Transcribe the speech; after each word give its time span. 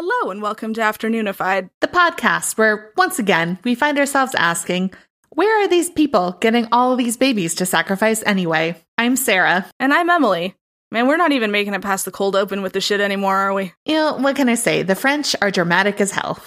Hello 0.00 0.30
and 0.30 0.40
welcome 0.40 0.74
to 0.74 0.80
Afternoonified. 0.80 1.70
the 1.80 1.88
podcast 1.88 2.56
where, 2.56 2.92
once 2.96 3.18
again, 3.18 3.58
we 3.64 3.74
find 3.74 3.98
ourselves 3.98 4.32
asking, 4.36 4.92
where 5.30 5.60
are 5.60 5.66
these 5.66 5.90
people 5.90 6.38
getting 6.40 6.68
all 6.70 6.92
of 6.92 6.98
these 6.98 7.16
babies 7.16 7.56
to 7.56 7.66
sacrifice 7.66 8.22
anyway? 8.24 8.80
I'm 8.96 9.16
Sarah. 9.16 9.68
And 9.80 9.92
I'm 9.92 10.08
Emily. 10.08 10.54
Man, 10.92 11.08
we're 11.08 11.16
not 11.16 11.32
even 11.32 11.50
making 11.50 11.74
it 11.74 11.82
past 11.82 12.04
the 12.04 12.12
cold 12.12 12.36
open 12.36 12.62
with 12.62 12.74
the 12.74 12.80
shit 12.80 13.00
anymore, 13.00 13.38
are 13.38 13.52
we? 13.52 13.72
You 13.86 13.94
know, 13.94 14.14
what 14.18 14.36
can 14.36 14.48
I 14.48 14.54
say? 14.54 14.84
The 14.84 14.94
French 14.94 15.34
are 15.42 15.50
dramatic 15.50 16.00
as 16.00 16.12
hell. 16.12 16.38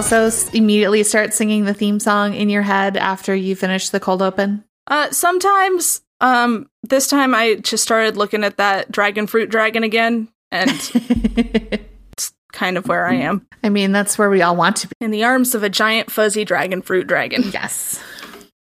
Also 0.00 0.30
immediately 0.54 1.02
start 1.02 1.34
singing 1.34 1.66
the 1.66 1.74
theme 1.74 2.00
song 2.00 2.32
in 2.32 2.48
your 2.48 2.62
head 2.62 2.96
after 2.96 3.34
you 3.34 3.54
finish 3.54 3.90
the 3.90 4.00
cold 4.00 4.22
open? 4.22 4.64
Uh, 4.86 5.10
sometimes, 5.10 6.00
um, 6.22 6.70
this 6.82 7.06
time 7.06 7.34
I 7.34 7.56
just 7.56 7.82
started 7.82 8.16
looking 8.16 8.42
at 8.42 8.56
that 8.56 8.90
dragon 8.90 9.26
fruit 9.26 9.50
dragon 9.50 9.84
again, 9.84 10.28
and 10.50 10.70
it's 10.94 12.32
kind 12.52 12.78
of 12.78 12.88
where 12.88 13.06
I 13.06 13.16
am. 13.16 13.46
I 13.62 13.68
mean, 13.68 13.92
that's 13.92 14.16
where 14.16 14.30
we 14.30 14.40
all 14.40 14.56
want 14.56 14.76
to 14.76 14.88
be. 14.88 14.94
In 15.02 15.10
the 15.10 15.24
arms 15.24 15.54
of 15.54 15.62
a 15.62 15.68
giant 15.68 16.10
fuzzy 16.10 16.46
dragon 16.46 16.80
fruit 16.80 17.06
dragon. 17.06 17.50
Yes. 17.52 18.02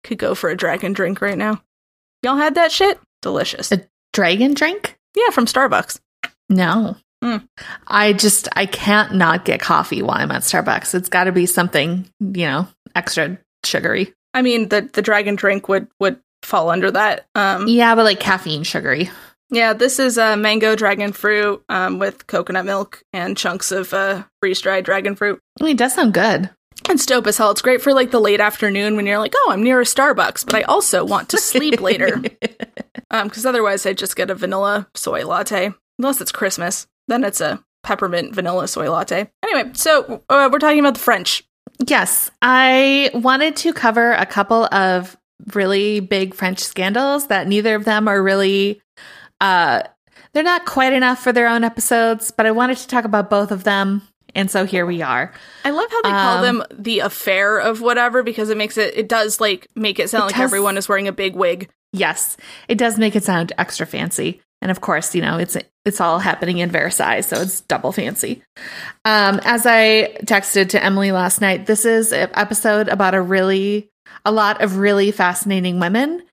Could 0.03 0.19
go 0.19 0.35
for 0.35 0.51
a 0.51 0.57
dragon 0.57 0.93
drink 0.93 1.19
right 1.19 1.37
now. 1.37 1.63
Y'all 2.21 2.37
had 2.37 2.55
that 2.55 2.71
shit? 2.71 2.99
Delicious. 3.23 3.71
A 3.71 3.81
dragon 4.13 4.53
drink? 4.53 4.97
Yeah, 5.15 5.31
from 5.31 5.47
Starbucks. 5.47 5.99
No. 6.49 6.95
Mm. 7.23 7.47
I 7.87 8.13
just 8.13 8.49
I 8.53 8.65
can't 8.65 9.15
not 9.15 9.45
get 9.45 9.61
coffee 9.61 10.01
while 10.01 10.17
I'm 10.17 10.31
at 10.31 10.41
Starbucks. 10.41 10.93
It's 10.93 11.09
got 11.09 11.23
to 11.23 11.31
be 11.31 11.45
something, 11.45 12.05
you 12.19 12.45
know, 12.47 12.67
extra 12.95 13.37
sugary. 13.63 14.13
I 14.33 14.41
mean, 14.41 14.69
the 14.69 14.89
the 14.91 15.01
dragon 15.01 15.35
drink 15.35 15.69
would 15.69 15.87
would 15.99 16.19
fall 16.41 16.69
under 16.69 16.91
that. 16.91 17.25
Um, 17.35 17.67
Yeah, 17.67 17.95
but 17.95 18.03
like 18.03 18.19
caffeine 18.19 18.63
sugary. 18.63 19.09
Yeah, 19.49 19.73
this 19.73 19.99
is 19.99 20.17
uh, 20.17 20.35
mango 20.35 20.75
dragon 20.75 21.13
fruit 21.13 21.63
um, 21.69 21.99
with 21.99 22.27
coconut 22.27 22.65
milk 22.65 23.03
and 23.13 23.37
chunks 23.37 23.71
of 23.71 23.93
uh, 23.93 24.23
freeze 24.41 24.59
dried 24.59 24.83
dragon 24.83 25.15
fruit. 25.15 25.39
I 25.61 25.63
mean, 25.63 25.75
it 25.75 25.77
does 25.77 25.93
sound 25.93 26.13
good. 26.13 26.49
It's 26.89 27.05
dope 27.05 27.27
as 27.27 27.37
hell. 27.37 27.51
It's 27.51 27.61
great 27.61 27.81
for 27.81 27.93
like 27.93 28.11
the 28.11 28.19
late 28.19 28.41
afternoon 28.41 28.95
when 28.95 29.05
you're 29.05 29.19
like, 29.19 29.33
oh, 29.35 29.51
I'm 29.51 29.63
near 29.63 29.79
a 29.79 29.85
Starbucks, 29.85 30.45
but 30.45 30.55
I 30.55 30.63
also 30.63 31.05
want 31.05 31.29
to 31.29 31.37
sleep 31.37 31.79
later. 31.81 32.21
Because 33.11 33.45
otherwise, 33.45 33.85
I 33.85 33.93
just 33.93 34.15
get 34.15 34.31
a 34.31 34.35
vanilla 34.35 34.87
soy 34.95 35.23
latte. 35.23 35.71
Unless 35.99 36.19
it's 36.19 36.31
Christmas, 36.31 36.87
then 37.07 37.23
it's 37.23 37.41
a 37.41 37.63
peppermint 37.83 38.33
vanilla 38.33 38.67
soy 38.67 38.89
latte. 38.89 39.29
Anyway, 39.43 39.71
so 39.73 40.23
uh, 40.29 40.49
we're 40.51 40.59
talking 40.59 40.79
about 40.79 40.93
the 40.93 40.99
French. 40.99 41.43
Yes, 41.87 42.31
I 42.41 43.09
wanted 43.13 43.55
to 43.57 43.73
cover 43.73 44.11
a 44.13 44.25
couple 44.25 44.65
of 44.73 45.17
really 45.53 45.99
big 45.99 46.33
French 46.33 46.59
scandals 46.59 47.27
that 47.27 47.47
neither 47.47 47.75
of 47.75 47.83
them 47.85 48.07
are 48.07 48.21
really 48.23 48.81
uh 49.41 49.81
they're 50.33 50.43
not 50.43 50.65
quite 50.65 50.93
enough 50.93 51.21
for 51.21 51.31
their 51.31 51.47
own 51.47 51.63
episodes, 51.63 52.31
but 52.31 52.45
I 52.47 52.51
wanted 52.51 52.77
to 52.77 52.87
talk 52.87 53.05
about 53.05 53.29
both 53.29 53.51
of 53.51 53.63
them. 53.65 54.01
And 54.33 54.49
so 54.49 54.65
here 54.65 54.83
we 54.85 55.03
are. 55.03 55.31
I 55.63 55.69
love 55.69 55.91
how 55.91 56.01
they 56.01 56.09
call 56.09 56.37
Um, 56.37 56.57
them 56.57 56.63
the 56.75 56.99
affair 56.99 57.59
of 57.59 57.81
whatever 57.81 58.23
because 58.23 58.49
it 58.49 58.57
makes 58.57 58.77
it, 58.77 58.97
it 58.97 59.07
does 59.07 59.39
like 59.39 59.67
make 59.75 59.99
it 59.99 60.09
sound 60.09 60.23
It 60.23 60.25
like 60.27 60.35
does- 60.35 60.43
everyone 60.43 60.77
is 60.77 60.89
wearing 60.89 61.07
a 61.07 61.11
big 61.11 61.35
wig. 61.35 61.69
Yes, 61.91 62.35
it 62.67 62.79
does 62.79 62.97
make 62.97 63.15
it 63.15 63.23
sound 63.23 63.51
extra 63.59 63.85
fancy. 63.85 64.41
And 64.63 64.71
of 64.71 64.79
course, 64.79 65.13
you 65.13 65.21
know, 65.21 65.37
it's 65.37 65.57
it's 65.83 65.99
all 65.99 66.19
happening 66.19 66.59
in 66.59 66.71
Versailles, 66.71 67.19
so 67.19 67.41
it's 67.41 67.59
double 67.61 67.91
fancy. 67.91 68.41
Um, 69.03 69.41
as 69.43 69.65
I 69.65 70.15
texted 70.23 70.69
to 70.69 70.81
Emily 70.81 71.11
last 71.11 71.41
night, 71.41 71.65
this 71.65 71.83
is 71.83 72.13
an 72.13 72.29
episode 72.33 72.87
about 72.87 73.13
a 73.13 73.21
really 73.21 73.89
a 74.23 74.31
lot 74.31 74.61
of 74.61 74.77
really 74.77 75.11
fascinating 75.11 75.81
women 75.81 76.23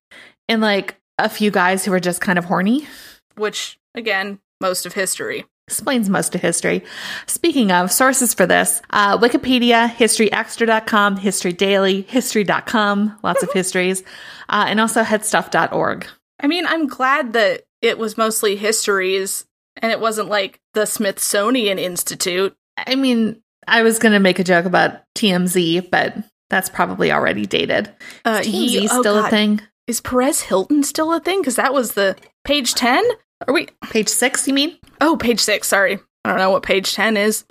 and 0.48 0.60
like 0.60 0.94
a 1.18 1.28
few 1.28 1.50
guys 1.50 1.84
who 1.84 1.92
are 1.92 1.98
just 1.98 2.20
kind 2.20 2.38
of 2.38 2.44
horny. 2.44 2.86
which 3.34 3.80
again, 3.96 4.38
most 4.60 4.86
of 4.86 4.92
history. 4.92 5.44
Explains 5.66 6.08
most 6.08 6.34
of 6.36 6.40
history. 6.40 6.84
Speaking 7.26 7.72
of 7.72 7.90
sources 7.90 8.32
for 8.32 8.46
this, 8.46 8.80
uh, 8.90 9.18
Wikipedia, 9.18 9.88
HistoryExtra.com, 9.88 11.16
History 11.16 11.52
Daily, 11.52 12.02
History.com, 12.02 13.18
lots 13.24 13.42
of 13.42 13.52
histories, 13.52 14.02
uh, 14.48 14.66
and 14.68 14.80
also 14.80 15.02
HeadStuff.org. 15.02 16.06
I 16.40 16.46
mean, 16.46 16.66
I'm 16.66 16.86
glad 16.86 17.34
that 17.34 17.62
it 17.82 17.98
was 17.98 18.16
mostly 18.18 18.56
histories 18.56 19.44
and 19.80 19.90
it 19.92 20.00
wasn't 20.00 20.28
like 20.28 20.60
the 20.74 20.86
Smithsonian 20.86 21.78
Institute. 21.78 22.54
I 22.76 22.94
mean, 22.94 23.40
I 23.66 23.82
was 23.82 23.98
going 23.98 24.12
to 24.12 24.18
make 24.20 24.38
a 24.38 24.44
joke 24.44 24.64
about 24.64 25.02
TMZ, 25.16 25.90
but 25.90 26.16
that's 26.48 26.68
probably 26.68 27.12
already 27.12 27.46
dated. 27.46 27.90
Uh, 28.24 28.40
Is 28.42 28.48
TMZ 28.48 28.70
ye- 28.70 28.88
oh 28.90 29.00
still 29.00 29.24
a 29.24 29.28
thing? 29.30 29.60
Is 29.86 30.00
Perez 30.00 30.40
Hilton 30.42 30.82
still 30.82 31.12
a 31.12 31.20
thing? 31.20 31.40
Because 31.40 31.56
that 31.56 31.72
was 31.74 31.92
the 31.92 32.16
page 32.44 32.74
10? 32.74 33.04
Are 33.48 33.54
we? 33.54 33.68
Page 33.90 34.08
six, 34.08 34.46
you 34.46 34.54
mean? 34.54 34.76
Oh, 35.00 35.16
page 35.16 35.40
six. 35.40 35.68
Sorry. 35.68 35.98
I 36.24 36.28
don't 36.28 36.38
know 36.38 36.50
what 36.50 36.62
page 36.62 36.92
10 36.94 37.16
is. 37.16 37.44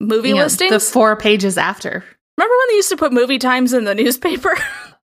Movie 0.00 0.30
You 0.30 0.34
know, 0.36 0.42
listings? 0.42 0.70
the 0.72 0.80
four 0.80 1.16
pages 1.16 1.56
after. 1.56 2.04
Remember 2.38 2.54
when 2.58 2.68
they 2.68 2.74
used 2.74 2.88
to 2.90 2.96
put 2.96 3.12
movie 3.12 3.38
times 3.38 3.72
in 3.72 3.84
the 3.84 3.94
newspaper? 4.02 4.54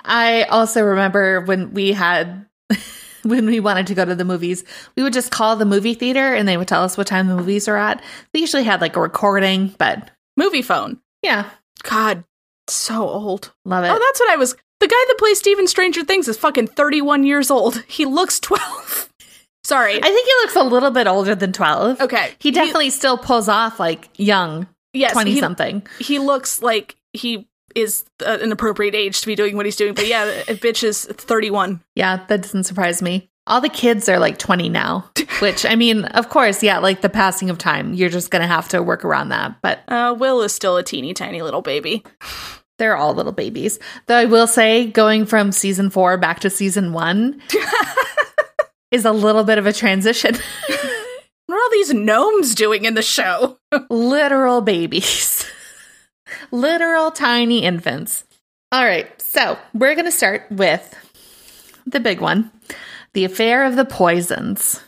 I 0.06 0.44
also 0.44 0.81
remember 0.84 1.41
when 1.41 1.74
we 1.74 1.91
had. 1.91 2.46
When 3.24 3.46
we 3.46 3.59
wanted 3.59 3.88
to 3.88 3.96
go 3.96 4.06
to 4.06 4.16
the 4.16 4.25
movies, 4.25 4.63
we 4.96 5.03
would 5.03 5.13
just 5.13 5.31
call 5.31 5.56
the 5.56 5.66
movie 5.66 5.94
theater 5.94 6.34
and 6.34 6.47
they 6.47 6.57
would 6.57 6.68
tell 6.68 6.84
us 6.84 6.97
what 6.97 7.07
time 7.07 7.28
the 7.28 7.35
movies 7.35 7.68
are 7.68 7.78
at. 7.78 8.02
They 8.34 8.40
usually 8.40 8.63
had 8.63 8.81
like 8.81 8.96
a 8.96 9.02
recording, 9.02 9.75
but 9.78 10.09
movie 10.38 10.62
phone. 10.62 11.00
yeah, 11.22 11.50
God, 11.84 12.24
so 12.68 13.07
old. 13.09 13.53
love 13.66 13.84
it. 13.84 13.90
Oh, 13.90 14.00
that's 14.00 14.19
what 14.19 14.31
I 14.31 14.35
was. 14.38 14.53
The 14.80 14.88
guy 14.88 15.06
that 15.07 15.16
plays 15.18 15.38
Steven 15.40 15.68
Stranger 15.68 16.06
Things 16.06 16.28
is 16.30 16.38
fucking 16.38 16.68
31 16.68 17.24
years 17.25 17.52
old. 17.52 17.84
He 17.88 18.06
looks 18.06 18.40
12. 18.40 19.09
Sorry. 19.66 19.97
I 19.97 20.01
think 20.01 20.25
he 20.25 20.34
looks 20.41 20.56
a 20.56 20.63
little 20.63 20.91
bit 20.91 21.06
older 21.06 21.36
than 21.36 21.51
12. 21.51 22.00
okay. 22.01 22.31
He 22.40 22.51
definitely 22.51 22.90
still 22.90 23.18
pulls 23.18 23.50
off 23.50 23.80
like 23.80 24.09
young, 24.18 24.68
yes, 24.94 25.12
20 25.12 25.31
he, 25.31 25.40
something. 25.40 25.86
he 26.00 26.18
looks 26.19 26.62
like 26.62 26.96
he 27.13 27.47
is 27.75 28.06
uh, 28.25 28.38
an 28.41 28.52
appropriate 28.52 28.96
age 28.96 29.22
to 29.22 29.28
be 29.28 29.35
doing 29.35 29.56
what 29.56 29.66
he's 29.66 29.75
doing. 29.75 29.94
But 29.94 30.07
yeah, 30.07 30.25
a 30.47 30.56
bitch 30.56 30.84
is 30.84 31.06
31. 31.06 31.81
Yeah, 31.96 32.25
that 32.28 32.41
doesn't 32.41 32.63
surprise 32.66 33.02
me. 33.02 33.30
All 33.47 33.62
the 33.62 33.69
kids 33.69 34.07
are 34.09 34.19
like 34.19 34.38
20 34.38 34.69
now, 34.69 35.09
which 35.40 35.66
I 35.66 35.75
mean, 35.75 36.06
of 36.06 36.30
course, 36.30 36.62
yeah, 36.62 36.78
like 36.80 37.02
the 37.02 37.09
passing 37.09 37.50
of 37.50 37.57
time, 37.57 37.94
you're 37.94 38.09
just 38.09 38.30
going 38.31 38.41
to 38.44 38.47
have 38.47 38.68
to 38.69 38.84
work 38.84 39.03
around 39.03 39.30
that. 39.30 39.56
But 39.62 39.80
Uh, 39.88 40.16
Will 40.18 40.41
is 40.41 40.53
still 40.53 40.78
a 40.78 40.84
teeny 40.84 41.13
tiny 41.13 41.41
little 41.41 41.62
baby. 41.62 42.03
they're 42.78 42.96
all 42.96 43.13
little 43.13 43.31
babies. 43.34 43.80
Though 44.07 44.16
I 44.18 44.25
will 44.25 44.47
say, 44.47 44.88
going 44.88 45.25
from 45.25 45.51
season 45.51 45.90
four 45.90 46.18
back 46.18 46.40
to 46.41 46.50
season 46.50 46.94
one 46.94 47.41
is 48.91 49.03
a 49.06 49.12
little 49.12 49.44
bit 49.44 49.57
of 49.57 49.66
a 49.66 49.74
transition. 49.74 50.36
What 51.46 51.56
are 51.56 51.62
all 51.62 51.72
these 51.72 51.94
gnomes 51.96 52.53
doing 52.53 52.86
in 52.86 52.94
the 52.94 53.01
show? 53.01 53.57
Literal 53.90 54.62
babies, 54.62 55.44
literal 56.51 57.12
tiny 57.12 57.63
infants. 57.63 58.23
All 58.72 58.85
right, 58.85 59.09
so 59.22 59.57
we're 59.73 59.95
going 59.95 60.06
to 60.06 60.12
start 60.12 60.45
with 60.51 60.95
the 61.85 62.00
big 62.00 62.22
one 62.22 62.51
the 63.13 63.25
affair 63.25 63.66
of 63.66 63.75
the 63.75 63.85
poisons. 63.85 64.81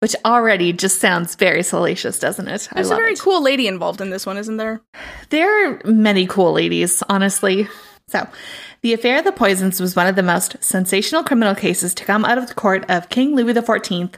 Which 0.00 0.16
already 0.24 0.72
just 0.72 0.98
sounds 1.00 1.36
very 1.36 1.62
salacious, 1.62 2.18
doesn't 2.18 2.48
it? 2.48 2.68
There's 2.74 2.90
a 2.90 2.96
very 2.96 3.12
it. 3.12 3.20
cool 3.20 3.40
lady 3.40 3.68
involved 3.68 4.00
in 4.00 4.10
this 4.10 4.26
one, 4.26 4.36
isn't 4.36 4.56
there? 4.56 4.80
There 5.30 5.70
are 5.70 5.80
many 5.84 6.26
cool 6.26 6.52
ladies, 6.52 7.04
honestly. 7.08 7.68
So, 8.08 8.26
the 8.80 8.94
affair 8.94 9.18
of 9.18 9.24
the 9.24 9.30
poisons 9.30 9.80
was 9.80 9.94
one 9.94 10.08
of 10.08 10.16
the 10.16 10.24
most 10.24 10.56
sensational 10.60 11.22
criminal 11.22 11.54
cases 11.54 11.94
to 11.94 12.04
come 12.04 12.24
out 12.24 12.36
of 12.36 12.48
the 12.48 12.54
court 12.54 12.84
of 12.90 13.10
King 13.10 13.36
Louis 13.36 13.54
XIV, 13.54 14.14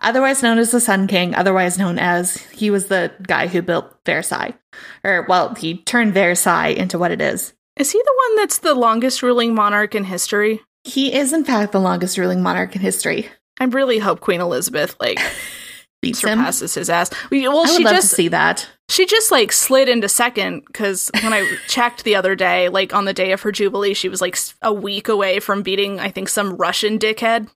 otherwise 0.00 0.42
known 0.42 0.58
as 0.58 0.70
the 0.70 0.80
Sun 0.80 1.06
King, 1.06 1.34
otherwise 1.34 1.78
known 1.78 1.98
as 1.98 2.36
he 2.36 2.70
was 2.70 2.86
the 2.86 3.12
guy 3.26 3.46
who 3.46 3.62
built 3.62 3.94
Versailles. 4.04 4.54
Or, 5.04 5.26
well, 5.28 5.54
he 5.54 5.78
turned 5.78 6.14
Versailles 6.14 6.68
into 6.68 6.98
what 6.98 7.10
it 7.10 7.20
is. 7.20 7.52
Is 7.76 7.90
he 7.90 7.98
the 7.98 8.14
one 8.28 8.36
that's 8.36 8.58
the 8.58 8.74
longest 8.74 9.22
ruling 9.22 9.54
monarch 9.54 9.94
in 9.94 10.04
history? 10.04 10.60
He 10.84 11.12
is, 11.14 11.32
in 11.32 11.44
fact, 11.44 11.72
the 11.72 11.80
longest 11.80 12.16
ruling 12.18 12.42
monarch 12.42 12.74
in 12.74 12.80
history. 12.82 13.28
I 13.58 13.64
really 13.64 13.98
hope 13.98 14.20
Queen 14.20 14.40
Elizabeth 14.40 14.96
like 15.00 15.18
Beats 16.02 16.22
him. 16.22 16.38
surpasses 16.38 16.74
his 16.74 16.90
ass. 16.90 17.10
Well, 17.30 17.66
she 17.66 17.82
love 17.84 17.94
just 17.94 18.10
to 18.10 18.14
see 18.16 18.28
that. 18.28 18.68
she 18.90 19.06
just 19.06 19.32
like 19.32 19.50
slid 19.50 19.88
into 19.88 20.08
second 20.10 20.62
because 20.66 21.10
when 21.22 21.32
I 21.32 21.56
checked 21.68 22.04
the 22.04 22.14
other 22.16 22.34
day, 22.34 22.68
like 22.68 22.94
on 22.94 23.06
the 23.06 23.14
day 23.14 23.32
of 23.32 23.40
her 23.42 23.50
jubilee, 23.50 23.94
she 23.94 24.10
was 24.10 24.20
like 24.20 24.36
a 24.60 24.72
week 24.72 25.08
away 25.08 25.40
from 25.40 25.62
beating 25.62 25.98
I 25.98 26.10
think 26.10 26.28
some 26.28 26.56
Russian 26.56 26.98
dickhead. 26.98 27.48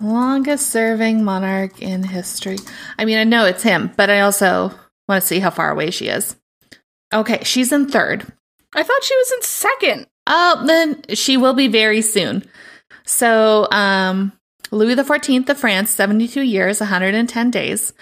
Longest 0.00 0.68
serving 0.70 1.24
monarch 1.24 1.80
in 1.82 2.02
history. 2.02 2.58
I 2.98 3.04
mean, 3.04 3.18
I 3.18 3.24
know 3.24 3.44
it's 3.46 3.62
him, 3.62 3.92
but 3.96 4.10
I 4.10 4.20
also 4.20 4.72
want 5.08 5.22
to 5.22 5.26
see 5.26 5.40
how 5.40 5.50
far 5.50 5.70
away 5.70 5.90
she 5.90 6.08
is. 6.08 6.36
Okay, 7.12 7.42
she's 7.44 7.72
in 7.72 7.88
third. 7.88 8.26
I 8.74 8.82
thought 8.82 9.02
she 9.04 9.16
was 9.16 9.32
in 9.32 9.42
second. 9.42 10.06
Oh, 10.26 10.62
then 10.66 11.02
she 11.14 11.36
will 11.36 11.54
be 11.54 11.68
very 11.68 12.02
soon. 12.02 12.44
So, 13.04 13.66
um, 13.72 14.32
Louis 14.70 14.94
XIV 14.94 15.48
of 15.48 15.58
France, 15.58 15.90
72 15.90 16.42
years, 16.42 16.80
110 16.80 17.50
days. 17.50 17.92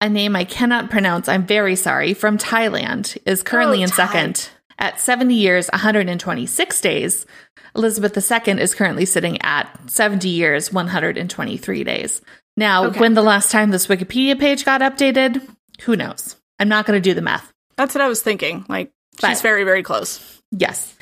a 0.00 0.08
name 0.10 0.36
I 0.36 0.44
cannot 0.44 0.90
pronounce, 0.90 1.26
I'm 1.28 1.46
very 1.46 1.74
sorry, 1.76 2.12
from 2.12 2.36
Thailand, 2.38 3.16
is 3.24 3.42
currently 3.42 3.80
Oh, 3.80 3.84
in 3.84 3.88
Thai. 3.88 3.96
second 3.96 4.50
at 4.78 5.00
70 5.00 5.34
years, 5.34 5.68
126 5.72 6.80
days. 6.80 7.26
Elizabeth 7.74 8.16
II 8.16 8.60
is 8.60 8.74
currently 8.74 9.04
sitting 9.04 9.40
at 9.42 9.68
70 9.90 10.28
years, 10.28 10.72
123 10.72 11.84
days. 11.84 12.22
Now, 12.56 12.86
Okay. 12.86 13.00
when 13.00 13.14
the 13.14 13.22
last 13.22 13.50
time 13.50 13.70
this 13.70 13.86
Wikipedia 13.86 14.38
page 14.38 14.64
got 14.64 14.80
updated, 14.80 15.46
who 15.82 15.94
knows? 15.96 16.36
I'm 16.58 16.68
not 16.68 16.86
going 16.86 16.96
to 16.96 17.06
do 17.06 17.12
the 17.14 17.20
math. 17.20 17.52
That's 17.76 17.94
what 17.94 18.00
I 18.02 18.08
was 18.08 18.22
thinking. 18.22 18.64
Like 18.68 18.92
she's 19.14 19.20
But- 19.20 19.42
very, 19.42 19.64
very 19.64 19.82
close. 19.82 20.40
Yes. 20.50 20.94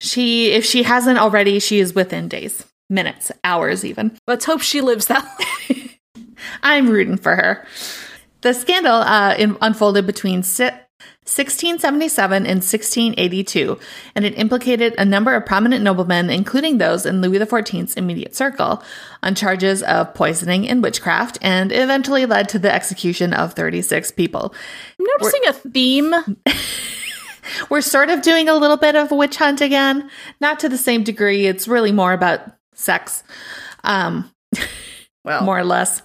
She, 0.00 0.50
if 0.52 0.64
she 0.64 0.82
hasn't 0.82 1.18
already, 1.18 1.58
she 1.60 1.78
is 1.78 1.94
within 1.94 2.28
days, 2.28 2.64
minutes, 2.90 3.30
hours 3.44 3.84
even. 3.84 4.16
Let's 4.26 4.44
hope 4.44 4.60
she 4.62 4.80
lives 4.80 5.06
that. 5.06 5.24
I'm 6.62 6.88
rooting 6.88 7.16
for 7.18 7.36
her. 7.36 7.66
The 8.40 8.52
scandal 8.54 8.94
uh, 8.94 9.34
in, 9.38 9.56
unfolded 9.60 10.06
between 10.06 10.42
si- 10.42 10.70
1677 11.24 12.36
and 12.38 12.58
1682, 12.58 13.78
and 14.14 14.24
it 14.24 14.36
implicated 14.36 14.94
a 14.98 15.04
number 15.04 15.34
of 15.34 15.46
prominent 15.46 15.84
noblemen, 15.84 16.30
including 16.30 16.78
those 16.78 17.06
in 17.06 17.20
Louis 17.20 17.38
XIV's 17.38 17.94
immediate 17.94 18.34
circle, 18.34 18.82
on 19.22 19.36
charges 19.36 19.82
of 19.84 20.12
poisoning 20.14 20.68
and 20.68 20.82
witchcraft, 20.82 21.38
and 21.40 21.70
eventually 21.70 22.26
led 22.26 22.48
to 22.48 22.58
the 22.58 22.74
execution 22.74 23.32
of 23.32 23.54
36 23.54 24.10
people. 24.12 24.52
I'm 24.98 25.06
noticing 25.18 25.42
a 25.46 25.52
theme. 25.52 26.14
We're 27.70 27.82
sort 27.82 28.10
of 28.10 28.22
doing 28.22 28.48
a 28.48 28.56
little 28.56 28.76
bit 28.76 28.96
of 28.96 29.12
a 29.12 29.14
witch 29.14 29.36
hunt 29.36 29.60
again, 29.60 30.10
not 30.40 30.58
to 30.60 30.68
the 30.68 30.78
same 30.78 31.04
degree. 31.04 31.46
It's 31.46 31.68
really 31.68 31.92
more 31.92 32.12
about 32.12 32.40
sex. 32.74 33.22
Um, 33.84 34.30
Well, 35.24 35.44
more 35.44 35.58
or 35.58 35.64
less. 35.64 36.02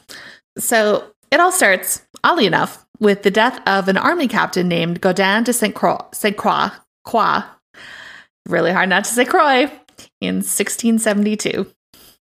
So 0.57 1.11
it 1.31 1.39
all 1.39 1.51
starts, 1.51 2.05
oddly 2.23 2.45
enough, 2.45 2.85
with 2.99 3.23
the 3.23 3.31
death 3.31 3.59
of 3.67 3.87
an 3.87 3.97
army 3.97 4.27
captain 4.27 4.67
named 4.67 5.01
Godin 5.01 5.43
de 5.43 5.53
Saint 5.53 5.75
Croix. 5.75 5.99
Saint 6.13 6.37
Croix. 6.37 6.69
Croix. 7.05 7.43
Really 8.47 8.71
hard 8.71 8.89
not 8.89 9.05
to 9.05 9.11
say 9.11 9.25
Croix. 9.25 9.71
In 10.21 10.37
1672. 10.37 11.71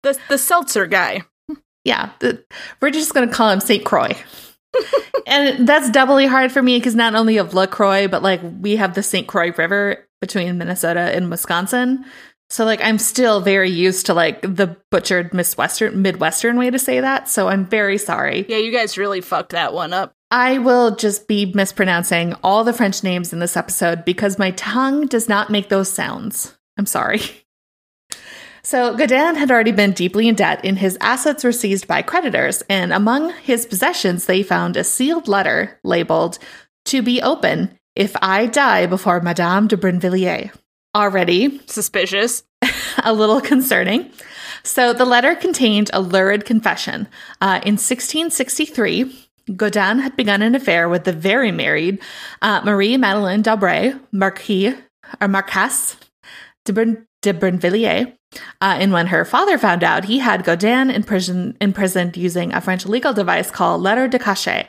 the 0.02 0.18
the 0.28 0.38
seltzer 0.38 0.86
guy. 0.86 1.22
Yeah, 1.84 2.10
the, 2.18 2.44
we're 2.80 2.90
just 2.90 3.14
going 3.14 3.28
to 3.28 3.34
call 3.34 3.50
him 3.50 3.60
Saint 3.60 3.84
Croix. 3.84 4.16
and 5.26 5.66
that's 5.66 5.90
doubly 5.90 6.26
hard 6.26 6.52
for 6.52 6.62
me 6.62 6.78
because 6.78 6.94
not 6.94 7.14
only 7.14 7.38
of 7.38 7.54
LaCroix, 7.54 8.08
but 8.08 8.22
like 8.22 8.40
we 8.60 8.76
have 8.76 8.94
the 8.94 9.02
St. 9.02 9.26
Croix 9.26 9.52
River 9.56 10.06
between 10.20 10.58
Minnesota 10.58 11.00
and 11.00 11.30
Wisconsin. 11.30 12.04
So 12.50 12.64
like 12.64 12.80
I'm 12.82 12.98
still 12.98 13.40
very 13.40 13.70
used 13.70 14.06
to 14.06 14.14
like 14.14 14.40
the 14.42 14.76
butchered 14.90 15.34
Midwestern 15.34 16.00
Midwestern 16.00 16.58
way 16.58 16.70
to 16.70 16.78
say 16.78 17.00
that. 17.00 17.28
So 17.28 17.48
I'm 17.48 17.66
very 17.66 17.98
sorry. 17.98 18.46
Yeah, 18.48 18.58
you 18.58 18.72
guys 18.72 18.98
really 18.98 19.20
fucked 19.20 19.52
that 19.52 19.74
one 19.74 19.92
up. 19.92 20.14
I 20.30 20.58
will 20.58 20.94
just 20.94 21.26
be 21.26 21.52
mispronouncing 21.54 22.34
all 22.42 22.64
the 22.64 22.72
French 22.72 23.02
names 23.02 23.32
in 23.32 23.38
this 23.38 23.56
episode 23.56 24.04
because 24.04 24.38
my 24.38 24.50
tongue 24.52 25.06
does 25.06 25.28
not 25.28 25.50
make 25.50 25.68
those 25.68 25.90
sounds. 25.90 26.56
I'm 26.76 26.86
sorry. 26.86 27.20
So, 28.62 28.94
Godin 28.94 29.36
had 29.36 29.50
already 29.50 29.72
been 29.72 29.92
deeply 29.92 30.28
in 30.28 30.34
debt, 30.34 30.60
and 30.62 30.78
his 30.78 30.98
assets 31.00 31.42
were 31.42 31.52
seized 31.52 31.86
by 31.86 32.02
creditors. 32.02 32.62
And 32.68 32.92
among 32.92 33.32
his 33.32 33.64
possessions, 33.64 34.26
they 34.26 34.42
found 34.42 34.76
a 34.76 34.84
sealed 34.84 35.26
letter 35.26 35.80
labeled, 35.84 36.38
To 36.86 37.00
be 37.00 37.22
open 37.22 37.78
if 37.94 38.14
I 38.20 38.44
die 38.44 38.84
before 38.84 39.20
Madame 39.20 39.68
de 39.68 39.76
Brinvilliers. 39.78 40.50
Already 40.94 41.60
Suspicious. 41.66 42.42
a 43.04 43.14
little 43.14 43.40
concerning. 43.40 44.10
So 44.64 44.92
the 44.92 45.06
letter 45.06 45.34
contained 45.34 45.90
a 45.92 46.00
lurid 46.00 46.44
confession. 46.44 47.08
Uh, 47.40 47.60
in 47.64 47.74
1663, 47.74 49.27
Godin 49.56 49.98
had 50.00 50.16
begun 50.16 50.42
an 50.42 50.54
affair 50.54 50.88
with 50.88 51.04
the 51.04 51.12
very 51.12 51.52
married 51.52 51.98
uh, 52.42 52.60
Marie 52.64 52.96
Madeleine 52.96 53.42
d'Aubray, 53.42 53.98
Marquis 54.12 54.74
or 55.20 55.28
Marquesse 55.28 55.96
de, 56.64 56.72
de 57.22 57.32
Brinvilliers. 57.32 58.12
Uh, 58.60 58.76
and 58.78 58.92
when 58.92 59.06
her 59.06 59.24
father 59.24 59.56
found 59.56 59.82
out, 59.82 60.04
he 60.04 60.18
had 60.18 60.44
Godin 60.44 60.90
in 60.90 61.02
prison, 61.02 61.56
imprisoned 61.60 62.16
using 62.16 62.52
a 62.52 62.60
French 62.60 62.84
legal 62.84 63.14
device 63.14 63.50
called 63.50 63.80
lettre 63.80 64.06
de 64.06 64.18
cachet, 64.18 64.68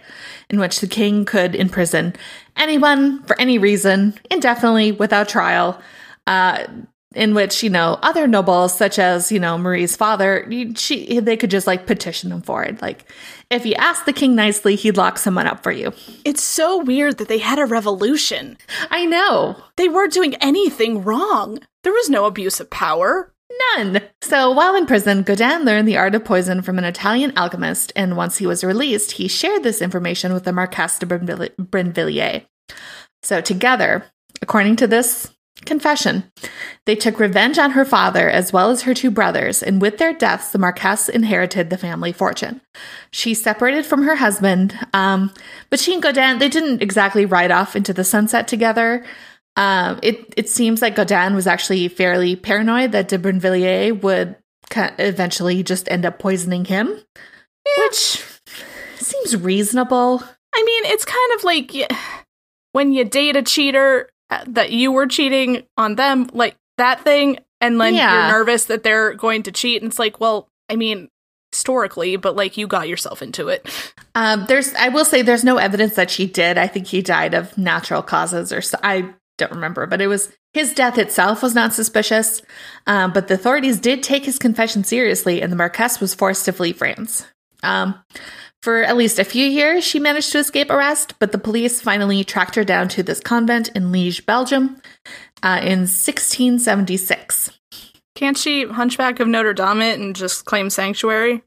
in 0.50 0.60
which 0.60 0.80
the 0.80 0.88
king 0.88 1.26
could 1.26 1.56
imprison 1.56 2.16
anyone 2.56 3.22
for 3.24 3.40
any 3.40 3.58
reason, 3.58 4.14
indefinitely, 4.32 4.94
without 4.94 5.28
trial. 5.28 5.82
Uh, 6.26 6.66
in 7.16 7.34
which 7.34 7.64
you 7.64 7.70
know 7.70 7.98
other 8.04 8.28
nobles 8.28 8.78
such 8.78 9.00
as 9.00 9.32
you 9.32 9.40
know 9.40 9.58
marie's 9.58 9.96
father 9.96 10.48
she 10.76 11.20
they 11.20 11.36
could 11.36 11.50
just 11.50 11.66
like 11.66 11.88
petition 11.88 12.32
him 12.32 12.42
for 12.42 12.64
it 12.64 12.82
like 12.82 13.06
if 13.50 13.66
you 13.66 13.74
ask 13.76 14.06
the 14.06 14.14
king 14.14 14.36
nicely 14.36 14.76
he'd 14.76 14.98
lock 14.98 15.18
someone 15.18 15.48
up 15.48 15.64
for 15.64 15.72
you 15.72 15.92
It's 16.24 16.44
so 16.44 16.78
weird 16.84 17.18
that 17.18 17.28
they 17.28 17.40
had 17.40 17.58
a 17.60 17.66
revolution. 17.66 18.58
i 18.92 19.06
know 19.06 19.56
They 19.78 19.88
weren't 19.90 20.14
doing 20.14 20.36
anything 20.36 21.04
wrong. 21.04 21.60
There 21.84 21.94
was 21.94 22.10
no 22.10 22.26
abuse 22.26 22.60
of 22.60 22.70
power. 22.70 23.34
none 23.76 24.02
so 24.22 24.52
while 24.52 24.76
in 24.76 24.86
prison 24.86 25.24
godin 25.24 25.66
learned 25.66 25.88
the 25.88 25.98
art 25.98 26.14
of 26.14 26.24
poison 26.24 26.62
from 26.62 26.78
an 26.78 26.84
italian 26.86 27.34
alchemist 27.36 27.92
and 27.96 28.18
once 28.18 28.38
he 28.38 28.46
was 28.46 28.64
released 28.64 29.14
he 29.14 29.28
shared 29.28 29.64
this 29.64 29.82
information 29.82 30.32
with 30.32 30.44
the 30.44 30.54
marquess 30.54 31.00
de 31.00 31.08
brinvilliers 31.08 32.46
so 33.24 33.42
together 33.42 34.06
according 34.44 34.76
to 34.76 34.86
this 34.86 35.34
confession 35.66 36.32
they 36.86 36.96
took 36.96 37.20
revenge 37.20 37.60
on 37.60 37.72
her 37.72 37.86
father 37.86 38.30
as 38.30 38.52
well 38.52 38.72
as 38.72 38.82
her 38.82 38.96
two 38.96 39.12
brothers, 39.12 39.62
and 39.62 39.80
with 39.80 40.00
their 40.00 40.14
deaths, 40.14 40.52
the 40.52 40.58
Marquess 40.58 41.08
inherited 41.08 41.70
the 41.70 41.78
family 41.78 42.12
fortune. 42.12 42.62
She 43.12 43.34
separated 43.36 43.86
from 43.86 44.04
her 44.04 44.16
husband, 44.16 44.74
um, 44.94 45.32
but 45.70 45.80
she 45.80 45.94
and 45.94 46.02
Godin, 46.02 46.40
they 46.40 46.50
didn't 46.50 46.82
exactly 46.82 47.26
ride 47.26 47.52
off 47.52 47.76
into 47.76 47.94
the 47.94 48.04
sunset 48.04 48.48
together. 48.48 49.06
Um, 49.56 50.00
it, 50.02 50.34
it 50.36 50.50
seems 50.50 50.82
like 50.82 50.96
Godin 50.96 51.36
was 51.36 51.46
actually 51.46 51.88
fairly 51.90 52.36
paranoid 52.36 52.92
that 52.94 53.10
de 53.10 53.20
Brinvilliers 53.20 54.02
would 54.02 54.36
eventually 54.76 55.62
just 55.62 55.92
end 55.92 56.06
up 56.06 56.18
poisoning 56.18 56.66
him, 56.66 56.88
which 57.78 58.26
seems 58.96 59.36
reasonable. 59.38 60.24
I 60.56 60.64
mean, 60.64 60.86
it's 60.86 61.06
kind 61.06 61.34
of 61.36 61.44
like 61.44 61.72
when 62.72 62.94
you 62.94 63.04
date 63.04 63.36
a 63.36 63.44
cheater 63.44 64.10
that 64.48 64.72
you 64.72 64.92
were 64.92 65.08
cheating 65.08 65.64
on 65.78 65.96
them, 65.96 66.30
like 66.34 66.56
that 66.78 67.04
thing, 67.04 67.40
and 67.62 67.80
then 67.80 67.94
Yeah. 67.96 68.14
you're 68.30 68.38
nervous 68.40 68.66
that 68.66 68.84
they're 68.84 69.14
going 69.14 69.44
to 69.44 69.52
cheat. 69.52 69.82
And 69.82 69.90
it's 69.92 70.00
like, 70.00 70.20
well, 70.20 70.48
I 70.70 70.76
mean, 70.76 71.10
historically, 71.52 72.16
but 72.16 72.36
like 72.36 72.58
you 72.58 72.68
got 72.68 72.88
yourself 72.88 73.22
into 73.22 73.48
it. 73.48 73.68
Um, 74.16 74.46
there's, 74.48 74.74
I 74.76 74.90
will 74.90 75.06
say, 75.06 75.22
there's 75.24 75.44
no 75.44 75.58
evidence 75.58 75.96
that 75.96 76.12
she 76.12 76.28
did. 76.28 76.58
I 76.58 76.68
think 76.68 76.88
he 76.88 77.02
died 77.02 77.34
of 77.34 77.58
natural 77.58 78.02
causes, 78.04 78.54
or 78.54 78.62
so, 78.62 78.78
I 78.84 79.14
don't 79.38 79.52
remember, 79.52 79.88
but 79.88 80.02
it 80.02 80.08
was 80.08 80.32
his 80.54 80.74
death 80.74 80.98
itself 80.98 81.42
was 81.42 81.56
not 81.56 81.74
suspicious. 81.74 82.42
Um, 82.88 83.14
but 83.14 83.28
the 83.28 83.34
authorities 83.36 83.80
did 83.80 84.04
take 84.04 84.26
his 84.26 84.38
confession 84.38 84.84
seriously, 84.84 85.42
and 85.42 85.52
the 85.52 85.56
Marquess 85.56 86.00
was 86.00 86.14
forced 86.14 86.46
to 86.46 86.54
flee 86.54 86.74
France. 86.74 87.26
Um, 87.64 87.96
for 88.62 88.84
at 88.84 88.98
least 88.98 89.20
a 89.20 89.24
few 89.24 89.46
years, 89.46 89.84
she 89.84 90.00
managed 90.00 90.32
to 90.34 90.40
escape 90.40 90.70
arrest, 90.70 91.14
but 91.20 91.32
the 91.32 91.38
police 91.38 91.80
finally 91.82 92.24
tracked 92.24 92.56
her 92.56 92.64
down 92.64 92.90
to 92.90 93.04
this 93.04 93.20
convent 93.20 93.70
in 93.70 93.92
Liege, 93.92 94.26
Belgium, 94.26 94.82
uh, 95.42 95.60
in 95.62 95.80
1676. 95.80 97.52
Can't 98.16 98.38
she 98.38 98.66
hunchback 98.66 99.22
of 99.22 99.30
Notre 99.30 99.54
Dame 99.54 99.82
it 99.82 100.00
and 100.00 100.16
just 100.16 100.44
claim 100.44 100.70
sanctuary? 100.70 101.42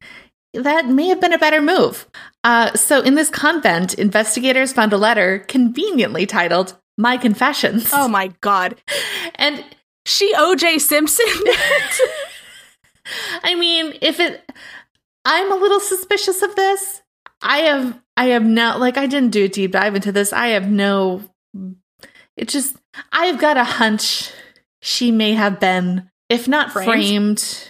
That 0.54 0.87
may 0.87 1.09
have 1.09 1.21
been 1.21 1.35
a 1.35 1.38
better 1.38 1.61
move. 1.61 2.09
Uh, 2.45 2.73
so, 2.75 3.02
in 3.02 3.14
this 3.14 3.28
convent, 3.28 3.95
investigators 3.95 4.73
found 4.73 4.92
a 4.92 4.99
letter 4.99 5.40
conveniently 5.40 6.25
titled 6.25 6.78
My 6.97 7.16
Confessions. 7.16 7.90
Oh 7.92 8.09
my 8.09 8.28
god. 8.40 8.76
And 9.35 9.64
She 10.07 10.35
OJ 10.35 10.81
Simpson? 10.81 11.26
I 13.42 13.54
mean, 13.54 13.95
if 14.00 14.19
it, 14.21 14.50
I'm 15.25 15.52
a 15.52 15.57
little 15.57 15.81
suspicious 15.81 16.42
of 16.42 16.54
this. 16.54 17.01
I 17.43 17.59
have, 17.59 18.01
I 18.17 18.27
have 18.27 18.45
not, 18.45 18.81
like, 18.81 18.97
I 18.97 19.07
didn't 19.07 19.31
do 19.31 19.45
a 19.45 19.49
deep 19.49 19.73
dive 19.73 19.95
into 19.95 20.13
this. 20.13 20.33
I 20.33 20.49
have 20.49 20.71
no, 20.71 21.23
it 22.37 22.49
just, 22.49 22.77
I've 23.13 23.39
got 23.41 23.57
a 23.57 23.65
hunch 23.65 24.31
she 24.81 25.11
may 25.11 25.33
have 25.35 25.61
been, 25.61 26.11
if 26.29 26.47
not 26.49 26.73
Framed? 26.73 26.89
framed, 27.41 27.69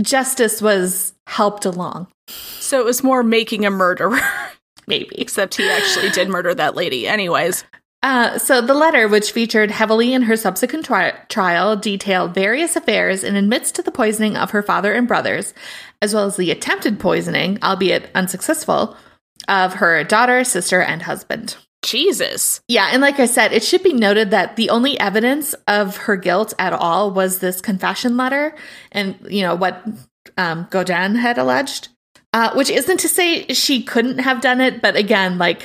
justice 0.00 0.60
was 0.62 1.14
helped 1.26 1.64
along, 1.64 2.08
so 2.28 2.80
it 2.80 2.84
was 2.84 3.02
more 3.02 3.22
making 3.22 3.64
a 3.64 3.70
murderer, 3.70 4.18
maybe. 4.86 5.14
except 5.18 5.56
he 5.56 5.68
actually 5.68 6.10
did 6.10 6.28
murder 6.28 6.54
that 6.54 6.74
lady. 6.74 7.06
Anyways, 7.08 7.64
Uh, 8.02 8.38
so 8.38 8.60
the 8.60 8.74
letter, 8.74 9.08
which 9.08 9.32
featured 9.32 9.70
heavily 9.70 10.12
in 10.12 10.22
her 10.22 10.36
subsequent 10.36 10.84
tri- 10.84 11.14
trial, 11.28 11.74
detailed 11.76 12.34
various 12.34 12.76
affairs 12.76 13.24
and 13.24 13.36
admits 13.36 13.72
to 13.72 13.82
the 13.82 13.90
poisoning 13.90 14.36
of 14.36 14.50
her 14.50 14.62
father 14.62 14.92
and 14.92 15.08
brothers, 15.08 15.54
as 16.02 16.14
well 16.14 16.24
as 16.24 16.36
the 16.36 16.50
attempted 16.50 16.98
poisoning, 16.98 17.58
albeit 17.62 18.10
unsuccessful, 18.14 18.96
of 19.48 19.74
her 19.74 20.02
daughter, 20.04 20.44
sister, 20.44 20.80
and 20.80 21.02
husband. 21.02 21.56
Jesus. 21.82 22.60
Yeah, 22.68 22.90
and 22.92 23.00
like 23.00 23.20
I 23.20 23.26
said, 23.26 23.52
it 23.52 23.62
should 23.62 23.82
be 23.82 23.92
noted 23.92 24.30
that 24.32 24.56
the 24.56 24.70
only 24.70 24.98
evidence 24.98 25.54
of 25.68 25.96
her 25.98 26.16
guilt 26.16 26.52
at 26.58 26.72
all 26.72 27.12
was 27.12 27.38
this 27.38 27.60
confession 27.60 28.16
letter 28.16 28.54
and, 28.90 29.16
you 29.28 29.42
know, 29.42 29.54
what 29.54 29.86
um, 30.36 30.66
Godin 30.70 31.14
had 31.14 31.38
alleged. 31.38 31.88
Uh, 32.32 32.52
which 32.54 32.68
isn't 32.68 33.00
to 33.00 33.08
say 33.08 33.46
she 33.46 33.82
couldn't 33.82 34.18
have 34.18 34.42
done 34.42 34.60
it, 34.60 34.82
but 34.82 34.94
again, 34.94 35.38
like 35.38 35.64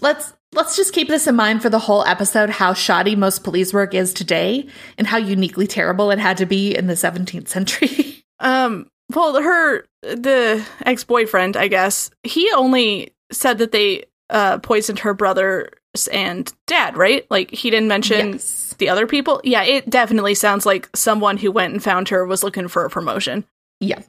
let's 0.00 0.32
let's 0.52 0.76
just 0.76 0.92
keep 0.92 1.08
this 1.08 1.26
in 1.26 1.34
mind 1.34 1.60
for 1.60 1.70
the 1.70 1.78
whole 1.78 2.04
episode 2.04 2.50
how 2.50 2.72
shoddy 2.72 3.16
most 3.16 3.42
police 3.42 3.72
work 3.72 3.94
is 3.94 4.14
today 4.14 4.68
and 4.96 5.06
how 5.06 5.16
uniquely 5.16 5.66
terrible 5.66 6.10
it 6.10 6.18
had 6.18 6.36
to 6.36 6.46
be 6.46 6.76
in 6.76 6.86
the 6.86 6.94
17th 6.94 7.48
century. 7.48 8.14
Um, 8.40 8.88
well, 9.14 9.40
her 9.42 9.84
the 10.02 10.64
ex 10.84 11.04
boyfriend, 11.04 11.56
I 11.56 11.68
guess, 11.68 12.10
he 12.22 12.50
only 12.54 13.14
said 13.32 13.58
that 13.58 13.72
they 13.72 14.04
uh 14.30 14.58
poisoned 14.58 15.00
her 15.00 15.14
brothers 15.14 15.70
and 16.12 16.52
dad, 16.66 16.96
right? 16.96 17.26
Like 17.30 17.50
he 17.50 17.70
didn't 17.70 17.88
mention 17.88 18.32
Yes. 18.34 18.74
the 18.78 18.88
other 18.88 19.06
people. 19.06 19.40
Yeah, 19.44 19.62
it 19.64 19.88
definitely 19.90 20.34
sounds 20.34 20.66
like 20.66 20.88
someone 20.94 21.36
who 21.38 21.50
went 21.50 21.72
and 21.72 21.82
found 21.82 22.08
her 22.10 22.24
was 22.26 22.42
looking 22.44 22.68
for 22.68 22.84
a 22.84 22.90
promotion. 22.90 23.44
Yeah. 23.80 24.02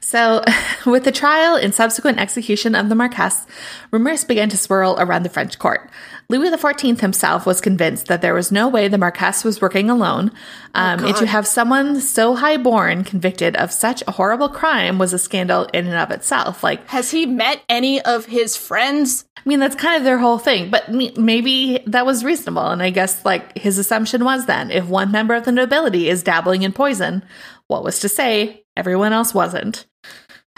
So, 0.00 0.44
with 0.86 1.04
the 1.04 1.12
trial 1.12 1.56
and 1.56 1.74
subsequent 1.74 2.18
execution 2.18 2.74
of 2.74 2.90
the 2.90 2.94
Marquess, 2.94 3.46
rumors 3.90 4.24
began 4.24 4.50
to 4.50 4.56
swirl 4.58 4.96
around 4.98 5.22
the 5.22 5.30
French 5.30 5.58
court. 5.58 5.88
Louis 6.28 6.50
XIV 6.50 7.00
himself 7.00 7.46
was 7.46 7.60
convinced 7.60 8.06
that 8.06 8.20
there 8.20 8.34
was 8.34 8.50
no 8.50 8.68
way 8.68 8.88
the 8.88 8.98
Marquess 8.98 9.44
was 9.44 9.60
working 9.60 9.88
alone, 9.88 10.32
um, 10.74 11.04
and 11.04 11.16
to 11.16 11.26
have 11.26 11.46
someone 11.46 12.00
so 12.00 12.34
high 12.34 12.56
born 12.56 13.04
convicted 13.04 13.54
of 13.56 13.70
such 13.70 14.02
a 14.08 14.12
horrible 14.12 14.48
crime 14.48 14.98
was 14.98 15.12
a 15.12 15.18
scandal 15.18 15.64
in 15.72 15.86
and 15.86 15.96
of 15.96 16.10
itself. 16.10 16.64
Like, 16.64 16.86
Has 16.88 17.12
he 17.12 17.26
met 17.26 17.62
any 17.68 18.02
of 18.02 18.26
his 18.26 18.56
friends? 18.56 19.24
I 19.36 19.42
mean, 19.48 19.60
that's 19.60 19.76
kind 19.76 19.96
of 19.96 20.02
their 20.02 20.18
whole 20.18 20.38
thing, 20.38 20.70
but 20.70 20.90
maybe 20.90 21.80
that 21.86 22.06
was 22.06 22.24
reasonable. 22.24 22.66
And 22.66 22.82
I 22.82 22.90
guess, 22.90 23.24
like, 23.24 23.56
his 23.56 23.78
assumption 23.78 24.24
was 24.24 24.46
then 24.46 24.72
if 24.72 24.86
one 24.86 25.12
member 25.12 25.34
of 25.34 25.44
the 25.44 25.52
nobility 25.52 26.08
is 26.08 26.24
dabbling 26.24 26.62
in 26.62 26.72
poison, 26.72 27.24
what 27.68 27.84
was 27.84 28.00
to 28.00 28.08
say 28.08 28.64
everyone 28.76 29.12
else 29.12 29.32
wasn't? 29.32 29.86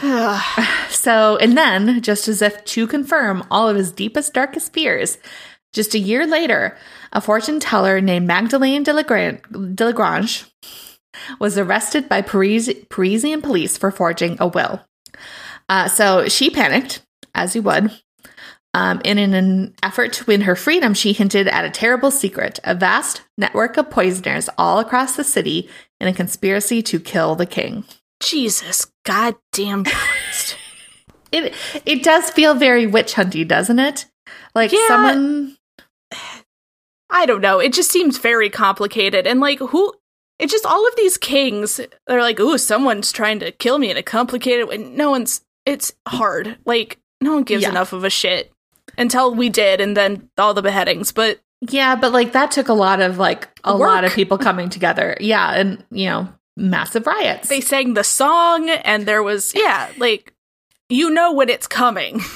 So, 0.98 1.36
and 1.36 1.56
then, 1.56 2.02
just 2.02 2.28
as 2.28 2.42
if 2.42 2.64
to 2.64 2.86
confirm 2.86 3.44
all 3.50 3.68
of 3.68 3.76
his 3.76 3.92
deepest, 3.92 4.34
darkest 4.34 4.72
fears, 4.72 5.16
just 5.78 5.94
a 5.94 5.98
year 6.00 6.26
later, 6.26 6.76
a 7.12 7.20
fortune 7.20 7.60
teller 7.60 8.00
named 8.00 8.26
Magdalene 8.26 8.82
de 8.82 8.92
Lagrange, 8.92 9.40
de 9.76 9.94
was 11.38 11.56
arrested 11.56 12.08
by 12.08 12.20
Paris, 12.20 12.68
Parisian 12.88 13.40
police 13.40 13.78
for 13.78 13.92
forging 13.92 14.36
a 14.40 14.48
will. 14.48 14.80
Uh, 15.68 15.86
so 15.86 16.26
she 16.26 16.50
panicked, 16.50 17.06
as 17.32 17.54
you 17.54 17.62
would. 17.62 17.92
Um, 18.74 19.00
and 19.04 19.20
in 19.20 19.34
an 19.34 19.74
effort 19.84 20.12
to 20.14 20.24
win 20.24 20.40
her 20.40 20.56
freedom, 20.56 20.94
she 20.94 21.12
hinted 21.12 21.46
at 21.46 21.64
a 21.64 21.70
terrible 21.70 22.10
secret 22.10 22.58
a 22.64 22.74
vast 22.74 23.22
network 23.36 23.76
of 23.76 23.88
poisoners 23.88 24.48
all 24.58 24.80
across 24.80 25.14
the 25.14 25.22
city 25.22 25.70
in 26.00 26.08
a 26.08 26.12
conspiracy 26.12 26.82
to 26.82 26.98
kill 26.98 27.36
the 27.36 27.46
king. 27.46 27.84
Jesus 28.20 28.90
goddamn 29.06 29.84
Christ. 29.84 30.56
It 31.30 31.52
it 31.84 32.02
does 32.02 32.30
feel 32.30 32.54
very 32.54 32.86
witch 32.86 33.12
hunty, 33.12 33.46
doesn't 33.46 33.78
it? 33.78 34.06
Like 34.54 34.72
Yeah. 34.72 34.88
someone 34.88 35.57
I 37.10 37.26
don't 37.26 37.40
know. 37.40 37.58
It 37.58 37.72
just 37.72 37.90
seems 37.90 38.18
very 38.18 38.50
complicated. 38.50 39.26
And 39.26 39.40
like, 39.40 39.58
who? 39.60 39.94
It's 40.38 40.52
just 40.52 40.66
all 40.66 40.86
of 40.86 40.94
these 40.96 41.16
kings. 41.18 41.80
They're 42.06 42.20
like, 42.20 42.38
ooh, 42.38 42.58
someone's 42.58 43.10
trying 43.12 43.40
to 43.40 43.50
kill 43.50 43.78
me 43.78 43.90
in 43.90 43.96
a 43.96 44.02
complicated 44.02 44.68
way. 44.68 44.76
No 44.78 45.10
one's. 45.10 45.40
It's 45.66 45.92
hard. 46.06 46.58
Like, 46.64 46.98
no 47.20 47.34
one 47.34 47.42
gives 47.42 47.62
Yeah. 47.64 47.70
enough 47.70 47.92
of 47.92 48.04
a 48.04 48.10
shit 48.10 48.52
until 48.96 49.34
we 49.34 49.48
did, 49.48 49.80
and 49.80 49.96
then 49.96 50.28
all 50.38 50.54
the 50.54 50.62
beheadings. 50.62 51.10
But 51.12 51.40
Yeah, 51.60 51.96
but 51.96 52.12
like 52.12 52.32
that 52.32 52.50
took 52.52 52.68
a 52.68 52.72
lot 52.74 53.00
of 53.00 53.18
like 53.18 53.48
a 53.64 53.76
Work. 53.76 53.88
lot 53.88 54.04
of 54.04 54.12
people 54.12 54.38
coming 54.38 54.68
together. 54.70 55.16
Yeah, 55.20 55.52
and 55.54 55.84
you 55.90 56.06
know, 56.06 56.28
massive 56.56 57.06
riots. 57.06 57.48
they 57.48 57.60
sang 57.60 57.94
the 57.94 58.04
song, 58.04 58.70
and 58.70 59.06
there 59.06 59.22
was 59.24 59.52
yeah, 59.56 59.88
like 59.98 60.32
you 60.88 61.10
know 61.10 61.32
when 61.32 61.48
it's 61.48 61.66
coming. 61.66 62.20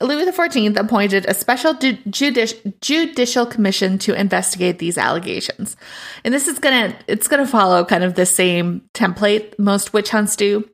Louis 0.00 0.30
XIV 0.30 0.76
appointed 0.78 1.24
a 1.26 1.32
special 1.34 1.74
ju- 1.74 1.96
judici- 2.10 2.74
judicial 2.82 3.46
commission 3.46 3.98
to 4.00 4.12
investigate 4.12 4.78
these 4.78 4.98
allegations. 4.98 5.76
And 6.24 6.34
this 6.34 6.48
is 6.48 6.58
going 6.58 6.90
to 6.92 6.96
it's 7.06 7.28
going 7.28 7.44
to 7.44 7.50
follow 7.50 7.84
kind 7.84 8.04
of 8.04 8.14
the 8.14 8.26
same 8.26 8.82
template 8.92 9.58
most 9.58 9.92
witch 9.94 10.10
hunts 10.10 10.36
do. 10.36 10.68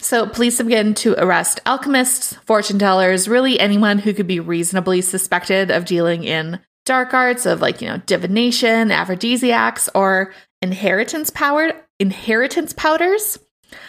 So 0.00 0.26
police 0.26 0.56
began 0.62 0.94
to 0.94 1.14
arrest 1.22 1.60
alchemists, 1.66 2.34
fortune 2.46 2.78
tellers, 2.78 3.28
really 3.28 3.60
anyone 3.60 3.98
who 3.98 4.14
could 4.14 4.26
be 4.26 4.40
reasonably 4.40 5.02
suspected 5.02 5.70
of 5.70 5.84
dealing 5.84 6.24
in 6.24 6.58
dark 6.86 7.12
arts 7.14 7.44
of 7.46 7.60
like, 7.60 7.80
you 7.82 7.88
know, 7.88 7.98
divination, 8.06 8.90
aphrodisiacs 8.90 9.88
or 9.94 10.32
inheritance 10.62 11.28
powered 11.30 11.74
inheritance 12.00 12.72
powders. 12.72 13.38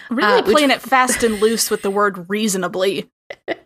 Really 0.09 0.39
Uh, 0.39 0.43
which- 0.43 0.53
playing 0.55 0.71
it 0.71 0.81
fast 0.93 1.23
and 1.23 1.39
loose 1.39 1.69
with 1.71 1.81
the 1.83 1.91
word 1.91 2.29
reasonably. 2.29 3.09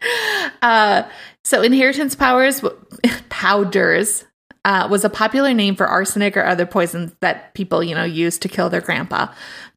Uh, 0.62 1.08
so 1.44 1.62
inheritance 1.62 2.16
powers 2.16 2.64
powders 3.30 4.26
uh, 4.66 4.88
was 4.90 5.06
a 5.06 5.10
popular 5.10 5.54
name 5.54 5.76
for 5.76 5.86
arsenic 5.86 6.36
or 6.36 6.44
other 6.44 6.66
poisons 6.66 7.14
that 7.22 7.54
people 7.54 7.84
you 7.84 7.94
know 7.94 8.04
used 8.04 8.42
to 8.42 8.50
kill 8.50 8.70
their 8.70 8.82
grandpa 8.82 9.28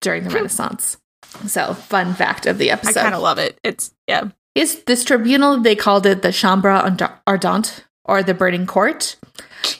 during 0.01 0.25
the 0.25 0.31
Renaissance. 0.31 0.97
So 1.47 1.75
fun 1.75 2.15
fact 2.15 2.47
of 2.47 2.59
the 2.59 2.71
episode. 2.71 2.99
I 2.99 3.03
kind 3.03 3.15
of 3.15 3.23
love 3.23 3.39
it. 3.39 3.59
It's 3.63 3.93
yeah. 4.09 4.31
is 4.55 4.83
this 4.85 5.05
tribunal 5.05 5.61
they 5.61 5.77
called 5.77 6.07
it 6.07 6.23
the 6.23 6.33
Chambre 6.33 6.71
Ardente 7.27 7.83
or 8.05 8.23
the 8.23 8.35
Burning 8.35 8.67
Court, 8.67 9.17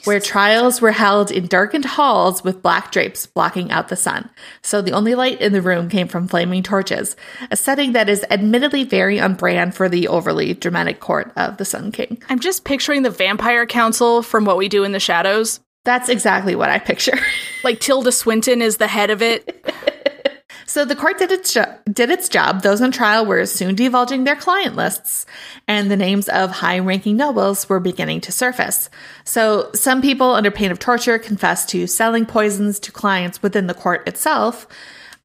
where 0.03 0.19
trials 0.19 0.81
were 0.81 0.91
held 0.91 1.31
in 1.31 1.47
darkened 1.47 1.85
halls 1.85 2.43
with 2.43 2.61
black 2.61 2.91
drapes 2.91 3.25
blocking 3.25 3.71
out 3.71 3.87
the 3.87 3.95
sun. 3.95 4.29
So 4.61 4.81
the 4.81 4.91
only 4.91 5.15
light 5.15 5.41
in 5.41 5.53
the 5.53 5.61
room 5.61 5.89
came 5.89 6.07
from 6.07 6.27
flaming 6.27 6.63
torches, 6.63 7.15
a 7.49 7.57
setting 7.57 7.93
that 7.93 8.09
is 8.09 8.25
admittedly 8.29 8.83
very 8.83 9.19
on 9.19 9.35
brand 9.35 9.75
for 9.75 9.89
the 9.89 10.07
overly 10.07 10.53
dramatic 10.53 10.99
court 10.99 11.31
of 11.35 11.57
the 11.57 11.65
Sun 11.65 11.91
King. 11.91 12.21
I'm 12.29 12.39
just 12.39 12.63
picturing 12.63 13.03
the 13.03 13.09
vampire 13.09 13.65
council 13.65 14.21
from 14.21 14.45
what 14.45 14.57
we 14.57 14.69
do 14.69 14.83
in 14.83 14.91
the 14.91 14.99
shadows. 14.99 15.59
That's 15.83 16.09
exactly 16.09 16.55
what 16.55 16.69
I 16.69 16.79
picture. 16.79 17.17
Like 17.63 17.79
Tilda 17.79 18.11
Swinton 18.11 18.59
is 18.59 18.77
the 18.77 18.87
head 18.87 19.11
of 19.11 19.21
it. 19.21 19.63
So 20.71 20.85
the 20.85 20.95
court 20.95 21.17
did 21.17 21.33
its 21.33 21.53
jo- 21.53 21.75
did 21.91 22.09
its 22.09 22.29
job. 22.29 22.61
Those 22.61 22.81
on 22.81 22.93
trial 22.93 23.25
were 23.25 23.45
soon 23.45 23.75
divulging 23.75 24.23
their 24.23 24.37
client 24.37 24.77
lists, 24.77 25.25
and 25.67 25.91
the 25.91 25.97
names 25.97 26.29
of 26.29 26.49
high-ranking 26.49 27.17
nobles 27.17 27.67
were 27.67 27.81
beginning 27.81 28.21
to 28.21 28.31
surface. 28.31 28.89
So 29.25 29.69
some 29.75 30.01
people, 30.01 30.31
under 30.31 30.49
pain 30.49 30.71
of 30.71 30.79
torture, 30.79 31.19
confessed 31.19 31.67
to 31.71 31.87
selling 31.87 32.25
poisons 32.25 32.79
to 32.79 32.91
clients 32.93 33.43
within 33.43 33.67
the 33.67 33.73
court 33.73 34.07
itself. 34.07 34.65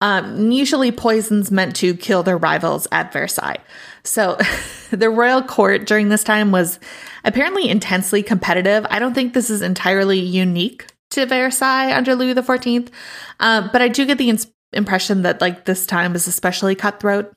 Um, 0.01 0.51
usually, 0.51 0.91
poisons 0.91 1.53
meant 1.53 1.77
to 1.77 1.95
kill 1.95 2.25
their 2.25 2.37
rivals 2.37 2.89
at 2.91 3.13
Versailles. 3.13 3.63
So 4.03 4.39
the 4.91 5.11
royal 5.11 5.43
court 5.43 5.87
during 5.87 6.09
this 6.09 6.25
time 6.25 6.51
was 6.51 6.81
apparently 7.25 7.69
intensely 7.69 8.25
competitive. 8.25 8.85
I 8.91 8.99
don't 8.99 9.15
think 9.15 9.33
this 9.33 9.49
is 9.51 9.63
entirely 9.63 10.19
unique 10.19 10.87
to 11.11 11.25
Versailles 11.25 11.97
under 11.97 12.17
Louis 12.17 12.35
XIV, 12.35 12.89
uh, 13.39 13.69
but 13.73 13.81
I 13.81 13.87
do 13.87 14.05
get 14.07 14.19
the 14.19 14.29
ins- 14.29 14.49
impression 14.77 15.23
that 15.23 15.41
like 15.41 15.65
this 15.65 15.87
time 15.87 16.15
is 16.15 16.27
especially 16.27 16.75
cutthroat. 16.75 17.33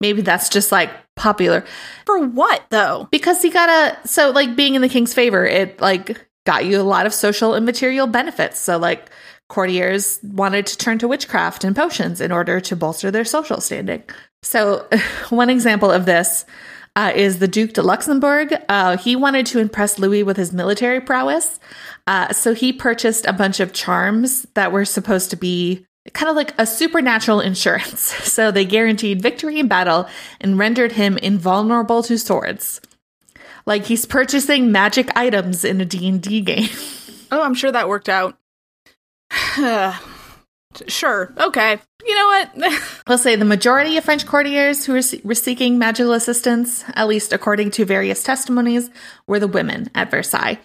Maybe 0.00 0.22
that's 0.22 0.48
just 0.48 0.72
like 0.72 0.90
popular 1.16 1.64
For 2.04 2.26
what 2.26 2.64
though? 2.70 3.08
because 3.10 3.40
he 3.40 3.50
got 3.50 3.68
a 3.68 4.08
so 4.08 4.30
like 4.30 4.56
being 4.56 4.74
in 4.74 4.82
the 4.82 4.88
king's 4.88 5.14
favor, 5.14 5.46
it 5.46 5.80
like 5.80 6.26
got 6.44 6.64
you 6.66 6.80
a 6.80 6.82
lot 6.82 7.06
of 7.06 7.14
social 7.14 7.54
and 7.54 7.64
material 7.64 8.06
benefits. 8.06 8.58
So 8.60 8.76
like 8.78 9.08
courtiers 9.48 10.18
wanted 10.22 10.66
to 10.66 10.78
turn 10.78 10.98
to 10.98 11.08
witchcraft 11.08 11.64
and 11.64 11.76
potions 11.76 12.20
in 12.20 12.32
order 12.32 12.60
to 12.60 12.76
bolster 12.76 13.10
their 13.10 13.24
social 13.24 13.60
standing. 13.60 14.02
So 14.42 14.88
one 15.30 15.50
example 15.50 15.90
of 15.90 16.06
this 16.06 16.44
uh, 16.96 17.12
is 17.14 17.38
the 17.38 17.48
Duke 17.48 17.72
de 17.72 17.82
Luxembourg. 17.82 18.54
Uh, 18.68 18.96
he 18.96 19.16
wanted 19.16 19.46
to 19.46 19.58
impress 19.58 19.98
Louis 19.98 20.22
with 20.22 20.36
his 20.36 20.52
military 20.52 21.00
prowess. 21.00 21.58
Uh, 22.06 22.32
so 22.32 22.54
he 22.54 22.72
purchased 22.72 23.26
a 23.26 23.32
bunch 23.32 23.60
of 23.60 23.72
charms 23.72 24.46
that 24.54 24.70
were 24.72 24.84
supposed 24.84 25.30
to 25.30 25.36
be 25.36 25.86
kind 26.12 26.28
of 26.28 26.36
like 26.36 26.54
a 26.58 26.66
supernatural 26.66 27.40
insurance. 27.40 28.12
So 28.34 28.50
they 28.50 28.64
guaranteed 28.64 29.22
victory 29.22 29.60
in 29.60 29.68
battle 29.68 30.08
and 30.40 30.58
rendered 30.58 30.92
him 30.92 31.16
invulnerable 31.18 32.02
to 32.02 32.18
swords. 32.18 32.80
Like 33.64 33.84
he's 33.84 34.06
purchasing 34.06 34.72
magic 34.72 35.08
items 35.16 35.64
in 35.64 35.80
a 35.80 35.84
D&D 35.84 36.40
game. 36.40 36.68
Oh, 37.32 37.42
I'm 37.42 37.54
sure 37.54 37.72
that 37.72 37.88
worked 37.88 38.08
out. 38.08 38.38
sure. 40.86 41.32
Okay. 41.36 41.80
You 42.06 42.14
know 42.14 42.26
what? 42.26 42.80
We'll 43.08 43.18
say 43.18 43.34
the 43.36 43.44
majority 43.44 43.96
of 43.96 44.04
French 44.04 44.24
courtiers 44.24 44.86
who 44.86 44.92
were, 44.92 45.02
were 45.24 45.34
seeking 45.34 45.78
magical 45.78 46.12
assistance, 46.12 46.84
at 46.94 47.08
least 47.08 47.32
according 47.32 47.72
to 47.72 47.84
various 47.84 48.22
testimonies, 48.22 48.88
were 49.26 49.40
the 49.40 49.48
women 49.48 49.90
at 49.94 50.10
Versailles. 50.10 50.58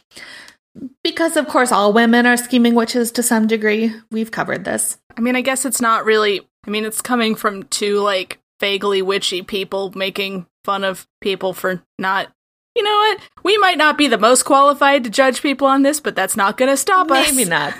Because, 1.03 1.35
of 1.37 1.47
course, 1.47 1.71
all 1.71 1.93
women 1.93 2.25
are 2.25 2.37
scheming 2.37 2.75
witches 2.75 3.11
to 3.13 3.23
some 3.23 3.47
degree. 3.47 3.93
We've 4.11 4.31
covered 4.31 4.65
this. 4.65 4.97
I 5.17 5.21
mean, 5.21 5.35
I 5.35 5.41
guess 5.41 5.65
it's 5.65 5.81
not 5.81 6.05
really. 6.05 6.41
I 6.65 6.69
mean, 6.69 6.85
it's 6.85 7.01
coming 7.01 7.35
from 7.35 7.63
two 7.63 7.99
like 7.99 8.39
vaguely 8.59 9.01
witchy 9.01 9.41
people 9.41 9.91
making 9.95 10.45
fun 10.63 10.83
of 10.83 11.07
people 11.21 11.53
for 11.53 11.81
not. 11.97 12.27
You 12.75 12.83
know 12.83 12.95
what? 12.95 13.19
We 13.43 13.57
might 13.57 13.77
not 13.77 13.97
be 13.97 14.07
the 14.07 14.17
most 14.17 14.43
qualified 14.43 15.03
to 15.03 15.09
judge 15.09 15.41
people 15.41 15.67
on 15.67 15.81
this, 15.81 15.99
but 15.99 16.15
that's 16.15 16.37
not 16.37 16.57
going 16.57 16.69
to 16.69 16.77
stop 16.77 17.09
us. 17.11 17.31
Maybe 17.31 17.49
not. 17.49 17.73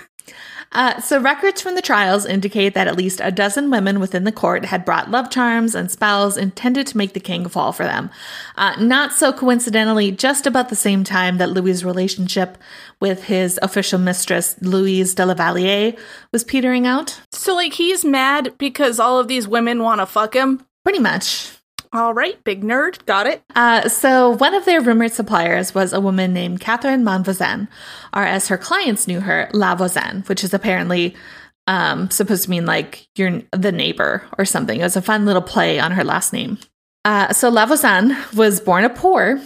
Uh, 0.72 1.00
so, 1.02 1.20
records 1.20 1.62
from 1.62 1.76
the 1.76 1.82
trials 1.82 2.26
indicate 2.26 2.76
that 2.76 2.88
at 2.88 2.96
least 2.98 3.20
a 3.24 3.32
dozen 3.32 3.72
women 3.72 4.00
within 4.00 4.24
the 4.24 4.32
court 4.32 4.66
had 4.66 4.86
brought 4.86 5.10
love 5.10 5.30
charms 5.32 5.74
and 5.74 5.90
spells 5.90 6.38
intended 6.38 6.86
to 6.86 6.98
make 6.98 7.14
the 7.14 7.20
king 7.20 7.48
fall 7.48 7.72
for 7.72 7.84
them. 7.84 8.10
Uh, 8.56 8.76
not 8.80 9.12
so 9.12 9.34
coincidentally, 9.34 10.12
just 10.12 10.46
about 10.46 10.70
the 10.70 10.76
same 10.76 11.04
time 11.04 11.38
that 11.38 11.50
Louis's 11.50 11.84
relationship 11.84 12.58
with 13.00 13.24
his 13.24 13.60
official 13.64 14.00
mistress, 14.00 14.56
Louise 14.62 15.16
de 15.16 15.26
la 15.26 15.34
Valliere, 15.34 15.96
was 16.32 16.44
petering 16.44 16.86
out. 16.86 17.20
So, 17.32 17.56
like, 17.56 17.74
he's 17.74 18.06
mad 18.06 18.54
because 18.58 19.00
all 19.00 19.20
of 19.20 19.28
these 19.28 19.48
women 19.48 19.82
want 19.82 20.02
to 20.02 20.06
fuck 20.06 20.36
him? 20.36 20.66
Pretty 20.84 21.00
much. 21.00 21.59
All 21.92 22.14
right, 22.14 22.42
big 22.44 22.64
nerd. 22.64 23.04
Got 23.06 23.26
it. 23.26 23.42
Uh, 23.56 23.90
so, 23.90 24.32
one 24.38 24.54
of 24.54 24.66
their 24.66 24.80
rumored 24.80 25.12
suppliers 25.12 25.74
was 25.74 25.92
a 25.92 26.00
woman 26.00 26.34
named 26.34 26.60
Catherine 26.60 27.04
Monvoisin, 27.04 27.68
or 28.14 28.24
as 28.24 28.48
her 28.48 28.60
clients 28.60 29.08
knew 29.08 29.20
her, 29.22 29.50
La 29.54 29.74
Voisin, 29.74 30.24
which 30.28 30.44
is 30.44 30.54
apparently 30.54 31.16
um, 31.66 32.12
supposed 32.12 32.44
to 32.44 32.50
mean 32.50 32.68
like 32.68 33.08
you're 33.16 33.42
the 33.54 33.72
neighbor 33.72 34.24
or 34.38 34.46
something. 34.46 34.80
It 34.80 34.84
was 34.84 34.98
a 34.98 35.02
fun 35.02 35.26
little 35.26 35.42
play 35.42 35.80
on 35.80 35.92
her 35.94 36.04
last 36.04 36.32
name. 36.32 36.60
Uh, 37.06 37.34
so, 37.34 37.50
La 37.50 37.66
Voisin 37.66 38.16
was 38.36 38.60
born 38.60 38.84
a 38.84 38.90
poor 38.90 39.42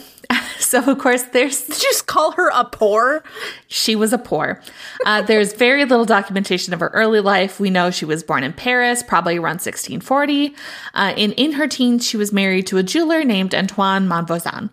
so 0.73 0.83
of 0.89 0.97
course 0.97 1.23
there's 1.23 1.61
Did 1.61 1.75
you 1.75 1.89
just 1.89 2.07
call 2.07 2.31
her 2.31 2.49
a 2.53 2.63
poor? 2.63 3.23
she 3.67 3.95
was 3.95 4.13
a 4.13 4.17
poor. 4.17 4.61
Uh, 5.05 5.21
there's 5.21 5.53
very 5.53 5.83
little 5.85 6.05
documentation 6.05 6.73
of 6.73 6.79
her 6.79 6.89
early 6.89 7.19
life. 7.19 7.59
We 7.59 7.69
know 7.69 7.91
she 7.91 8.05
was 8.05 8.23
born 8.23 8.43
in 8.43 8.53
Paris, 8.53 9.03
probably 9.03 9.35
around 9.35 9.59
1640. 9.61 10.55
Uh, 10.93 11.13
and 11.17 11.33
in 11.33 11.53
her 11.53 11.67
teens, 11.67 12.07
she 12.07 12.17
was 12.17 12.31
married 12.31 12.67
to 12.67 12.77
a 12.77 12.83
jeweler 12.83 13.23
named 13.23 13.53
Antoine 13.53 14.07
Monvoisin. 14.07 14.69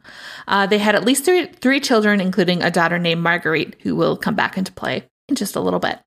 Uh, 0.47 0.67
they 0.67 0.79
had 0.79 0.95
at 0.95 1.05
least 1.05 1.25
three, 1.25 1.47
three 1.47 1.81
children, 1.81 2.21
including 2.21 2.63
a 2.63 2.71
daughter 2.71 2.99
named 2.99 3.23
Marguerite, 3.23 3.77
who 3.83 3.97
will 3.97 4.17
come 4.17 4.35
back 4.35 4.57
into 4.57 4.73
play 4.73 5.05
in 5.29 5.35
just 5.35 5.57
a 5.57 5.61
little 5.61 5.81
bit. 5.81 5.99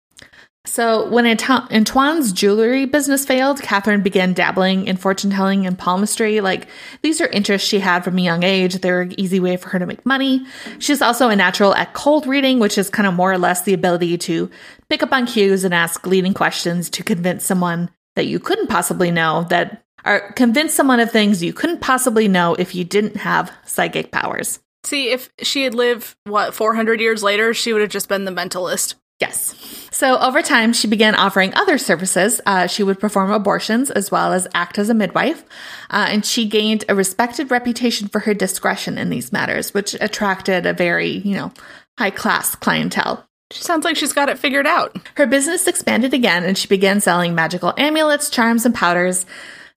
So, 0.66 1.10
when 1.10 1.26
Antoine's 1.26 2.32
jewelry 2.32 2.86
business 2.86 3.26
failed, 3.26 3.62
Catherine 3.62 4.02
began 4.02 4.32
dabbling 4.32 4.88
in 4.88 4.96
fortune 4.96 5.30
telling 5.30 5.68
and 5.68 5.78
palmistry. 5.78 6.40
Like, 6.40 6.68
these 7.02 7.20
are 7.20 7.28
interests 7.28 7.68
she 7.68 7.80
had 7.80 8.06
from 8.06 8.18
a 8.18 8.22
young 8.22 8.44
age. 8.44 8.76
They're 8.76 9.02
an 9.02 9.20
easy 9.20 9.42
way 9.42 9.58
for 9.58 9.68
her 9.70 9.80
to 9.80 9.86
make 9.86 10.06
money. 10.06 10.46
She's 10.80 11.02
also 11.02 11.28
a 11.28 11.36
natural 11.36 11.76
at 11.76 11.94
cold 11.94 12.26
reading, 12.26 12.60
which 12.60 12.78
is 12.78 12.90
kind 12.90 13.06
of 13.06 13.14
more 13.14 13.32
or 13.32 13.38
less 13.38 13.64
the 13.64 13.74
ability 13.74 14.18
to 14.20 14.50
pick 14.90 15.04
up 15.04 15.12
on 15.12 15.28
cues 15.28 15.66
and 15.66 15.74
ask 15.74 16.08
leading 16.08 16.34
questions 16.34 16.90
to 16.92 17.04
convince 17.04 17.44
someone 17.44 17.92
that 18.16 18.28
you 18.28 18.40
couldn't 18.40 18.68
possibly 18.68 19.12
know 19.12 19.46
that, 19.50 19.84
or 20.06 20.32
convince 20.38 20.74
someone 20.74 21.02
of 21.02 21.12
things 21.12 21.44
you 21.44 21.52
couldn't 21.52 21.82
possibly 21.82 22.30
know 22.30 22.56
if 22.56 22.74
you 22.74 22.86
didn't 22.86 23.18
have 23.18 23.52
psychic 23.66 24.12
powers. 24.12 24.60
See, 24.86 25.10
if 25.12 25.30
she 25.42 25.66
had 25.66 25.76
lived, 25.76 26.16
what, 26.24 26.54
400 26.54 27.02
years 27.02 27.22
later, 27.22 27.54
she 27.54 27.74
would 27.74 27.82
have 27.82 27.92
just 27.92 28.08
been 28.08 28.24
the 28.24 28.32
mentalist. 28.32 28.96
Yes. 29.20 29.83
So 30.04 30.20
over 30.20 30.42
time, 30.42 30.74
she 30.74 30.88
began 30.88 31.16
offering 31.16 31.54
other 31.54 31.78
services. 31.78 32.42
Uh, 32.46 32.68
she 32.68 32.84
would 32.84 33.00
perform 33.00 33.32
abortions 33.32 33.90
as 33.90 34.12
well 34.12 34.34
as 34.34 34.50
act 34.54 34.78
as 34.78 34.90
a 34.90 34.94
midwife. 34.94 35.46
Uh, 35.90 36.08
and 36.10 36.26
she 36.26 36.46
gained 36.46 36.84
a 36.90 36.94
respected 36.94 37.50
reputation 37.50 38.10
for 38.10 38.20
her 38.20 38.34
discretion 38.34 38.98
in 38.98 39.10
these 39.10 39.32
matters, 39.32 39.74
which 39.74 39.96
attracted 40.02 40.66
a 40.66 40.74
very, 40.74 41.20
you 41.20 41.38
know, 41.38 41.54
high 41.98 42.10
class 42.10 42.54
clientele. 42.54 43.26
She 43.52 43.64
sounds 43.64 43.86
like 43.86 43.96
she's 43.96 44.12
got 44.12 44.28
it 44.28 44.38
figured 44.38 44.68
out. 44.68 44.94
Her 45.16 45.26
business 45.26 45.68
expanded 45.68 46.14
again 46.14 46.44
and 46.44 46.58
she 46.58 46.68
began 46.68 47.00
selling 47.00 47.34
magical 47.34 47.74
amulets, 47.78 48.30
charms, 48.30 48.66
and 48.66 48.76
powders. 48.76 49.26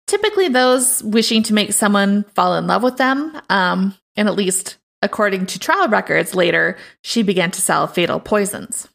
Typically, 0.09 0.49
those 0.49 1.04
wishing 1.04 1.45
to 1.45 1.54
make 1.54 1.73
someone 1.73 2.25
fall 2.35 2.56
in 2.56 2.66
love 2.66 2.83
with 2.83 2.97
them. 2.97 3.40
Um, 3.49 3.95
and 4.16 4.28
at 4.28 4.35
least 4.35 4.78
according 5.02 5.47
to 5.47 5.61
trial 5.61 5.87
records 5.87 6.35
later, 6.35 6.78
she 7.02 7.23
began 7.23 7.52
to 7.52 7.61
sell 7.61 7.87
fatal 7.87 8.18
poisons. 8.18 8.88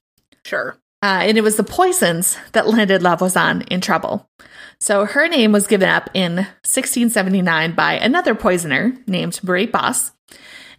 Sure. 0.44 0.76
Uh, 1.04 1.22
and 1.24 1.38
it 1.38 1.42
was 1.42 1.56
the 1.56 1.64
poisons 1.64 2.38
that 2.52 2.68
landed 2.68 3.02
La 3.02 3.16
Voisin 3.16 3.62
in 3.64 3.82
trouble. 3.82 4.30
So 4.80 5.06
her 5.06 5.28
name 5.28 5.52
was 5.52 5.68
given 5.68 5.90
up 5.90 6.10
in 6.14 6.36
1679 6.36 7.74
by 7.74 7.94
another 7.94 8.36
poisoner 8.36 8.96
named 9.08 9.44
Marie 9.44 9.66
Bosse. 9.66 10.12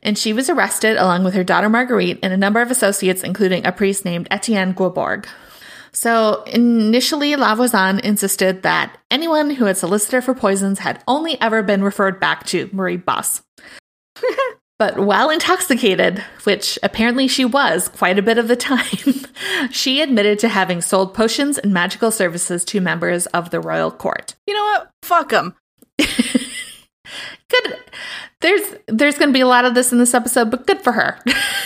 And 0.02 0.18
she 0.18 0.32
was 0.32 0.50
arrested 0.50 0.96
along 0.96 1.24
with 1.24 1.34
her 1.34 1.44
daughter 1.44 1.68
Marguerite 1.68 2.18
and 2.22 2.32
a 2.32 2.36
number 2.36 2.60
of 2.60 2.70
associates, 2.70 3.22
including 3.22 3.64
a 3.64 3.72
priest 3.72 4.04
named 4.04 4.28
Etienne 4.30 4.72
Guibourg. 4.72 5.26
So 5.92 6.42
initially, 6.44 7.36
La 7.36 7.54
Voisin 7.54 8.00
insisted 8.00 8.62
that 8.62 8.96
anyone 9.10 9.50
who 9.50 9.66
had 9.66 9.76
solicited 9.76 10.24
for 10.24 10.34
poisons 10.34 10.78
had 10.78 11.02
only 11.06 11.40
ever 11.40 11.62
been 11.62 11.82
referred 11.84 12.18
back 12.18 12.46
to 12.46 12.70
Marie 12.72 12.96
Bosse. 12.96 13.42
But 14.82 14.98
while 14.98 15.30
intoxicated, 15.30 16.24
which 16.42 16.76
apparently 16.82 17.28
she 17.28 17.44
was 17.44 17.86
quite 17.86 18.18
a 18.18 18.22
bit 18.22 18.36
of 18.36 18.48
the 18.48 18.56
time, 18.56 18.82
she 19.70 20.00
admitted 20.00 20.40
to 20.40 20.48
having 20.48 20.80
sold 20.80 21.14
potions 21.14 21.56
and 21.56 21.72
magical 21.72 22.10
services 22.10 22.64
to 22.64 22.80
members 22.80 23.26
of 23.26 23.50
the 23.50 23.60
royal 23.60 23.92
court. 23.92 24.34
You 24.44 24.54
know 24.54 24.64
what? 24.64 24.90
Fuck 25.04 25.28
them. 25.28 25.54
Good. 25.98 27.76
There's 28.40 28.74
there's 28.88 29.18
going 29.18 29.28
to 29.28 29.32
be 29.32 29.40
a 29.40 29.46
lot 29.46 29.66
of 29.66 29.74
this 29.76 29.92
in 29.92 29.98
this 29.98 30.14
episode, 30.14 30.50
but 30.50 30.66
good 30.66 30.82
for 30.82 30.90
her. 30.90 31.16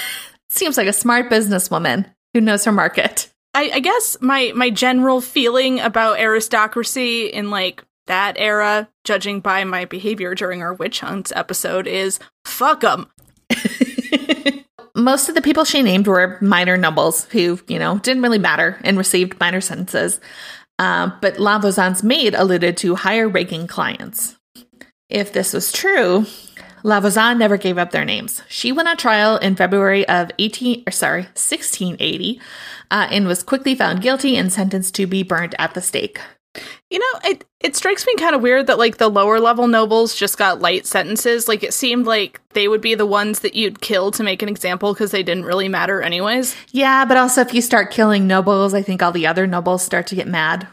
Seems 0.51 0.77
like 0.77 0.87
a 0.87 0.93
smart 0.93 1.31
businesswoman 1.31 2.13
who 2.35 2.43
knows 2.43 2.67
her 2.67 2.73
market. 2.73 3.33
I, 3.55 3.71
I 3.77 3.81
guess 3.81 4.19
my 4.21 4.53
my 4.55 4.69
general 4.69 5.23
feeling 5.23 5.81
about 5.81 6.19
aristocracy 6.19 7.29
in 7.29 7.49
like 7.49 7.83
that 8.07 8.37
era, 8.39 8.89
judging 9.05 9.41
by 9.41 9.65
my 9.65 9.85
behavior 9.85 10.35
during 10.35 10.63
our 10.63 10.75
witch 10.75 11.01
hunts 11.01 11.33
episode, 11.35 11.87
is 11.87 12.19
fuck 12.45 12.81
them. 12.81 13.11
Most 14.95 15.29
of 15.29 15.35
the 15.35 15.43
people 15.43 15.65
she 15.65 15.83
named 15.83 16.07
were 16.07 16.39
minor 16.41 16.77
nobles 16.77 17.25
who, 17.27 17.61
you 17.69 17.79
know, 17.79 17.99
didn't 17.99 18.23
really 18.23 18.39
matter 18.39 18.79
and 18.83 18.97
received 18.97 19.39
minor 19.39 19.61
sentences. 19.61 20.21
Uh, 20.79 21.11
but 21.21 21.39
La 21.39 21.59
Voisin's 21.59 22.03
maid 22.03 22.35
alluded 22.35 22.77
to 22.79 22.95
higher 22.95 23.29
ranking 23.29 23.67
clients. 23.67 24.37
If 25.09 25.33
this 25.33 25.53
was 25.53 25.73
true, 25.73 26.27
La 26.83 27.01
Voisin 27.01 27.39
never 27.39 27.57
gave 27.57 27.79
up 27.79 27.91
their 27.91 28.05
names. 28.05 28.43
She 28.49 28.73
went 28.73 28.89
on 28.89 28.97
trial 28.97 29.37
in 29.39 29.57
February 29.57 30.07
of 30.09 30.31
18, 30.39 30.85
or 30.87 30.91
sorry, 30.91 31.23
1680, 31.23 32.41
uh, 32.91 33.09
and 33.11 33.27
was 33.27 33.43
quickly 33.43 33.75
found 33.75 34.03
guilty 34.03 34.37
and 34.37 34.53
sentenced 34.53 34.95
to 34.97 35.07
be 35.07 35.23
burned 35.23 35.55
at 35.59 35.75
the 35.75 35.83
stake. 35.83 36.21
You 36.91 36.99
know, 36.99 37.21
it 37.25 37.45
it 37.61 37.77
strikes 37.77 38.07
me 38.07 38.15
kind 38.17 38.35
of 38.35 38.43
weird 38.43 38.67
that 38.69 38.79
like 38.79 38.99
the 38.99 39.09
lower 39.09 39.41
level 39.41 39.67
nobles 39.67 40.15
just 40.15 40.39
got 40.39 40.61
light 40.61 40.87
sentences. 40.87 41.49
Like 41.49 41.63
it 41.63 41.75
seemed 41.75 42.07
like 42.07 42.41
they 42.51 42.69
would 42.69 42.81
be 42.81 42.95
the 42.95 43.07
ones 43.07 43.41
that 43.41 43.55
you'd 43.55 43.81
kill 43.81 44.11
to 44.13 44.23
make 44.23 44.43
an 44.43 44.49
example 44.49 44.93
because 44.93 45.11
they 45.11 45.23
didn't 45.23 45.45
really 45.45 45.69
matter 45.69 46.01
anyways. 46.01 46.55
Yeah, 46.71 47.05
but 47.05 47.17
also 47.17 47.41
if 47.41 47.55
you 47.55 47.61
start 47.61 47.91
killing 47.91 48.27
nobles, 48.27 48.75
I 48.75 48.83
think 48.83 49.03
all 49.03 49.13
the 49.13 49.27
other 49.27 49.47
nobles 49.47 49.83
start 49.83 50.07
to 50.09 50.15
get 50.15 50.29
mad. 50.29 50.69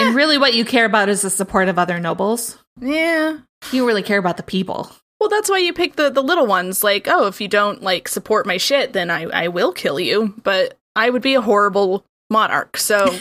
And 0.00 0.14
really, 0.14 0.38
what 0.38 0.54
you 0.54 0.64
care 0.64 0.84
about 0.84 1.08
is 1.08 1.22
the 1.22 1.30
support 1.30 1.68
of 1.68 1.78
other 1.78 2.00
nobles. 2.00 2.58
Yeah. 2.80 3.38
You 3.70 3.86
really 3.86 4.02
care 4.02 4.18
about 4.18 4.36
the 4.36 4.42
people. 4.42 4.90
Well, 5.20 5.28
that's 5.28 5.48
why 5.48 5.58
you 5.58 5.72
pick 5.72 5.96
the 5.96 6.10
the 6.10 6.22
little 6.22 6.46
ones. 6.46 6.82
Like, 6.84 7.06
oh, 7.08 7.26
if 7.26 7.40
you 7.40 7.48
don't 7.48 7.82
like 7.82 8.08
support 8.08 8.46
my 8.46 8.56
shit, 8.56 8.92
then 8.92 9.10
I 9.10 9.22
I 9.24 9.48
will 9.48 9.72
kill 9.72 10.00
you. 10.00 10.34
But 10.42 10.76
I 10.96 11.10
would 11.10 11.22
be 11.22 11.34
a 11.34 11.40
horrible 11.40 12.04
monarch. 12.30 12.76
So 12.76 13.06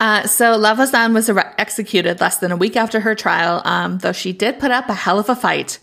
Uh, 0.00 0.26
so 0.26 0.56
La 0.56 0.74
Voisin 0.74 1.12
was 1.12 1.28
ar- 1.28 1.54
executed 1.58 2.20
less 2.20 2.38
than 2.38 2.50
a 2.50 2.56
week 2.56 2.76
after 2.76 3.00
her 3.00 3.14
trial, 3.14 3.60
um, 3.64 3.98
though 3.98 4.12
she 4.12 4.32
did 4.32 4.58
put 4.58 4.70
up 4.70 4.88
a 4.88 4.94
hell 4.94 5.18
of 5.18 5.28
a 5.28 5.36
fight. 5.36 5.78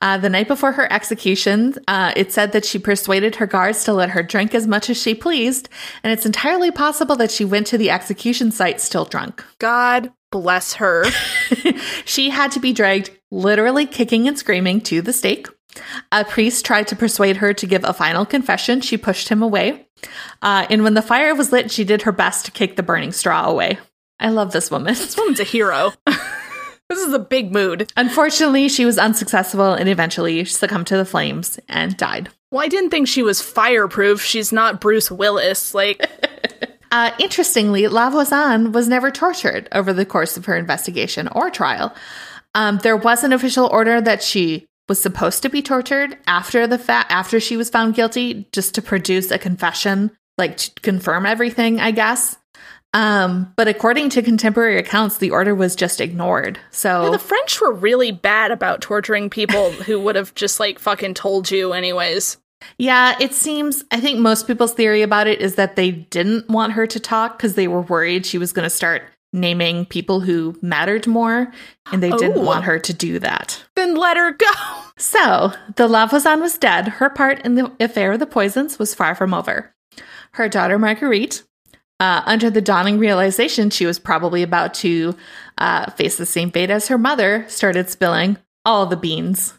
Uh, 0.00 0.18
the 0.18 0.28
night 0.28 0.46
before 0.46 0.72
her 0.72 0.90
execution, 0.92 1.74
uh, 1.88 2.12
it 2.14 2.30
said 2.32 2.52
that 2.52 2.64
she 2.64 2.78
persuaded 2.78 3.36
her 3.36 3.46
guards 3.46 3.82
to 3.84 3.92
let 3.92 4.10
her 4.10 4.22
drink 4.22 4.54
as 4.54 4.66
much 4.66 4.90
as 4.90 5.00
she 5.00 5.14
pleased, 5.14 5.68
and 6.02 6.12
it's 6.12 6.26
entirely 6.26 6.70
possible 6.70 7.16
that 7.16 7.30
she 7.30 7.44
went 7.44 7.66
to 7.66 7.78
the 7.78 7.90
execution 7.90 8.52
site 8.52 8.80
still 8.80 9.04
drunk. 9.06 9.42
God 9.58 10.12
bless 10.30 10.74
her. 10.74 11.04
she 12.04 12.30
had 12.30 12.52
to 12.52 12.60
be 12.60 12.72
dragged 12.72 13.10
literally 13.30 13.86
kicking 13.86 14.28
and 14.28 14.38
screaming 14.38 14.80
to 14.82 15.00
the 15.00 15.12
stake. 15.12 15.48
A 16.12 16.24
priest 16.24 16.64
tried 16.64 16.88
to 16.88 16.96
persuade 16.96 17.38
her 17.38 17.52
to 17.54 17.66
give 17.66 17.84
a 17.84 17.92
final 17.92 18.24
confession. 18.26 18.80
She 18.80 18.96
pushed 18.96 19.28
him 19.28 19.42
away. 19.42 19.86
Uh, 20.42 20.66
and 20.70 20.82
when 20.82 20.94
the 20.94 21.02
fire 21.02 21.34
was 21.34 21.52
lit, 21.52 21.70
she 21.70 21.84
did 21.84 22.02
her 22.02 22.12
best 22.12 22.46
to 22.46 22.50
kick 22.50 22.76
the 22.76 22.82
burning 22.82 23.12
straw 23.12 23.48
away. 23.48 23.78
I 24.20 24.30
love 24.30 24.52
this 24.52 24.70
woman. 24.70 24.94
This 24.94 25.16
woman's 25.16 25.40
a 25.40 25.44
hero. 25.44 25.92
this 26.06 26.98
is 26.98 27.12
a 27.12 27.18
big 27.18 27.52
mood. 27.52 27.92
Unfortunately, 27.96 28.68
she 28.68 28.84
was 28.84 28.98
unsuccessful 28.98 29.74
and 29.74 29.88
eventually 29.88 30.44
succumbed 30.44 30.86
to 30.88 30.96
the 30.96 31.04
flames 31.04 31.58
and 31.68 31.96
died. 31.96 32.30
Well, 32.50 32.62
I 32.62 32.68
didn't 32.68 32.90
think 32.90 33.08
she 33.08 33.22
was 33.22 33.42
fireproof. 33.42 34.22
She's 34.22 34.52
not 34.52 34.80
Bruce 34.80 35.10
Willis. 35.10 35.74
Like, 35.74 36.00
Uh, 36.92 37.10
interestingly, 37.18 37.88
La 37.88 38.10
Voisin 38.10 38.72
was 38.72 38.88
never 38.88 39.10
tortured 39.10 39.68
over 39.72 39.92
the 39.92 40.06
course 40.06 40.36
of 40.36 40.46
her 40.46 40.56
investigation 40.56 41.28
or 41.28 41.50
trial. 41.50 41.94
Um, 42.54 42.78
there 42.78 42.96
was 42.96 43.24
an 43.24 43.32
official 43.32 43.66
order 43.66 44.00
that 44.00 44.22
she 44.22 44.66
was 44.88 45.00
supposed 45.00 45.42
to 45.42 45.48
be 45.48 45.62
tortured 45.62 46.18
after 46.26 46.66
the 46.66 46.78
fact, 46.78 47.10
after 47.10 47.40
she 47.40 47.56
was 47.56 47.70
found 47.70 47.94
guilty, 47.94 48.48
just 48.52 48.74
to 48.74 48.82
produce 48.82 49.30
a 49.30 49.38
confession, 49.38 50.10
like 50.38 50.56
to 50.58 50.70
confirm 50.82 51.26
everything, 51.26 51.80
I 51.80 51.90
guess. 51.90 52.36
Um, 52.94 53.52
but 53.56 53.68
according 53.68 54.10
to 54.10 54.22
contemporary 54.22 54.78
accounts, 54.78 55.18
the 55.18 55.30
order 55.30 55.54
was 55.54 55.76
just 55.76 56.00
ignored. 56.00 56.58
So 56.70 57.04
yeah, 57.04 57.10
the 57.10 57.18
French 57.18 57.60
were 57.60 57.72
really 57.72 58.10
bad 58.10 58.50
about 58.50 58.80
torturing 58.80 59.28
people 59.28 59.70
who 59.86 60.00
would 60.00 60.16
have 60.16 60.34
just 60.34 60.60
like 60.60 60.78
fucking 60.78 61.14
told 61.14 61.50
you, 61.50 61.72
anyways. 61.72 62.38
Yeah, 62.78 63.16
it 63.20 63.34
seems, 63.34 63.84
I 63.90 64.00
think 64.00 64.18
most 64.18 64.46
people's 64.46 64.72
theory 64.72 65.02
about 65.02 65.26
it 65.26 65.40
is 65.42 65.56
that 65.56 65.76
they 65.76 65.90
didn't 65.90 66.48
want 66.48 66.72
her 66.72 66.86
to 66.86 66.98
talk 66.98 67.36
because 67.36 67.54
they 67.54 67.68
were 67.68 67.82
worried 67.82 68.24
she 68.24 68.38
was 68.38 68.52
going 68.52 68.64
to 68.64 68.70
start 68.70 69.02
naming 69.32 69.84
people 69.86 70.20
who 70.20 70.56
mattered 70.62 71.06
more, 71.06 71.52
and 71.92 72.02
they 72.02 72.10
didn't 72.10 72.38
Oh. 72.38 72.42
want 72.42 72.64
her 72.64 72.78
to 72.78 72.92
do 72.94 73.18
that. 73.18 73.62
Then 73.74 73.94
let 73.94 74.16
her 74.16 74.32
go. 74.32 74.46
So, 74.96 75.52
the 75.76 75.88
La 75.88 76.06
Voisin 76.06 76.40
was 76.40 76.56
dead. 76.56 76.88
Her 76.88 77.10
part 77.10 77.40
in 77.44 77.54
the 77.54 77.70
affair 77.80 78.12
of 78.12 78.18
the 78.20 78.26
poisons 78.26 78.78
was 78.78 78.94
far 78.94 79.14
from 79.14 79.34
over. 79.34 79.74
Her 80.32 80.48
daughter, 80.48 80.78
Marguerite, 80.78 81.42
uh, 82.00 82.22
under 82.26 82.50
the 82.50 82.60
dawning 82.60 82.98
realization 82.98 83.70
she 83.70 83.86
was 83.86 83.98
probably 83.98 84.42
about 84.42 84.74
to 84.74 85.14
uh, 85.58 85.90
face 85.92 86.16
the 86.16 86.26
same 86.26 86.50
fate 86.50 86.70
as 86.70 86.88
her 86.88 86.98
mother, 86.98 87.44
started 87.48 87.88
spilling 87.88 88.36
all 88.64 88.84
the 88.86 88.96
beans. 88.96 89.54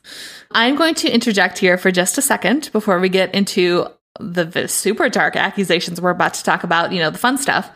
I'm 0.51 0.75
going 0.75 0.93
to 0.95 1.09
interject 1.09 1.57
here 1.59 1.77
for 1.77 1.91
just 1.91 2.17
a 2.17 2.21
second 2.21 2.69
before 2.73 2.99
we 2.99 3.09
get 3.09 3.33
into 3.33 3.87
the, 4.19 4.45
the 4.45 4.67
super 4.67 5.09
dark 5.09 5.35
accusations 5.35 6.01
we're 6.01 6.09
about 6.09 6.33
to 6.35 6.43
talk 6.43 6.63
about, 6.63 6.91
you 6.91 6.99
know, 6.99 7.09
the 7.09 7.17
fun 7.17 7.37
stuff. 7.37 7.71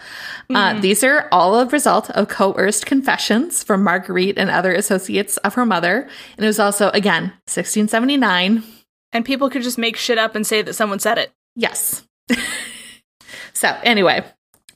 Uh, 0.50 0.80
these 0.80 1.04
are 1.04 1.30
all 1.32 1.60
a 1.60 1.66
result 1.68 2.10
of 2.12 2.28
coerced 2.28 2.86
confessions 2.86 3.64
from 3.64 3.84
Marguerite 3.84 4.38
and 4.38 4.50
other 4.50 4.74
associates 4.74 5.38
of 5.38 5.54
her 5.54 5.66
mother. 5.66 6.10
And 6.38 6.44
it 6.44 6.48
was 6.48 6.60
also, 6.60 6.90
again, 6.90 7.24
1679. 7.46 8.64
And 9.14 9.26
people 9.26 9.50
could 9.50 9.64
just 9.64 9.78
make 9.78 9.96
shit 9.96 10.18
up 10.18 10.36
and 10.36 10.46
say 10.46 10.62
that 10.62 10.74
someone 10.74 11.00
said 11.00 11.18
it. 11.18 11.32
Yes. 11.56 12.06
so, 13.54 13.78
anyway, 13.84 14.24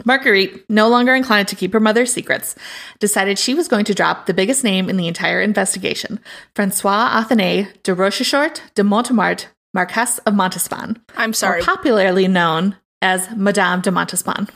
Marguerite, 0.03 0.69
no 0.69 0.89
longer 0.89 1.15
inclined 1.15 1.47
to 1.47 1.55
keep 1.55 1.71
her 1.73 1.79
mother's 1.79 2.11
secrets, 2.11 2.55
decided 2.99 3.39
she 3.39 3.53
was 3.53 3.67
going 3.67 3.85
to 3.85 3.93
drop 3.93 4.25
the 4.25 4.33
biggest 4.33 4.63
name 4.63 4.89
in 4.89 4.97
the 4.97 5.07
entire 5.07 5.41
investigation 5.41 6.19
Francois 6.53 7.09
Athenay 7.09 7.71
de 7.83 7.95
Rochechort 7.95 8.61
de 8.75 8.83
Montemart, 8.83 9.47
Marquess 9.75 10.19
of 10.19 10.33
Montespan, 10.33 10.95
I'm 11.17 11.33
sorry. 11.33 11.61
popularly 11.61 12.29
known 12.29 12.77
as 13.01 13.29
Madame 13.35 13.81
de 13.81 13.91
Montespan, 13.91 14.49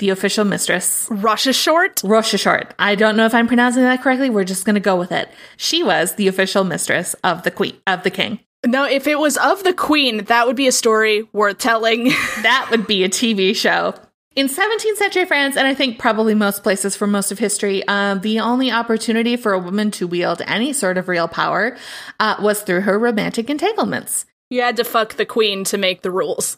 the 0.00 0.10
official 0.10 0.44
mistress. 0.44 1.06
Russia 1.12 1.52
short? 1.52 2.02
Rochechort. 2.02 2.72
I 2.76 2.96
don't 2.96 3.16
know 3.16 3.24
if 3.24 3.34
I'm 3.34 3.46
pronouncing 3.46 3.84
that 3.84 4.02
correctly. 4.02 4.30
We're 4.30 4.42
just 4.42 4.64
going 4.64 4.74
to 4.74 4.80
go 4.80 4.96
with 4.96 5.12
it. 5.12 5.28
She 5.56 5.84
was 5.84 6.16
the 6.16 6.26
official 6.26 6.64
mistress 6.64 7.14
of 7.22 7.44
the 7.44 7.52
queen 7.52 7.76
of 7.86 8.02
the 8.02 8.10
king. 8.10 8.40
No, 8.66 8.84
if 8.84 9.06
it 9.06 9.20
was 9.20 9.36
of 9.36 9.62
the 9.62 9.72
queen, 9.72 10.24
that 10.24 10.48
would 10.48 10.56
be 10.56 10.66
a 10.66 10.72
story 10.72 11.28
worth 11.32 11.58
telling. 11.58 12.06
That 12.42 12.66
would 12.72 12.88
be 12.88 13.04
a 13.04 13.08
TV 13.08 13.54
show. 13.54 13.94
In 14.34 14.48
17th 14.48 14.96
century 14.96 15.24
France, 15.24 15.56
and 15.56 15.68
I 15.68 15.74
think 15.74 16.00
probably 16.00 16.34
most 16.34 16.64
places 16.64 16.96
for 16.96 17.06
most 17.06 17.30
of 17.30 17.38
history, 17.38 17.86
um, 17.86 18.20
the 18.20 18.40
only 18.40 18.72
opportunity 18.72 19.36
for 19.36 19.52
a 19.52 19.58
woman 19.58 19.92
to 19.92 20.08
wield 20.08 20.42
any 20.46 20.72
sort 20.72 20.98
of 20.98 21.08
real 21.08 21.28
power 21.28 21.76
uh, 22.18 22.36
was 22.40 22.62
through 22.62 22.82
her 22.82 22.98
romantic 22.98 23.50
entanglements. 23.50 24.26
You 24.50 24.62
had 24.62 24.76
to 24.76 24.84
fuck 24.84 25.14
the 25.14 25.26
queen 25.26 25.64
to 25.64 25.78
make 25.78 26.02
the 26.02 26.10
rules. 26.10 26.56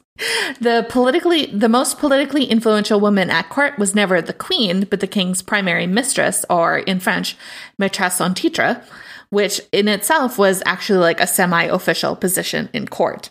The 0.61 0.87
politically, 0.89 1.47
the 1.47 1.69
most 1.69 1.99
politically 1.99 2.45
influential 2.45 3.01
woman 3.01 3.31
at 3.31 3.49
court 3.49 3.79
was 3.79 3.95
never 3.95 4.21
the 4.21 4.33
queen, 4.33 4.87
but 4.91 5.01
the 5.01 5.07
king's 5.07 5.43
primary 5.43 5.87
mistress, 5.87 6.45
or 6.51 6.79
in 6.79 7.01
French, 7.01 7.37
maîtresse 7.81 8.21
en 8.21 8.35
titre, 8.35 8.83
which 9.31 9.61
in 9.73 9.89
itself 9.89 10.39
was 10.39 10.63
actually 10.67 10.99
like 10.99 11.21
a 11.21 11.27
semi-official 11.27 12.17
position 12.17 12.69
in 12.73 12.87
court. 12.87 13.31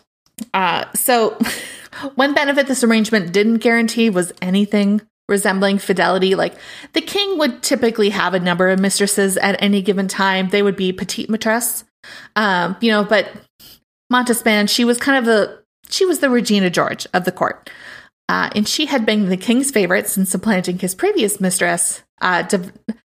Uh, 0.52 0.84
so, 0.94 1.38
one 2.14 2.34
benefit 2.34 2.66
this 2.66 2.84
arrangement 2.84 3.32
didn't 3.32 3.58
guarantee 3.58 4.10
was 4.10 4.32
anything 4.42 5.00
resembling 5.28 5.78
fidelity. 5.78 6.34
Like 6.34 6.54
the 6.92 7.00
king 7.00 7.38
would 7.38 7.62
typically 7.62 8.10
have 8.10 8.34
a 8.34 8.40
number 8.40 8.68
of 8.68 8.80
mistresses 8.80 9.36
at 9.36 9.62
any 9.62 9.80
given 9.80 10.08
time. 10.08 10.48
They 10.48 10.62
would 10.62 10.76
be 10.76 10.92
petite 10.92 11.28
maîtresse, 11.28 11.84
um, 12.36 12.76
you 12.80 12.90
know, 12.90 13.04
but 13.04 13.28
Montespan, 14.12 14.68
she 14.68 14.84
was 14.84 14.98
kind 14.98 15.18
of 15.18 15.24
the 15.24 15.60
she 15.88 16.04
was 16.04 16.20
the 16.20 16.30
Regina 16.30 16.70
George 16.70 17.06
of 17.12 17.24
the 17.24 17.32
court. 17.32 17.70
Uh, 18.28 18.48
and 18.54 18.68
she 18.68 18.86
had 18.86 19.04
been 19.04 19.28
the 19.28 19.36
king's 19.36 19.72
favorite 19.72 20.08
since 20.08 20.30
supplanting 20.30 20.78
his 20.78 20.94
previous 20.94 21.40
mistress, 21.40 22.02
uh, 22.20 22.42
de, 22.42 22.72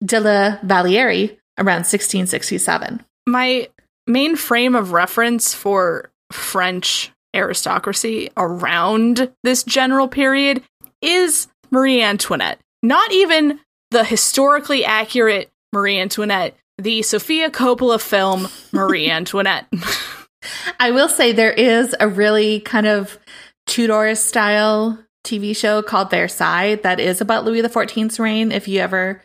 de 0.04 0.20
la 0.20 0.58
Valliere, 0.62 1.36
around 1.58 1.80
1667. 1.80 3.04
My 3.26 3.68
main 4.06 4.36
frame 4.36 4.76
of 4.76 4.92
reference 4.92 5.52
for 5.52 6.12
French 6.30 7.10
aristocracy 7.34 8.30
around 8.36 9.32
this 9.42 9.64
general 9.64 10.06
period 10.06 10.62
is 11.02 11.48
Marie 11.72 12.02
Antoinette. 12.02 12.60
Not 12.82 13.12
even 13.12 13.58
the 13.90 14.04
historically 14.04 14.84
accurate 14.84 15.50
Marie 15.72 15.98
Antoinette, 15.98 16.56
the 16.78 17.02
Sofia 17.02 17.50
Coppola 17.50 18.00
film 18.00 18.48
Marie 18.72 19.10
Antoinette. 19.10 19.66
I 20.78 20.90
will 20.90 21.08
say 21.08 21.32
there 21.32 21.52
is 21.52 21.94
a 22.00 22.08
really 22.08 22.60
kind 22.60 22.86
of 22.86 23.18
Tudor 23.66 24.14
style 24.14 24.98
TV 25.24 25.54
show 25.54 25.82
called 25.82 26.10
Versailles 26.10 26.76
that 26.76 26.98
is 26.98 27.20
about 27.20 27.44
Louis 27.44 27.62
XIV's 27.62 28.18
reign. 28.18 28.52
If 28.52 28.68
you 28.68 28.80
ever 28.80 29.22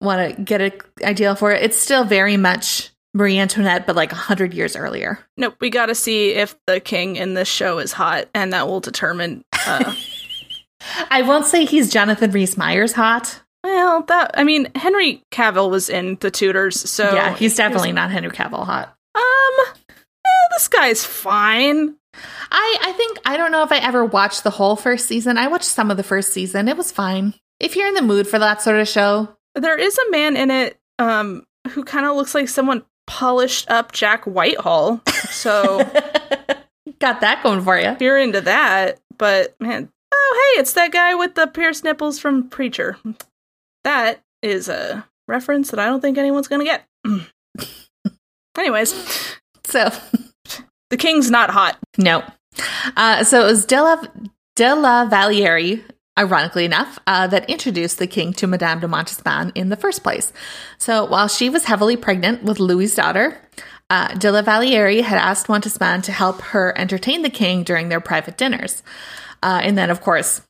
want 0.00 0.36
to 0.36 0.42
get 0.42 0.60
an 0.60 0.72
idea 1.02 1.34
for 1.36 1.52
it, 1.52 1.62
it's 1.62 1.76
still 1.76 2.04
very 2.04 2.36
much 2.36 2.90
Marie 3.14 3.38
Antoinette, 3.38 3.86
but 3.86 3.96
like 3.96 4.12
a 4.12 4.16
hundred 4.16 4.54
years 4.54 4.74
earlier. 4.76 5.18
nope, 5.36 5.56
we 5.60 5.68
gotta 5.68 5.94
see 5.94 6.30
if 6.30 6.56
the 6.66 6.80
king 6.80 7.16
in 7.16 7.34
this 7.34 7.48
show 7.48 7.78
is 7.78 7.92
hot, 7.92 8.28
and 8.34 8.52
that 8.52 8.66
will 8.66 8.80
determine. 8.80 9.44
Uh, 9.66 9.94
I 11.10 11.22
won't 11.22 11.46
say 11.46 11.64
he's 11.64 11.92
Jonathan 11.92 12.30
Rhys 12.30 12.56
Meyers 12.56 12.92
hot. 12.92 13.42
well, 13.62 14.02
that 14.04 14.32
I 14.34 14.44
mean, 14.44 14.68
Henry 14.74 15.22
Cavill 15.30 15.70
was 15.70 15.90
in 15.90 16.16
The 16.20 16.30
Tudors, 16.30 16.88
so 16.88 17.12
yeah, 17.14 17.36
he's 17.36 17.56
definitely 17.56 17.92
not 17.92 18.10
Henry 18.10 18.30
Cavill 18.30 18.64
hot. 18.64 18.96
Um, 19.14 19.74
this 20.52 20.68
guy's 20.68 21.04
fine. 21.04 21.96
I 22.50 22.78
I 22.82 22.92
think 22.92 23.18
I 23.24 23.36
don't 23.36 23.52
know 23.52 23.62
if 23.62 23.72
I 23.72 23.78
ever 23.78 24.04
watched 24.04 24.44
the 24.44 24.50
whole 24.50 24.76
first 24.76 25.06
season. 25.06 25.38
I 25.38 25.48
watched 25.48 25.64
some 25.66 25.90
of 25.90 25.96
the 25.96 26.02
first 26.02 26.32
season. 26.32 26.68
It 26.68 26.76
was 26.76 26.92
fine. 26.92 27.34
If 27.60 27.76
you're 27.76 27.86
in 27.88 27.94
the 27.94 28.02
mood 28.02 28.26
for 28.28 28.38
that 28.38 28.60
sort 28.62 28.78
of 28.80 28.88
show, 28.88 29.36
There 29.54 29.78
is 29.78 29.96
a 29.98 30.10
man 30.10 30.36
in 30.36 30.50
it 30.50 30.78
um 30.98 31.44
who 31.70 31.84
kind 31.84 32.04
of 32.06 32.16
looks 32.16 32.34
like 32.34 32.48
someone 32.48 32.84
polished 33.06 33.70
up 33.70 33.92
Jack 33.92 34.24
Whitehall. 34.24 35.00
So 35.30 35.78
got 36.98 37.20
that 37.20 37.40
going 37.42 37.62
for 37.62 37.78
you. 37.78 37.86
if 37.88 38.00
you're 38.00 38.18
into 38.18 38.40
that, 38.42 39.00
but 39.16 39.54
man, 39.60 39.88
oh 40.12 40.52
hey, 40.54 40.60
it's 40.60 40.74
that 40.74 40.92
guy 40.92 41.14
with 41.14 41.34
the 41.34 41.46
pierced 41.46 41.84
nipples 41.84 42.18
from 42.18 42.48
Preacher. 42.50 42.98
That 43.84 44.20
is 44.42 44.68
a 44.68 45.06
reference 45.28 45.70
that 45.70 45.80
I 45.80 45.86
don't 45.86 46.00
think 46.00 46.18
anyone's 46.18 46.48
gonna 46.48 46.64
get. 46.64 46.84
Anyways, 48.58 49.38
So 49.64 49.90
the 50.92 50.98
king's 50.98 51.30
not 51.30 51.50
hot. 51.50 51.78
no. 51.96 52.22
Uh, 52.98 53.24
so 53.24 53.40
it 53.40 53.46
was 53.46 53.64
De 53.64 53.80
La, 53.80 54.04
De 54.56 54.74
La 54.74 55.06
Valliere, 55.06 55.82
ironically 56.18 56.66
enough, 56.66 56.98
uh, 57.06 57.26
that 57.26 57.48
introduced 57.48 57.98
the 57.98 58.06
king 58.06 58.34
to 58.34 58.46
Madame 58.46 58.80
de 58.80 58.86
Montespan 58.86 59.52
in 59.54 59.70
the 59.70 59.76
first 59.76 60.02
place. 60.02 60.34
So 60.76 61.06
while 61.06 61.28
she 61.28 61.48
was 61.48 61.64
heavily 61.64 61.96
pregnant 61.96 62.42
with 62.42 62.60
Louis's 62.60 62.94
daughter, 62.94 63.40
uh, 63.88 64.08
de 64.14 64.30
la 64.30 64.42
Valliere 64.42 65.02
had 65.02 65.16
asked 65.16 65.46
Montespan 65.46 66.02
to 66.02 66.12
help 66.12 66.42
her 66.42 66.78
entertain 66.78 67.22
the 67.22 67.30
king 67.30 67.62
during 67.62 67.88
their 67.88 68.00
private 68.00 68.36
dinners. 68.36 68.82
Uh, 69.42 69.60
and 69.62 69.78
then, 69.78 69.88
of 69.88 70.02
course, 70.02 70.42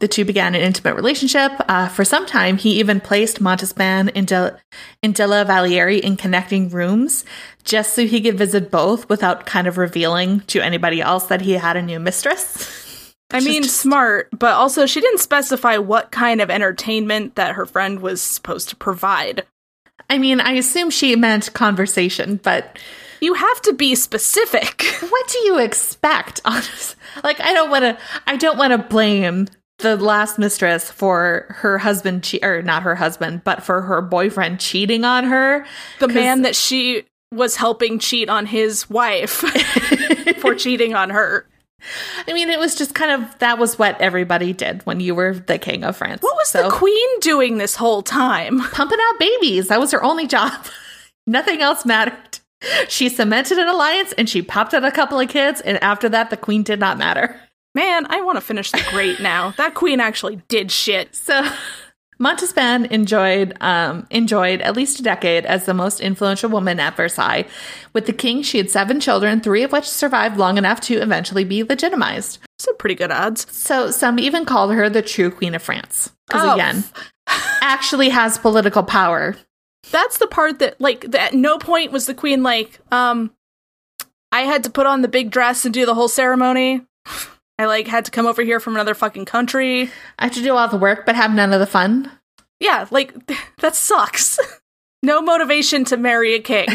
the 0.00 0.08
two 0.08 0.24
began 0.24 0.54
an 0.54 0.60
intimate 0.60 0.94
relationship. 0.94 1.52
Uh, 1.68 1.88
for 1.88 2.04
some 2.04 2.26
time, 2.26 2.56
he 2.56 2.80
even 2.80 3.00
placed 3.00 3.42
Montespan 3.42 4.10
and 4.14 4.26
de, 4.26 4.58
and 5.02 5.14
de 5.14 5.26
la 5.26 5.44
Valliere 5.44 5.90
in 5.90 6.16
connecting 6.16 6.70
rooms 6.70 7.24
just 7.64 7.94
so 7.94 8.06
he 8.06 8.20
could 8.20 8.38
visit 8.38 8.70
both 8.70 9.08
without 9.08 9.46
kind 9.46 9.66
of 9.66 9.78
revealing 9.78 10.40
to 10.40 10.60
anybody 10.60 11.00
else 11.00 11.26
that 11.26 11.42
he 11.42 11.52
had 11.52 11.76
a 11.76 11.82
new 11.82 12.00
mistress. 12.00 13.14
I 13.32 13.40
mean, 13.40 13.62
smart, 13.62 14.28
but 14.36 14.54
also 14.54 14.86
she 14.86 15.00
didn't 15.00 15.20
specify 15.20 15.76
what 15.76 16.10
kind 16.10 16.40
of 16.40 16.50
entertainment 16.50 17.36
that 17.36 17.54
her 17.54 17.66
friend 17.66 18.00
was 18.00 18.20
supposed 18.20 18.70
to 18.70 18.76
provide. 18.76 19.46
I 20.08 20.18
mean, 20.18 20.40
I 20.40 20.52
assume 20.52 20.90
she 20.90 21.14
meant 21.14 21.52
conversation, 21.52 22.40
but 22.42 22.76
You 23.20 23.34
have 23.34 23.62
to 23.62 23.72
be 23.72 23.94
specific. 23.94 24.82
what 25.10 25.28
do 25.28 25.38
you 25.40 25.58
expect? 25.58 26.40
Honest, 26.44 26.96
like 27.24 27.40
I 27.40 27.52
don't 27.54 27.70
want 27.70 27.82
to. 27.84 27.98
I 28.26 28.36
don't 28.36 28.58
want 28.58 28.72
to 28.72 28.78
blame 28.78 29.46
the 29.78 29.96
last 29.96 30.38
mistress 30.38 30.90
for 30.90 31.46
her 31.60 31.78
husband, 31.78 32.22
che- 32.24 32.40
or 32.42 32.60
not 32.62 32.82
her 32.82 32.94
husband, 32.94 33.42
but 33.44 33.62
for 33.62 33.80
her 33.82 34.02
boyfriend 34.02 34.60
cheating 34.60 35.04
on 35.04 35.24
her. 35.24 35.64
the 36.00 36.08
man 36.08 36.42
that 36.42 36.54
she 36.54 37.04
was 37.32 37.56
helping 37.56 37.98
cheat 37.98 38.28
on 38.28 38.44
his 38.44 38.90
wife 38.90 39.30
for 40.38 40.54
cheating 40.54 40.94
on 40.94 41.10
her. 41.10 41.46
I 42.28 42.34
mean, 42.34 42.50
it 42.50 42.58
was 42.58 42.74
just 42.74 42.94
kind 42.94 43.10
of 43.22 43.38
that 43.38 43.56
was 43.58 43.78
what 43.78 43.98
everybody 44.02 44.52
did 44.52 44.84
when 44.84 45.00
you 45.00 45.14
were 45.14 45.32
the 45.34 45.56
king 45.58 45.82
of 45.84 45.96
France. 45.96 46.20
What 46.20 46.34
was 46.36 46.48
So, 46.50 46.64
the 46.64 46.70
queen 46.70 47.20
doing 47.20 47.56
this 47.56 47.74
whole 47.76 48.02
time? 48.02 48.60
pumping 48.60 48.98
out 49.08 49.18
babies? 49.18 49.68
That 49.68 49.80
was 49.80 49.92
her 49.92 50.02
only 50.02 50.26
job. 50.26 50.52
Nothing 51.26 51.62
else 51.62 51.86
mattered. 51.86 52.39
She 52.88 53.08
cemented 53.08 53.58
an 53.58 53.68
alliance 53.68 54.12
and 54.18 54.28
she 54.28 54.42
popped 54.42 54.74
out 54.74 54.84
a 54.84 54.90
couple 54.90 55.18
of 55.18 55.28
kids, 55.28 55.60
and 55.60 55.82
after 55.82 56.08
that, 56.10 56.30
the 56.30 56.36
queen 56.36 56.62
did 56.62 56.78
not 56.80 56.98
matter. 56.98 57.40
Man, 57.74 58.06
I 58.10 58.20
want 58.20 58.36
to 58.36 58.40
finish 58.40 58.70
the 58.70 58.84
great 58.90 59.20
now. 59.20 59.52
That 59.56 59.74
queen 59.74 60.00
actually 60.00 60.42
did 60.48 60.70
shit. 60.72 61.14
So, 61.14 61.48
Montespan 62.20 62.90
enjoyed 62.90 63.56
um, 63.62 64.06
enjoyed 64.10 64.60
at 64.60 64.76
least 64.76 65.00
a 65.00 65.02
decade 65.02 65.46
as 65.46 65.64
the 65.64 65.72
most 65.72 66.00
influential 66.00 66.50
woman 66.50 66.78
at 66.78 66.96
Versailles. 66.96 67.46
With 67.94 68.04
the 68.06 68.12
king, 68.12 68.42
she 68.42 68.58
had 68.58 68.68
seven 68.70 69.00
children, 69.00 69.40
three 69.40 69.62
of 69.62 69.72
which 69.72 69.88
survived 69.88 70.36
long 70.36 70.58
enough 70.58 70.80
to 70.82 70.96
eventually 71.00 71.44
be 71.44 71.62
legitimized. 71.62 72.38
Some 72.58 72.76
pretty 72.76 72.94
good 72.94 73.10
odds. 73.10 73.46
So 73.56 73.90
some 73.90 74.18
even 74.18 74.44
called 74.44 74.74
her 74.74 74.90
the 74.90 75.00
true 75.00 75.30
queen 75.30 75.54
of 75.54 75.62
France. 75.62 76.10
Because 76.28 76.42
Oh. 76.44 76.54
again, 76.54 76.84
actually 77.62 78.10
has 78.10 78.36
political 78.36 78.82
power. 78.82 79.34
That's 79.90 80.18
the 80.18 80.26
part 80.26 80.58
that, 80.58 80.80
like, 80.80 81.10
that 81.10 81.32
at 81.32 81.34
no 81.34 81.58
point 81.58 81.92
was 81.92 82.06
the 82.06 82.14
queen 82.14 82.42
like, 82.42 82.80
um, 82.92 83.32
I 84.32 84.42
had 84.42 84.64
to 84.64 84.70
put 84.70 84.86
on 84.86 85.02
the 85.02 85.08
big 85.08 85.30
dress 85.30 85.64
and 85.64 85.74
do 85.74 85.86
the 85.86 85.94
whole 85.94 86.08
ceremony. 86.08 86.82
I 87.58 87.66
like 87.66 87.88
had 87.88 88.06
to 88.06 88.10
come 88.10 88.26
over 88.26 88.42
here 88.42 88.58
from 88.58 88.74
another 88.74 88.94
fucking 88.94 89.26
country. 89.26 89.90
I 90.18 90.24
have 90.24 90.34
to 90.34 90.42
do 90.42 90.56
all 90.56 90.68
the 90.68 90.78
work 90.78 91.04
but 91.04 91.14
have 91.14 91.34
none 91.34 91.52
of 91.52 91.60
the 91.60 91.66
fun. 91.66 92.10
Yeah, 92.58 92.86
like 92.90 93.14
that 93.58 93.74
sucks. 93.74 94.38
no 95.02 95.20
motivation 95.20 95.84
to 95.86 95.96
marry 95.96 96.34
a 96.34 96.40
king. 96.40 96.68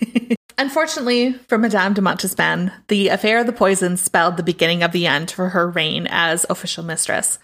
Unfortunately 0.58 1.34
for 1.48 1.58
Madame 1.58 1.92
de 1.92 2.00
Montespan, 2.00 2.72
the 2.88 3.08
affair 3.08 3.40
of 3.40 3.46
the 3.46 3.52
poison 3.52 3.98
spelled 3.98 4.38
the 4.38 4.42
beginning 4.42 4.82
of 4.82 4.92
the 4.92 5.06
end 5.06 5.30
for 5.30 5.50
her 5.50 5.68
reign 5.68 6.06
as 6.08 6.46
official 6.48 6.82
mistress. 6.82 7.38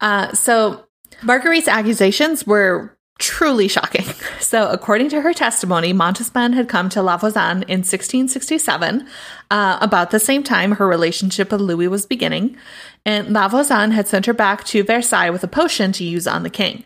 Uh, 0.00 0.32
so, 0.32 0.86
Marguerite's 1.22 1.66
accusations 1.66 2.46
were 2.46 2.95
truly 3.18 3.68
shocking. 3.68 4.06
So, 4.38 4.68
according 4.68 5.08
to 5.08 5.22
her 5.22 5.34
testimony, 5.34 5.92
Montespan 5.92 6.54
had 6.54 6.68
come 6.68 6.88
to 6.90 7.02
La 7.02 7.16
Voisin 7.16 7.64
in 7.64 7.80
1667, 7.80 9.08
uh, 9.50 9.78
about 9.80 10.12
the 10.12 10.20
same 10.20 10.44
time 10.44 10.72
her 10.72 10.86
relationship 10.86 11.50
with 11.50 11.60
Louis 11.60 11.88
was 11.88 12.06
beginning, 12.06 12.56
and 13.04 13.32
La 13.32 13.48
Voisin 13.48 13.90
had 13.90 14.06
sent 14.06 14.26
her 14.26 14.32
back 14.32 14.62
to 14.66 14.84
Versailles 14.84 15.30
with 15.30 15.42
a 15.42 15.48
potion 15.48 15.90
to 15.92 16.04
use 16.04 16.28
on 16.28 16.44
the 16.44 16.50
king. 16.50 16.84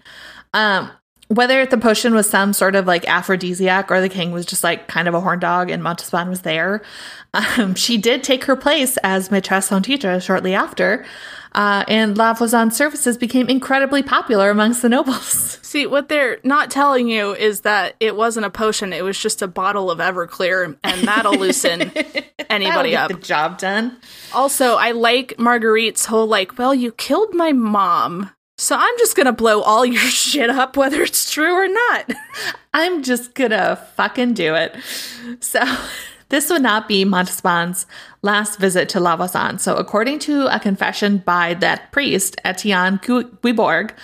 Um, 0.55 0.91
whether 1.29 1.65
the 1.67 1.79
potion 1.79 2.15
was 2.15 2.29
some 2.29 2.53
sort 2.53 2.75
of 2.75 2.87
like 2.87 3.07
aphrodisiac 3.09 3.91
or 3.91 4.01
the 4.01 4.09
king 4.09 4.33
was 4.33 4.47
just 4.47 4.65
like 4.65 4.89
kind 4.89 5.07
of 5.07 5.15
a 5.15 5.21
horn 5.21 5.39
dog 5.39 5.71
and 5.71 5.83
Montespan 5.83 6.29
was 6.29 6.41
there, 6.41 6.83
um, 7.35 7.75
she 7.75 7.99
did 7.99 8.25
take 8.25 8.45
her 8.45 8.57
place 8.57 8.97
as 9.05 9.29
maîtresse 9.29 9.71
en 9.71 9.83
titre 9.83 10.19
shortly 10.19 10.55
after, 10.55 11.05
uh, 11.55 11.85
and 11.89 12.17
La 12.17 12.35
Voisin's 12.35 12.77
services 12.77 13.17
became 13.17 13.49
incredibly 13.49 14.03
popular 14.03 14.51
amongst 14.51 14.83
the 14.83 14.89
nobles. 14.89 15.59
See, 15.63 15.87
what 15.87 16.09
they're 16.09 16.39
not 16.45 16.71
telling 16.71 17.09
you 17.09 17.35
is 17.35 17.61
that 17.63 17.95
it 18.01 18.17
wasn't 18.17 18.47
a 18.47 18.51
potion, 18.51 18.93
it 18.93 19.05
was 19.05 19.19
just 19.19 19.43
a 19.43 19.49
bottle 19.49 19.91
of 19.91 19.99
Everclear, 19.99 20.77
and 20.83 21.09
that'll 21.09 21.37
loosen 21.39 21.83
anybody 22.51 22.93
That'll 22.93 23.17
up. 23.17 23.21
the 23.21 23.27
job 23.27 23.59
done. 23.59 23.97
Also, 24.33 24.75
I 24.77 24.93
like 24.93 25.35
Marguerite's 25.39 26.07
whole 26.07 26.27
like, 26.27 26.59
well, 26.59 26.75
you 26.75 26.93
killed 26.93 27.35
my 27.35 27.53
mom, 27.53 28.31
so 28.59 28.77
I'm 28.79 28.99
just 28.99 29.17
gonna 29.17 29.33
blow 29.33 29.63
all 29.63 29.87
your 29.87 30.03
shit 30.03 30.51
up, 30.51 30.77
whether 30.77 31.03
it's 31.03 31.31
true 31.31 31.53
or 31.53 31.69
not. 31.69 32.11
I'm 32.75 33.03
just 33.03 33.35
gonna 33.35 33.77
fucking 33.97 34.35
do 34.35 34.55
it. 34.55 34.77
So, 35.41 35.61
this 36.31 36.49
would 36.49 36.63
not 36.63 36.89
be 36.89 37.05
Montespan's 37.05 37.87
last 38.23 38.59
visit 38.59 38.89
to 38.91 39.01
La 39.01 39.17
Voisin. 39.17 39.59
So, 39.59 39.77
according 39.77 40.21
to 40.21 40.47
a 40.47 40.59
confession 40.59 41.19
by 41.19 41.55
that 41.55 41.93
priest, 41.93 42.41
Etienne 42.45 42.99
Gu- 43.03 43.31
Guibourg, 43.43 43.95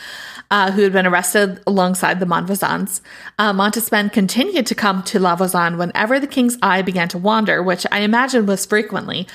uh, 0.50 0.70
who 0.72 0.82
had 0.82 0.92
been 0.92 1.06
arrested 1.06 1.60
alongside 1.66 2.20
the 2.20 2.26
Monvoisins, 2.26 3.00
uh, 3.38 3.52
Montespan 3.52 4.12
continued 4.12 4.66
to 4.66 4.74
come 4.74 5.02
to 5.04 5.18
La 5.18 5.36
Voisin 5.36 5.78
whenever 5.78 6.20
the 6.20 6.26
king's 6.26 6.58
eye 6.62 6.82
began 6.82 7.08
to 7.08 7.18
wander, 7.18 7.62
which 7.62 7.86
I 7.90 8.00
imagine 8.00 8.46
was 8.46 8.66
frequently, 8.66 9.26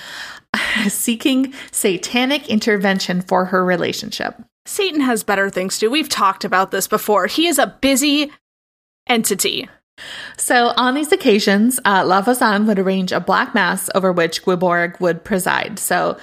seeking 0.88 1.54
satanic 1.72 2.48
intervention 2.50 3.22
for 3.22 3.46
her 3.46 3.66
relationship. 3.66 4.36
Satan 4.66 5.02
has 5.02 5.24
better 5.24 5.50
things 5.50 5.76
to 5.76 5.88
do. 5.88 5.92
We've 5.92 6.10
talked 6.10 6.46
about 6.46 6.72
this 6.72 6.88
before. 6.88 7.28
He 7.28 7.48
is 7.48 7.58
a 7.58 7.76
busy 7.82 8.32
entity. 9.08 9.68
So 10.38 10.74
on 10.78 10.96
these 10.96 11.12
occasions, 11.12 11.80
uh, 11.86 12.04
La 12.06 12.22
Voisin 12.22 12.66
would 12.68 12.80
arrange 12.80 13.12
a 13.12 13.20
black 13.20 13.54
mass 13.54 13.90
over 13.96 14.12
which 14.12 14.44
Guibourg 14.44 15.00
would 15.00 15.24
preside. 15.24 15.80
So 15.80 16.18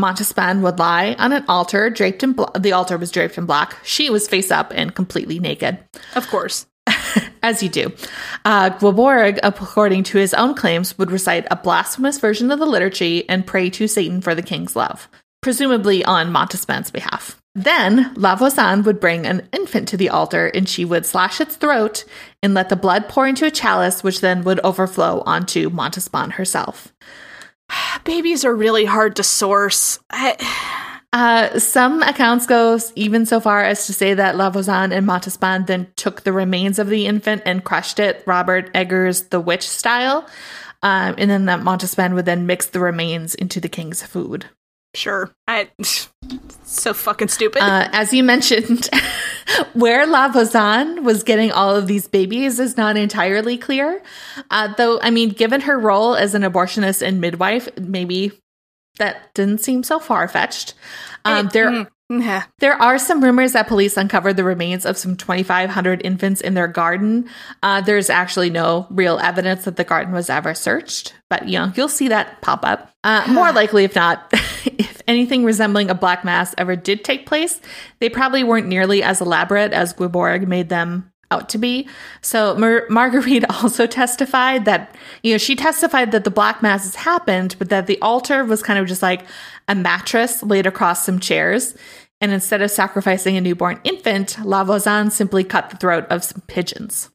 Montespan 0.00 0.60
would 0.60 0.78
lie 0.78 1.16
on 1.18 1.32
an 1.32 1.44
altar 1.48 1.88
draped 1.90 2.22
in 2.22 2.32
bla- 2.32 2.52
the 2.58 2.72
altar 2.72 2.98
was 2.98 3.10
draped 3.10 3.38
in 3.38 3.46
black. 3.46 3.76
She 3.82 4.10
was 4.10 4.28
face 4.28 4.50
up 4.50 4.72
and 4.74 4.94
completely 4.94 5.38
naked, 5.38 5.78
Of 6.14 6.28
course. 6.28 6.66
as 7.42 7.62
you 7.62 7.68
do. 7.68 7.92
Uh, 8.44 8.70
Guibourg, 8.70 9.38
according 9.42 10.04
to 10.04 10.18
his 10.18 10.34
own 10.34 10.54
claims, 10.54 10.96
would 10.98 11.10
recite 11.10 11.46
a 11.50 11.56
blasphemous 11.56 12.18
version 12.18 12.50
of 12.50 12.58
the 12.58 12.66
liturgy 12.66 13.28
and 13.28 13.46
pray 13.46 13.70
to 13.70 13.88
Satan 13.88 14.20
for 14.20 14.34
the 14.34 14.42
king's 14.42 14.76
love, 14.76 15.08
presumably 15.40 16.04
on 16.04 16.32
Montespan's 16.32 16.90
behalf. 16.90 17.40
Then 17.56 18.12
La 18.16 18.36
Voisin 18.36 18.82
would 18.82 19.00
bring 19.00 19.24
an 19.24 19.48
infant 19.50 19.88
to 19.88 19.96
the 19.96 20.10
altar 20.10 20.48
and 20.48 20.68
she 20.68 20.84
would 20.84 21.06
slash 21.06 21.40
its 21.40 21.56
throat 21.56 22.04
and 22.42 22.52
let 22.52 22.68
the 22.68 22.76
blood 22.76 23.08
pour 23.08 23.26
into 23.26 23.46
a 23.46 23.50
chalice, 23.50 24.04
which 24.04 24.20
then 24.20 24.44
would 24.44 24.60
overflow 24.60 25.22
onto 25.24 25.70
Montespan 25.70 26.32
herself. 26.32 26.92
Babies 28.04 28.44
are 28.44 28.54
really 28.54 28.84
hard 28.84 29.16
to 29.16 29.22
source. 29.22 29.98
I, 30.10 30.36
Uh, 31.12 31.58
some 31.58 32.02
accounts 32.02 32.44
go 32.44 32.78
even 32.94 33.24
so 33.24 33.40
far 33.40 33.62
as 33.62 33.86
to 33.86 33.94
say 33.94 34.12
that 34.12 34.36
La 34.36 34.50
Voisin 34.50 34.92
and 34.92 35.06
Montespan 35.06 35.66
then 35.66 35.86
took 35.96 36.24
the 36.24 36.32
remains 36.32 36.78
of 36.78 36.88
the 36.88 37.06
infant 37.06 37.40
and 37.46 37.64
crushed 37.64 37.98
it, 37.98 38.22
Robert 38.26 38.70
Eggers' 38.74 39.30
The 39.30 39.40
Witch 39.40 39.66
style, 39.66 40.28
um, 40.82 41.14
and 41.16 41.30
then 41.30 41.46
that 41.46 41.60
Montespan 41.60 42.14
would 42.14 42.26
then 42.26 42.44
mix 42.44 42.66
the 42.66 42.80
remains 42.80 43.34
into 43.34 43.60
the 43.60 43.68
king's 43.68 44.02
food. 44.02 44.46
sure. 44.94 45.30
I 45.48 45.70
so 46.80 46.94
fucking 46.94 47.28
stupid. 47.28 47.62
Uh, 47.62 47.88
as 47.92 48.12
you 48.12 48.22
mentioned, 48.22 48.88
where 49.72 50.06
La 50.06 50.28
Voisin 50.28 51.04
was 51.04 51.22
getting 51.22 51.52
all 51.52 51.74
of 51.74 51.86
these 51.86 52.08
babies 52.08 52.58
is 52.58 52.76
not 52.76 52.96
entirely 52.96 53.58
clear. 53.58 54.02
Uh, 54.50 54.72
though, 54.76 55.00
I 55.00 55.10
mean, 55.10 55.30
given 55.30 55.62
her 55.62 55.78
role 55.78 56.14
as 56.14 56.34
an 56.34 56.42
abortionist 56.42 57.02
and 57.02 57.20
midwife, 57.20 57.68
maybe 57.78 58.32
that 58.98 59.34
didn't 59.34 59.58
seem 59.58 59.82
so 59.82 59.98
far 59.98 60.26
fetched. 60.28 60.74
Um, 61.24 61.48
there, 61.52 61.70
mm, 61.70 61.88
yeah. 62.08 62.44
there 62.60 62.80
are 62.80 62.98
some 62.98 63.22
rumors 63.22 63.52
that 63.52 63.66
police 63.66 63.96
uncovered 63.96 64.36
the 64.36 64.44
remains 64.44 64.86
of 64.86 64.96
some 64.96 65.16
2,500 65.16 66.02
infants 66.04 66.40
in 66.40 66.54
their 66.54 66.68
garden. 66.68 67.28
Uh, 67.62 67.80
there's 67.80 68.10
actually 68.10 68.50
no 68.50 68.86
real 68.90 69.18
evidence 69.18 69.64
that 69.64 69.76
the 69.76 69.84
garden 69.84 70.12
was 70.12 70.30
ever 70.30 70.54
searched, 70.54 71.14
but 71.28 71.48
you 71.48 71.58
know, 71.58 71.72
you'll 71.74 71.88
see 71.88 72.08
that 72.08 72.40
pop 72.42 72.64
up. 72.64 72.92
Uh, 73.02 73.24
more 73.28 73.52
likely, 73.52 73.84
if 73.84 73.94
not, 73.94 74.28
if 74.32 74.95
anything 75.06 75.44
resembling 75.44 75.90
a 75.90 75.94
black 75.94 76.24
mass 76.24 76.54
ever 76.58 76.76
did 76.76 77.04
take 77.04 77.26
place, 77.26 77.60
they 78.00 78.08
probably 78.08 78.44
weren't 78.44 78.66
nearly 78.66 79.02
as 79.02 79.20
elaborate 79.20 79.72
as 79.72 79.92
Guibourg 79.92 80.48
made 80.48 80.68
them 80.68 81.12
out 81.30 81.48
to 81.50 81.58
be. 81.58 81.88
So 82.20 82.54
Mar- 82.56 82.86
Marguerite 82.88 83.48
also 83.62 83.86
testified 83.86 84.64
that, 84.64 84.94
you 85.22 85.32
know, 85.32 85.38
she 85.38 85.56
testified 85.56 86.12
that 86.12 86.24
the 86.24 86.30
black 86.30 86.62
masses 86.62 86.94
happened, 86.94 87.56
but 87.58 87.68
that 87.70 87.86
the 87.86 88.00
altar 88.00 88.44
was 88.44 88.62
kind 88.62 88.78
of 88.78 88.86
just 88.86 89.02
like 89.02 89.24
a 89.68 89.74
mattress 89.74 90.42
laid 90.42 90.66
across 90.66 91.04
some 91.04 91.18
chairs. 91.18 91.74
And 92.20 92.32
instead 92.32 92.62
of 92.62 92.70
sacrificing 92.70 93.36
a 93.36 93.40
newborn 93.40 93.80
infant, 93.84 94.38
La 94.44 94.64
Voisin 94.64 95.10
simply 95.10 95.44
cut 95.44 95.70
the 95.70 95.76
throat 95.76 96.06
of 96.08 96.24
some 96.24 96.42
pigeons. 96.46 97.10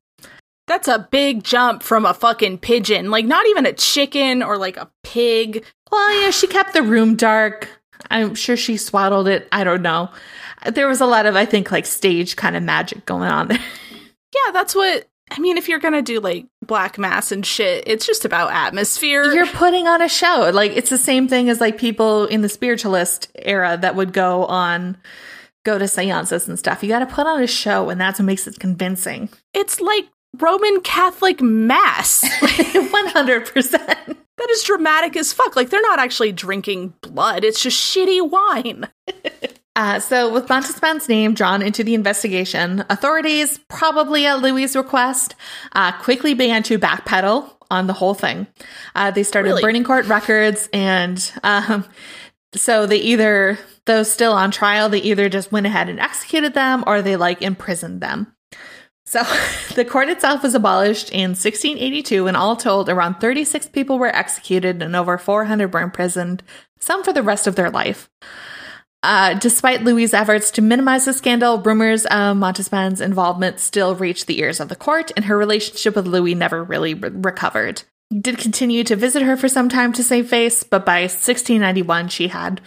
That's 0.68 0.88
a 0.88 1.08
big 1.12 1.44
jump 1.44 1.82
from 1.82 2.06
a 2.06 2.14
fucking 2.14 2.60
pigeon. 2.60 3.10
Like 3.10 3.26
not 3.26 3.46
even 3.48 3.66
a 3.66 3.74
chicken 3.74 4.44
or 4.44 4.58
like 4.58 4.78
a 4.78 4.92
pig. 5.04 5.66
Well, 5.92 6.22
yeah, 6.22 6.30
she 6.30 6.48
kept 6.48 6.74
the 6.74 6.84
room 6.84 7.16
dark. 7.16 7.81
I'm 8.10 8.36
sure 8.36 8.58
she 8.58 8.78
swaddled 8.78 9.28
it. 9.28 9.48
I 9.52 9.64
don't 9.64 9.82
know. 9.82 10.10
There 10.66 10.88
was 10.88 11.02
a 11.02 11.06
lot 11.06 11.26
of, 11.26 11.36
I 11.36 11.46
think, 11.46 11.72
like 11.72 11.86
stage 11.86 12.36
kind 12.36 12.56
of 12.56 12.64
magic 12.64 13.06
going 13.06 13.30
on 13.32 13.50
there. 13.50 13.60
Yeah, 14.34 14.54
that's 14.54 14.74
what 14.74 15.10
I 15.30 15.40
mean, 15.40 15.58
if 15.58 15.68
you're 15.68 15.80
gonna 15.80 16.02
do 16.02 16.22
like 16.22 16.46
black 16.66 16.98
mass 16.98 17.34
and 17.34 17.46
shit, 17.46 17.84
it's 17.86 18.06
just 18.06 18.24
about 18.24 18.54
atmosphere. 18.54 19.26
You're 19.34 19.46
putting 19.46 19.88
on 19.88 20.02
a 20.02 20.08
show. 20.08 20.50
Like 20.54 20.72
it's 20.72 20.90
the 20.90 20.98
same 20.98 21.28
thing 21.28 21.50
as 21.50 21.60
like 21.60 21.78
people 21.78 22.28
in 22.28 22.42
the 22.42 22.48
spiritualist 22.48 23.30
era 23.36 23.78
that 23.82 23.96
would 23.96 24.14
go 24.14 24.46
on 24.46 24.96
go 25.66 25.78
to 25.78 25.88
seances 25.88 26.48
and 26.48 26.58
stuff. 26.58 26.82
You 26.82 26.90
got 26.90 27.00
to 27.00 27.06
put 27.06 27.28
on 27.28 27.42
a 27.42 27.48
show 27.48 27.90
and 27.90 28.00
that's 28.00 28.20
what 28.20 28.26
makes 28.26 28.48
it 28.48 28.60
convincing. 28.60 29.30
it's 29.54 29.80
like 29.82 30.08
Roman 30.40 30.80
Catholic 30.82 31.42
mass. 31.42 32.24
100%. 32.40 34.16
That 34.42 34.50
is 34.50 34.64
dramatic 34.64 35.16
as 35.16 35.32
fuck. 35.32 35.56
Like 35.56 35.70
they're 35.70 35.82
not 35.82 36.00
actually 36.00 36.32
drinking 36.32 36.94
blood, 37.02 37.44
it's 37.44 37.62
just 37.62 37.78
shitty 37.78 38.30
wine. 38.30 38.88
Uh, 39.74 40.02
so, 40.02 40.32
with 40.34 40.50
Montespan's 40.50 41.08
name 41.08 41.34
drawn 41.34 41.62
into 41.62 41.82
the 41.82 41.94
investigation, 41.94 42.84
authorities, 42.90 43.58
probably 43.70 44.26
at 44.26 44.42
Louis' 44.42 44.76
request, 44.76 45.34
uh, 45.72 45.94
quickly 45.94 46.34
began 46.34 46.62
to 46.64 46.78
backpedal 46.78 47.50
on 47.72 47.88
the 47.88 47.94
whole 47.94 48.14
thing. 48.14 48.48
Uh, 48.96 49.12
they 49.12 49.24
started 49.24 49.52
Really? 49.52 49.62
burning 49.62 49.86
court 49.86 50.08
records, 50.08 50.68
and 50.74 51.32
um, 51.44 51.86
so 52.54 52.86
they 52.86 52.98
either, 52.98 53.58
those 53.86 54.12
still 54.12 54.34
on 54.34 54.52
trial, 54.52 54.90
they 54.90 55.00
either 55.00 55.30
just 55.30 55.54
went 55.54 55.66
ahead 55.66 55.88
and 55.88 56.02
executed 56.02 56.54
them 56.54 56.84
or 56.86 57.02
they 57.02 57.16
like 57.16 57.42
imprisoned 57.42 58.02
them. 58.02 58.36
So, 59.12 59.24
the 59.76 59.84
court 59.84 60.08
itself 60.08 60.42
was 60.42 60.56
abolished 60.56 61.10
in 61.10 61.32
1682, 61.32 62.28
and 62.28 62.38
all 62.38 62.56
told, 62.56 62.88
around 62.88 63.16
36 63.16 63.68
people 63.68 64.00
were 64.00 64.16
executed 64.16 64.82
and 64.82 64.96
over 64.96 65.18
400 65.18 65.74
were 65.74 65.82
imprisoned, 65.82 66.42
some 66.80 67.04
for 67.04 67.12
the 67.12 67.22
rest 67.22 67.46
of 67.46 67.58
their 67.58 67.70
life. 67.70 68.10
Uh, 69.04 69.34
despite 69.34 69.84
Louis' 69.84 70.14
efforts 70.14 70.50
to 70.52 70.62
minimize 70.62 71.04
the 71.04 71.12
scandal, 71.12 71.62
rumors 71.62 72.06
of 72.06 72.38
Montespan's 72.38 73.02
involvement 73.02 73.60
still 73.60 73.96
reached 73.96 74.28
the 74.28 74.40
ears 74.40 74.62
of 74.62 74.70
the 74.70 74.78
court, 74.78 75.12
and 75.18 75.26
her 75.26 75.38
relationship 75.38 75.98
with 75.98 76.08
Louis 76.08 76.34
never 76.34 76.64
really 76.64 76.94
re- 76.94 77.10
recovered. 77.10 77.84
He 78.12 78.20
did 78.20 78.38
continue 78.38 78.86
to 78.86 78.96
visit 78.96 79.24
her 79.24 79.36
for 79.36 79.50
some 79.50 79.68
time 79.68 79.92
to 79.92 80.06
save 80.06 80.30
face, 80.30 80.64
but 80.64 80.86
by 80.86 81.02
1691, 81.02 82.08
she 82.08 82.30
had, 82.30 82.62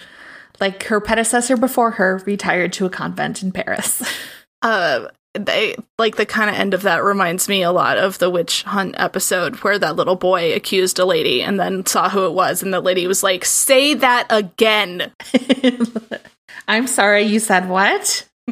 like 0.60 0.82
her 0.84 1.00
predecessor 1.00 1.56
before 1.56 1.92
her, 1.92 2.20
retired 2.26 2.74
to 2.74 2.84
a 2.84 2.90
convent 2.90 3.42
in 3.42 3.50
Paris. 3.50 4.02
Uh, 4.62 5.08
they 5.34 5.76
like 5.98 6.16
the 6.16 6.26
kind 6.26 6.48
of 6.48 6.56
end 6.56 6.74
of 6.74 6.82
that 6.82 7.02
reminds 7.02 7.48
me 7.48 7.62
a 7.62 7.72
lot 7.72 7.98
of 7.98 8.18
the 8.18 8.30
witch 8.30 8.62
hunt 8.62 8.94
episode 8.98 9.56
where 9.56 9.78
that 9.78 9.96
little 9.96 10.16
boy 10.16 10.54
accused 10.54 10.98
a 10.98 11.04
lady 11.04 11.42
and 11.42 11.58
then 11.58 11.84
saw 11.84 12.08
who 12.08 12.26
it 12.26 12.32
was, 12.32 12.62
and 12.62 12.72
the 12.72 12.80
lady 12.80 13.06
was 13.06 13.22
like, 13.22 13.44
"Say 13.44 13.94
that 13.94 14.26
again." 14.30 15.12
I'm 16.68 16.86
sorry, 16.86 17.24
you 17.24 17.40
said 17.40 17.68
what? 17.68 18.28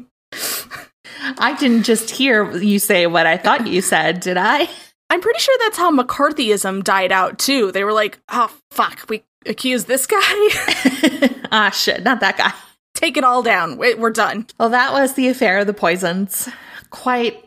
I 1.38 1.55
didn't 1.59 1.85
just 1.85 2.11
hear 2.11 2.57
you 2.57 2.79
say 2.79 3.07
what 3.07 3.27
I 3.27 3.37
thought 3.37 3.66
you 3.66 3.81
said, 3.81 4.21
did 4.21 4.37
I? 4.37 4.68
I'm 5.09 5.21
pretty 5.21 5.40
sure 5.40 5.57
that's 5.61 5.77
how 5.77 5.95
McCarthyism 5.97 6.83
died 6.85 7.12
out 7.12 7.38
too. 7.38 7.71
They 7.71 7.85
were 7.85 7.92
like, 7.92 8.18
"Oh 8.29 8.53
fuck, 8.71 9.07
we 9.09 9.23
accused 9.47 9.87
this 9.87 10.07
guy. 10.07 10.18
ah, 11.53 11.71
shit, 11.71 12.03
not 12.03 12.21
that 12.21 12.38
guy. 12.38 12.53
Take 12.95 13.16
it 13.16 13.25
all 13.25 13.42
down. 13.42 13.77
We're 13.77 14.11
done." 14.11 14.47
Well, 14.59 14.71
that 14.71 14.92
was 14.92 15.14
the 15.14 15.29
affair 15.29 15.59
of 15.59 15.66
the 15.66 15.75
poisons. 15.75 16.49
Quite. 16.92 17.44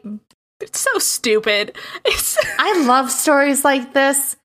It's 0.59 0.79
so 0.79 0.99
stupid. 0.99 1.77
It's 2.05 2.37
I 2.59 2.83
love 2.85 3.09
stories 3.11 3.63
like 3.63 3.93
this. 3.93 4.35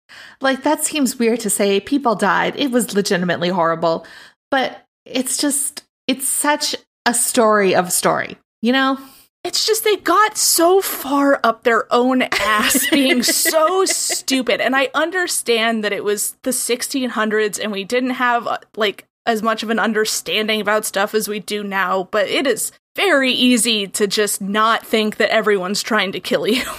Like, 0.41 0.63
that 0.63 0.85
seems 0.85 1.19
weird 1.19 1.41
to 1.41 1.51
say. 1.51 1.81
People 1.81 2.15
died. 2.15 2.55
It 2.57 2.71
was 2.71 2.95
legitimately 2.95 3.49
horrible. 3.49 4.07
But 4.51 4.85
it's 5.05 5.37
just, 5.37 5.85
it's 6.07 6.29
such 6.29 6.75
a 7.07 7.15
story 7.15 7.75
of 7.75 7.89
a 7.89 7.91
story, 7.91 8.39
you 8.63 8.73
know? 8.73 8.99
It's 9.43 9.67
just 9.67 9.85
they 9.85 9.97
got 9.97 10.37
so 10.37 10.83
far 10.83 11.41
up 11.43 11.63
their 11.63 11.93
own 11.93 12.23
ass 12.33 12.89
being 12.91 13.23
so 13.23 13.85
stupid. 13.87 14.61
And 14.61 14.77
I 14.77 14.91
understand 14.95 15.83
that 15.83 15.93
it 15.93 16.05
was 16.05 16.37
the 16.43 16.51
1600s 16.51 17.59
and 17.63 17.73
we 17.73 17.85
didn't 17.85 18.11
have 18.11 18.47
uh, 18.47 18.59
like 18.77 19.07
as 19.27 19.43
much 19.43 19.63
of 19.63 19.71
an 19.71 19.79
understanding 19.79 20.61
about 20.61 20.85
stuff 20.85 21.15
as 21.15 21.29
we 21.29 21.41
do 21.41 21.63
now, 21.63 22.09
but 22.11 22.27
it 22.29 22.47
is 22.47 22.73
very 22.97 23.33
easy 23.33 23.87
to 23.89 24.07
just 24.07 24.41
not 24.41 24.87
think 24.87 25.17
that 25.17 25.31
everyone's 25.31 25.83
trying 25.83 26.13
to 26.13 26.21
kill 26.21 26.47
you. 26.47 26.65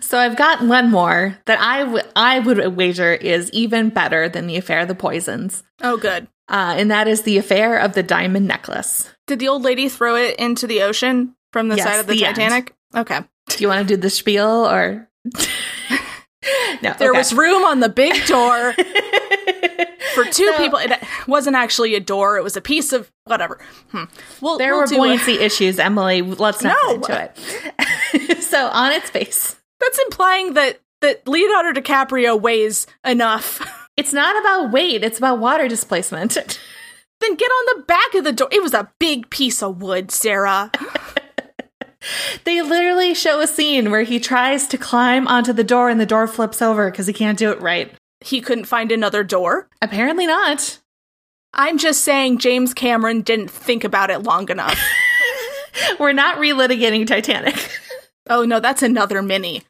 So 0.00 0.16
I've 0.16 0.36
got 0.36 0.62
one 0.62 0.90
more 0.90 1.36
that 1.46 1.60
I 1.60 1.82
would 1.82 2.06
I 2.14 2.38
would 2.38 2.76
wager 2.76 3.12
is 3.12 3.50
even 3.50 3.90
better 3.90 4.28
than 4.28 4.46
the 4.46 4.56
affair 4.56 4.80
of 4.80 4.88
the 4.88 4.94
poisons. 4.94 5.62
Oh, 5.82 5.96
good. 5.96 6.28
Uh, 6.48 6.74
and 6.78 6.90
that 6.90 7.08
is 7.08 7.22
the 7.22 7.36
affair 7.36 7.76
of 7.76 7.92
the 7.92 8.02
diamond 8.02 8.46
necklace. 8.46 9.10
Did 9.26 9.38
the 9.40 9.48
old 9.48 9.62
lady 9.62 9.88
throw 9.88 10.14
it 10.14 10.36
into 10.36 10.66
the 10.66 10.82
ocean 10.82 11.34
from 11.52 11.68
the 11.68 11.76
Yes, 11.76 11.84
side 11.84 12.00
of 12.00 12.06
the, 12.06 12.14
the 12.14 12.24
end. 12.24 12.36
Titanic? 12.36 12.74
Okay. 12.94 13.20
Do 13.48 13.56
you 13.58 13.68
want 13.68 13.86
to 13.86 13.94
do 13.96 14.00
the 14.00 14.08
spiel 14.08 14.48
or 14.48 15.08
no? 16.82 16.94
There 16.98 17.10
okay. 17.10 17.18
was 17.18 17.34
room 17.34 17.64
on 17.64 17.80
the 17.80 17.88
big 17.88 18.24
door 18.26 18.74
for 20.14 20.24
two 20.24 20.46
So- 20.46 20.56
people. 20.56 20.78
It 20.78 20.92
wasn't 21.26 21.56
actually 21.56 21.94
a 21.94 22.00
door, 22.00 22.36
it 22.36 22.42
was 22.44 22.56
a 22.56 22.60
piece 22.60 22.92
of 22.92 23.10
whatever. 23.24 23.58
Hmm. 23.92 24.04
Well, 24.40 24.58
There 24.58 24.72
we'll 24.72 24.80
were 24.82 24.86
do 24.86 24.94
a- 24.94 24.98
buoyancy 24.98 25.38
issues, 25.40 25.78
Emily. 25.78 26.22
Let's 26.22 26.62
not 26.62 26.76
No. 26.86 26.98
get 26.98 27.36
into 27.38 27.92
it. 28.14 28.42
so 28.42 28.66
on 28.68 28.92
its 28.92 29.10
face, 29.10 29.56
That's 29.80 29.98
implying 30.00 30.54
that 30.54 30.80
that 31.00 31.26
Leonardo 31.26 31.80
DiCaprio 31.80 32.38
weighs 32.40 32.86
enough. 33.04 33.60
it's 33.96 34.12
not 34.12 34.38
about 34.38 34.70
weight; 34.72 35.02
it's 35.02 35.16
about 35.18 35.38
water 35.38 35.66
displacement. 35.68 36.34
then 37.20 37.34
get 37.36 37.50
on 37.50 37.78
the 37.78 37.84
back 37.84 38.14
of 38.14 38.24
the 38.24 38.32
door. 38.32 38.48
It 38.52 38.62
was 38.62 38.74
a 38.74 38.90
big 38.98 39.30
piece 39.30 39.62
of 39.62 39.80
wood, 39.82 40.10
Sarah. 40.10 40.70
They 42.44 42.62
literally 42.62 43.12
show 43.14 43.40
a 43.40 43.46
scene 43.46 43.90
where 43.90 44.02
he 44.04 44.18
tries 44.20 44.66
to 44.68 44.78
climb 44.78 45.28
onto 45.28 45.52
the 45.52 45.62
door 45.64 45.90
and 45.90 46.00
the 46.00 46.06
door 46.06 46.26
flips 46.26 46.62
over 46.62 46.90
because 46.90 47.06
he 47.06 47.12
can't 47.12 47.38
do 47.38 47.50
it 47.50 47.60
right. 47.60 47.92
He 48.20 48.40
couldn't 48.40 48.64
find 48.64 48.92
another 48.92 49.24
door. 49.24 49.68
Apparently 49.82 50.26
not. 50.26 50.78
I'm 51.52 51.78
just 51.78 52.02
saying 52.04 52.38
James 52.38 52.74
Cameron 52.74 53.22
didn't 53.22 53.50
think 53.50 53.84
about 53.84 54.10
it 54.10 54.22
long 54.22 54.48
enough. 54.50 54.78
We're 55.98 56.12
not 56.12 56.38
relitigating 56.38 57.06
Titanic. 57.06 57.56
oh 58.28 58.44
no, 58.44 58.60
that's 58.60 58.82
another 58.82 59.22
mini. 59.22 59.62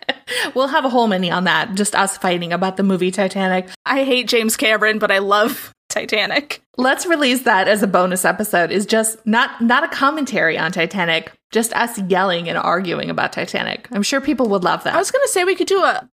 we'll 0.54 0.68
have 0.68 0.84
a 0.84 0.90
whole 0.90 1.06
mini 1.06 1.30
on 1.30 1.44
that, 1.44 1.74
just 1.74 1.94
us 1.94 2.18
fighting 2.18 2.52
about 2.52 2.76
the 2.76 2.82
movie 2.82 3.10
Titanic. 3.10 3.68
I 3.86 4.04
hate 4.04 4.28
James 4.28 4.56
Cameron, 4.56 4.98
but 4.98 5.10
I 5.10 5.18
love 5.18 5.72
Titanic. 5.88 6.62
Let's 6.76 7.06
release 7.06 7.42
that 7.42 7.68
as 7.68 7.82
a 7.82 7.86
bonus 7.86 8.24
episode. 8.24 8.70
Is 8.70 8.86
just 8.86 9.24
not 9.26 9.60
not 9.60 9.84
a 9.84 9.88
commentary 9.88 10.58
on 10.58 10.72
Titanic, 10.72 11.32
just 11.50 11.72
us 11.74 11.98
yelling 11.98 12.48
and 12.48 12.58
arguing 12.58 13.10
about 13.10 13.32
Titanic. 13.32 13.88
I'm 13.92 14.02
sure 14.02 14.20
people 14.20 14.48
would 14.48 14.64
love 14.64 14.84
that. 14.84 14.94
I 14.94 14.98
was 14.98 15.10
gonna 15.10 15.28
say 15.28 15.44
we 15.44 15.54
could 15.54 15.66
do 15.66 15.82
a 15.82 16.08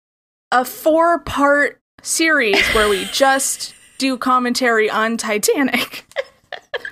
a 0.51 0.65
four 0.65 1.19
part 1.19 1.81
series 2.01 2.59
where 2.69 2.89
we 2.89 3.05
just 3.13 3.73
do 3.97 4.17
commentary 4.17 4.89
on 4.89 5.17
Titanic. 5.17 6.05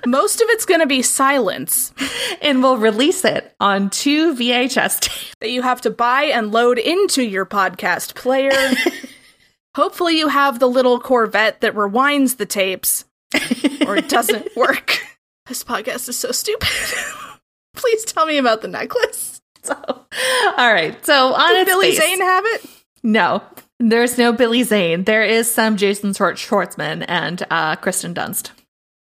Most 0.06 0.40
of 0.40 0.48
it's 0.50 0.64
gonna 0.64 0.86
be 0.86 1.02
silence 1.02 1.92
and 2.42 2.62
we'll 2.62 2.76
release 2.76 3.24
it 3.24 3.54
on 3.60 3.90
two 3.90 4.34
VHS 4.34 5.00
tapes. 5.00 5.34
that 5.40 5.50
you 5.50 5.62
have 5.62 5.80
to 5.82 5.90
buy 5.90 6.24
and 6.24 6.52
load 6.52 6.78
into 6.78 7.22
your 7.22 7.46
podcast 7.46 8.14
player. 8.14 8.52
Hopefully, 9.76 10.18
you 10.18 10.28
have 10.28 10.58
the 10.58 10.68
little 10.68 10.98
Corvette 10.98 11.60
that 11.60 11.74
rewinds 11.74 12.36
the 12.36 12.46
tapes, 12.46 13.04
or 13.86 13.96
it 13.96 14.08
doesn't 14.08 14.48
work. 14.56 15.00
This 15.46 15.62
podcast 15.62 16.08
is 16.08 16.18
so 16.18 16.32
stupid. 16.32 16.68
Please 17.76 18.04
tell 18.04 18.26
me 18.26 18.38
about 18.38 18.60
the 18.62 18.68
necklace. 18.68 19.40
So, 19.62 19.74
all 19.84 20.72
right. 20.72 20.96
So 21.06 21.32
on 21.34 21.48
Did 21.50 21.62
its 21.62 21.70
Billy 21.70 21.90
face- 21.90 21.98
Zane 22.00 22.20
have 22.20 22.44
it? 22.46 22.68
No, 23.08 23.42
there's 23.80 24.18
no 24.18 24.34
Billy 24.34 24.62
Zane. 24.64 25.04
There 25.04 25.24
is 25.24 25.50
some 25.50 25.78
Jason 25.78 26.10
Schwar- 26.10 26.34
Schwartzman 26.34 27.06
and 27.08 27.42
uh, 27.48 27.76
Kirsten 27.76 28.12
Dunst. 28.12 28.50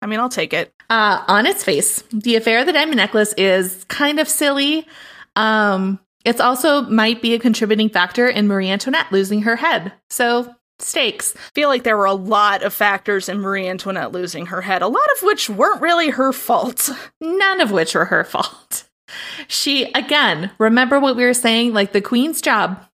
I 0.01 0.05
mean, 0.05 0.21
I'll 0.21 0.29
take 0.29 0.53
it. 0.53 0.71
Uh, 0.89 1.25
on 1.27 1.45
its 1.45 1.61
face, 1.61 2.03
the 2.13 2.37
affair 2.37 2.59
of 2.59 2.67
the 2.67 2.71
diamond 2.71 2.95
necklace 2.95 3.33
is 3.33 3.83
kind 3.89 4.21
of 4.21 4.29
silly. 4.29 4.87
Um, 5.35 5.99
it's 6.23 6.39
also 6.39 6.83
might 6.83 7.21
be 7.21 7.33
a 7.33 7.39
contributing 7.39 7.89
factor 7.89 8.29
in 8.29 8.47
Marie 8.47 8.69
Antoinette 8.69 9.11
losing 9.11 9.41
her 9.41 9.57
head. 9.57 9.91
So 10.09 10.55
stakes. 10.79 11.35
I 11.35 11.39
feel 11.53 11.67
like 11.67 11.83
there 11.83 11.97
were 11.97 12.05
a 12.05 12.13
lot 12.13 12.63
of 12.63 12.73
factors 12.73 13.27
in 13.27 13.39
Marie 13.41 13.67
Antoinette 13.67 14.13
losing 14.13 14.45
her 14.45 14.61
head, 14.61 14.83
a 14.83 14.87
lot 14.87 15.07
of 15.17 15.23
which 15.23 15.49
weren't 15.49 15.81
really 15.81 16.11
her 16.11 16.31
fault. 16.31 16.89
none 17.19 17.59
of 17.59 17.71
which 17.71 17.93
were 17.93 18.05
her 18.05 18.23
fault. 18.23 18.85
She, 19.49 19.91
again, 19.91 20.51
remember 20.59 20.97
what 20.97 21.17
we 21.17 21.25
were 21.25 21.33
saying? 21.33 21.73
Like 21.73 21.91
the 21.91 22.01
queen's 22.01 22.41
job 22.41 22.86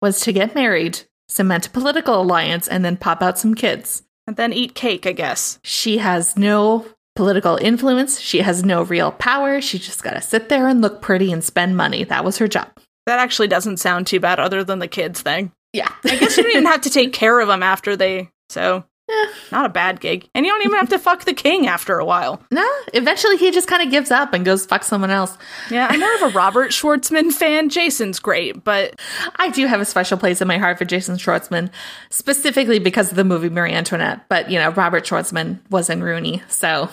was 0.00 0.20
to 0.20 0.32
get 0.32 0.54
married, 0.54 1.00
cement 1.28 1.66
a 1.66 1.70
political 1.70 2.20
alliance, 2.20 2.68
and 2.68 2.84
then 2.84 2.96
pop 2.96 3.22
out 3.22 3.38
some 3.38 3.54
kids. 3.54 4.02
And 4.26 4.36
then 4.36 4.52
eat 4.52 4.74
cake, 4.74 5.06
I 5.06 5.12
guess. 5.12 5.58
She 5.62 5.98
has 5.98 6.36
no 6.36 6.86
political 7.16 7.56
influence. 7.56 8.20
She 8.20 8.38
has 8.38 8.64
no 8.64 8.82
real 8.82 9.12
power. 9.12 9.60
She 9.60 9.78
just 9.78 10.02
got 10.02 10.12
to 10.12 10.20
sit 10.20 10.48
there 10.48 10.68
and 10.68 10.80
look 10.80 11.02
pretty 11.02 11.32
and 11.32 11.42
spend 11.42 11.76
money. 11.76 12.04
That 12.04 12.24
was 12.24 12.38
her 12.38 12.48
job. 12.48 12.68
That 13.06 13.18
actually 13.18 13.48
doesn't 13.48 13.78
sound 13.78 14.06
too 14.06 14.20
bad, 14.20 14.38
other 14.38 14.62
than 14.62 14.78
the 14.78 14.88
kids 14.88 15.20
thing. 15.20 15.52
Yeah. 15.72 15.92
I 16.04 16.16
guess 16.16 16.36
you 16.36 16.42
don't 16.42 16.52
even 16.52 16.66
have 16.66 16.82
to 16.82 16.90
take 16.90 17.12
care 17.12 17.40
of 17.40 17.48
them 17.48 17.62
after 17.62 17.96
they. 17.96 18.30
So, 18.50 18.84
Eh. 19.10 19.26
not 19.50 19.66
a 19.66 19.68
bad 19.68 20.00
gig. 20.00 20.28
And 20.34 20.46
you 20.46 20.52
don't 20.52 20.64
even 20.64 20.78
have 20.78 20.88
to 20.90 20.98
fuck 20.98 21.24
the 21.24 21.34
king 21.34 21.66
after 21.66 21.98
a 21.98 22.04
while. 22.04 22.42
no, 22.50 22.66
eventually 22.94 23.36
he 23.36 23.50
just 23.50 23.66
kind 23.68 23.82
of 23.82 23.90
gives 23.90 24.10
up 24.10 24.32
and 24.32 24.44
goes 24.44 24.64
fuck 24.66 24.84
someone 24.84 25.10
else. 25.10 25.36
Yeah, 25.70 25.88
I'm 25.90 25.98
more 26.00 26.14
of 26.16 26.22
a 26.22 26.28
Robert 26.36 26.70
Schwartzman 26.70 27.32
fan. 27.32 27.68
Jason's 27.68 28.18
great, 28.20 28.62
but 28.62 29.00
I 29.36 29.48
do 29.50 29.66
have 29.66 29.80
a 29.80 29.84
special 29.84 30.16
place 30.18 30.40
in 30.40 30.48
my 30.48 30.58
heart 30.58 30.78
for 30.78 30.84
Jason 30.84 31.16
Schwartzman, 31.16 31.70
specifically 32.10 32.78
because 32.78 33.10
of 33.10 33.16
the 33.16 33.24
movie 33.24 33.48
Marie 33.48 33.72
Antoinette. 33.72 34.28
But 34.28 34.50
you 34.50 34.58
know, 34.58 34.70
Robert 34.70 35.04
Schwartzman 35.04 35.58
was 35.70 35.90
in 35.90 36.02
Rooney, 36.02 36.42
so 36.48 36.88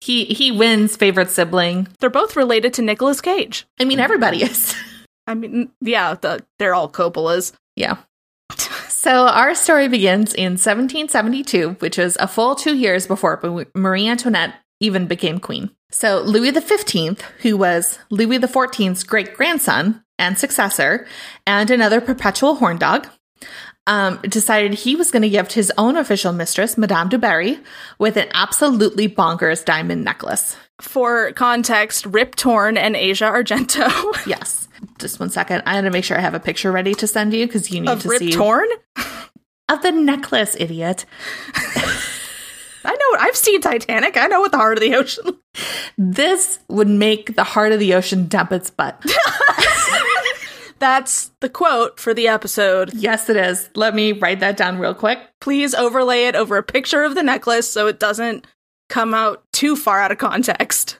he 0.00 0.24
he 0.26 0.50
wins 0.52 0.96
favorite 0.96 1.30
sibling. 1.30 1.88
they're 2.00 2.10
both 2.10 2.36
related 2.36 2.74
to 2.74 2.82
Nicolas 2.82 3.20
Cage. 3.20 3.66
I 3.80 3.84
mean, 3.84 4.00
everybody 4.00 4.42
is. 4.42 4.74
I 5.26 5.34
mean, 5.34 5.70
yeah, 5.80 6.14
the, 6.14 6.44
they're 6.58 6.74
all 6.74 6.90
Coppola's. 6.90 7.52
yeah. 7.76 7.96
So 9.02 9.26
our 9.26 9.56
story 9.56 9.88
begins 9.88 10.32
in 10.32 10.52
1772, 10.52 11.70
which 11.80 11.98
is 11.98 12.16
a 12.20 12.28
full 12.28 12.54
two 12.54 12.76
years 12.76 13.04
before 13.08 13.66
Marie 13.74 14.06
Antoinette 14.06 14.54
even 14.78 15.08
became 15.08 15.40
queen. 15.40 15.70
So 15.90 16.20
Louis 16.20 16.52
XV, 16.52 17.20
who 17.40 17.56
was 17.56 17.98
Louis 18.10 18.38
XIV's 18.38 19.02
great 19.02 19.34
grandson 19.34 20.04
and 20.20 20.38
successor, 20.38 21.04
and 21.48 21.68
another 21.68 22.00
perpetual 22.00 22.54
horn 22.54 22.78
dog, 22.78 23.08
um, 23.88 24.20
decided 24.22 24.74
he 24.74 24.94
was 24.94 25.10
going 25.10 25.22
to 25.22 25.28
gift 25.28 25.54
his 25.54 25.72
own 25.76 25.96
official 25.96 26.32
mistress, 26.32 26.78
Madame 26.78 27.08
du 27.08 27.18
Barry, 27.18 27.58
with 27.98 28.16
an 28.16 28.28
absolutely 28.34 29.08
bonkers 29.08 29.64
diamond 29.64 30.04
necklace. 30.04 30.56
For 30.80 31.32
context, 31.32 32.06
Rip 32.06 32.36
Torn 32.36 32.76
and 32.76 32.94
Asia 32.94 33.24
Argento 33.24 33.90
Yes. 34.28 34.68
Just 34.98 35.18
one 35.20 35.30
second. 35.30 35.62
I 35.66 35.74
had 35.74 35.82
to 35.84 35.90
make 35.90 36.04
sure 36.04 36.16
I 36.16 36.20
have 36.20 36.34
a 36.34 36.40
picture 36.40 36.70
ready 36.72 36.94
to 36.96 37.06
send 37.06 37.32
you 37.32 37.46
because 37.46 37.70
you 37.70 37.80
need 37.80 37.88
of 37.90 38.02
to 38.02 38.08
Rip 38.08 38.18
see 38.20 38.32
Torn. 38.32 38.68
of 39.68 39.82
the 39.82 39.90
necklace, 39.92 40.56
idiot. 40.58 41.04
I 42.84 42.90
know. 42.94 43.18
I've 43.20 43.36
seen 43.36 43.60
Titanic. 43.60 44.16
I 44.16 44.26
know 44.26 44.40
what 44.40 44.50
the 44.52 44.58
heart 44.58 44.76
of 44.78 44.80
the 44.82 44.94
ocean. 44.96 45.38
This 45.98 46.58
would 46.68 46.88
make 46.88 47.36
the 47.36 47.44
heart 47.44 47.72
of 47.72 47.78
the 47.78 47.92
ocean 47.94 48.26
dump 48.26 48.52
its 48.52 48.70
butt. 48.70 49.04
That's 50.78 51.30
the 51.40 51.48
quote 51.48 52.00
for 52.00 52.12
the 52.12 52.26
episode. 52.26 52.92
yes, 52.94 53.28
it 53.28 53.36
is. 53.36 53.68
Let 53.76 53.94
me 53.94 54.12
write 54.12 54.40
that 54.40 54.56
down 54.56 54.78
real 54.78 54.94
quick. 54.94 55.20
Please 55.40 55.74
overlay 55.74 56.24
it 56.24 56.34
over 56.34 56.56
a 56.56 56.62
picture 56.62 57.04
of 57.04 57.14
the 57.14 57.22
necklace 57.22 57.70
so 57.70 57.86
it 57.86 58.00
doesn't 58.00 58.46
come 58.88 59.14
out 59.14 59.44
too 59.52 59.76
far 59.76 60.00
out 60.00 60.10
of 60.10 60.18
context. 60.18 60.98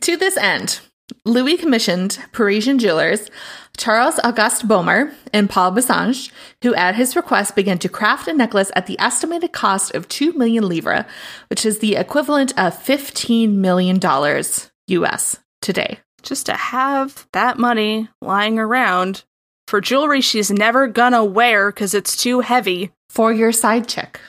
To 0.00 0.16
this 0.16 0.36
end, 0.38 0.80
Louis 1.24 1.56
commissioned 1.56 2.18
Parisian 2.32 2.78
jewelers 2.78 3.30
Charles 3.76 4.20
Auguste 4.22 4.68
Bomer 4.68 5.14
and 5.32 5.48
Paul 5.48 5.72
Bassange, 5.72 6.30
who 6.62 6.74
at 6.74 6.96
his 6.96 7.16
request 7.16 7.56
began 7.56 7.78
to 7.78 7.88
craft 7.88 8.28
a 8.28 8.32
necklace 8.32 8.70
at 8.76 8.86
the 8.86 8.98
estimated 9.00 9.52
cost 9.52 9.94
of 9.94 10.08
2 10.08 10.34
million 10.34 10.68
livres, 10.68 11.04
which 11.48 11.64
is 11.64 11.78
the 11.78 11.96
equivalent 11.96 12.52
of 12.58 12.74
$15 12.74 13.54
million 13.54 13.98
US 14.88 15.38
today. 15.62 15.98
Just 16.22 16.46
to 16.46 16.54
have 16.54 17.26
that 17.32 17.58
money 17.58 18.08
lying 18.20 18.58
around 18.58 19.24
for 19.66 19.80
jewelry 19.80 20.20
she's 20.20 20.50
never 20.50 20.88
gonna 20.88 21.24
wear 21.24 21.70
because 21.70 21.94
it's 21.94 22.16
too 22.16 22.40
heavy. 22.40 22.90
For 23.08 23.32
your 23.32 23.50
side 23.50 23.88
chick. 23.88 24.20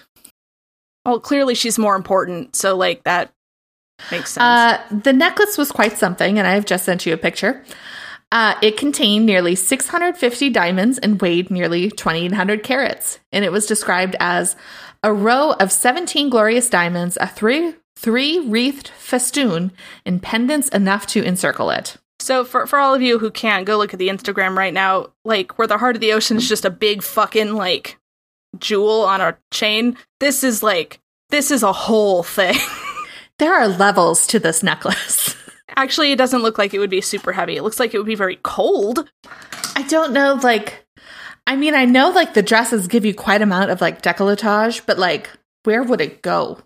Well, 1.05 1.19
clearly 1.19 1.53
she's 1.53 1.77
more 1.77 1.95
important, 1.95 2.55
so 2.55 2.75
like 2.75 3.03
that 3.03 3.31
makes 4.11 4.31
sense. 4.31 4.43
Uh, 4.43 4.81
the 4.91 5.13
necklace 5.13 5.57
was 5.57 5.71
quite 5.71 5.97
something, 5.97 6.37
and 6.37 6.47
I 6.47 6.53
have 6.53 6.65
just 6.65 6.85
sent 6.85 7.05
you 7.05 7.13
a 7.13 7.17
picture. 7.17 7.63
Uh, 8.31 8.55
it 8.61 8.77
contained 8.77 9.25
nearly 9.25 9.55
650 9.55 10.49
diamonds 10.51 10.97
and 10.97 11.21
weighed 11.21 11.51
nearly 11.51 11.89
2,800 11.89 12.63
carats. 12.63 13.19
And 13.33 13.43
it 13.43 13.51
was 13.51 13.65
described 13.65 14.15
as 14.19 14.55
a 15.03 15.11
row 15.11 15.51
of 15.53 15.71
17 15.71 16.29
glorious 16.29 16.69
diamonds, 16.69 17.17
a 17.19 17.27
three 17.27 17.75
three 17.97 18.39
wreathed 18.39 18.87
festoon, 18.87 19.71
and 20.05 20.23
pendants 20.23 20.69
enough 20.69 21.05
to 21.07 21.23
encircle 21.23 21.69
it. 21.69 21.97
So 22.19 22.45
for 22.45 22.67
for 22.67 22.79
all 22.79 22.93
of 22.93 23.01
you 23.01 23.19
who 23.19 23.31
can't 23.31 23.65
go 23.65 23.77
look 23.77 23.93
at 23.93 23.99
the 23.99 24.09
Instagram 24.09 24.55
right 24.55 24.73
now, 24.73 25.07
like 25.25 25.57
where 25.57 25.67
the 25.67 25.77
heart 25.77 25.95
of 25.95 26.01
the 26.01 26.13
ocean 26.13 26.37
is 26.37 26.47
just 26.47 26.65
a 26.65 26.69
big 26.69 27.03
fucking 27.03 27.53
like 27.53 27.97
jewel 28.59 29.01
on 29.01 29.21
a 29.21 29.37
chain. 29.51 29.97
This 30.19 30.43
is 30.43 30.63
like 30.63 30.99
this 31.29 31.51
is 31.51 31.63
a 31.63 31.73
whole 31.73 32.23
thing. 32.23 32.55
There 33.41 33.55
are 33.55 33.67
levels 33.67 34.27
to 34.27 34.37
this 34.37 34.61
necklace. 34.61 35.35
Actually, 35.75 36.11
it 36.11 36.17
doesn't 36.17 36.43
look 36.43 36.59
like 36.59 36.75
it 36.75 36.79
would 36.79 36.91
be 36.91 37.01
super 37.01 37.31
heavy. 37.31 37.57
It 37.57 37.63
looks 37.63 37.79
like 37.79 37.91
it 37.91 37.97
would 37.97 38.05
be 38.05 38.13
very 38.13 38.37
cold. 38.43 39.09
I 39.75 39.81
don't 39.81 40.13
know, 40.13 40.39
like, 40.43 40.85
I 41.47 41.55
mean, 41.55 41.73
I 41.73 41.85
know 41.85 42.11
like 42.11 42.35
the 42.35 42.43
dresses 42.43 42.87
give 42.87 43.03
you 43.03 43.15
quite 43.15 43.41
amount 43.41 43.71
of 43.71 43.81
like 43.81 44.03
decolletage, 44.03 44.85
but 44.85 44.99
like, 44.99 45.31
where 45.63 45.81
would 45.81 46.01
it 46.01 46.21
go? 46.21 46.59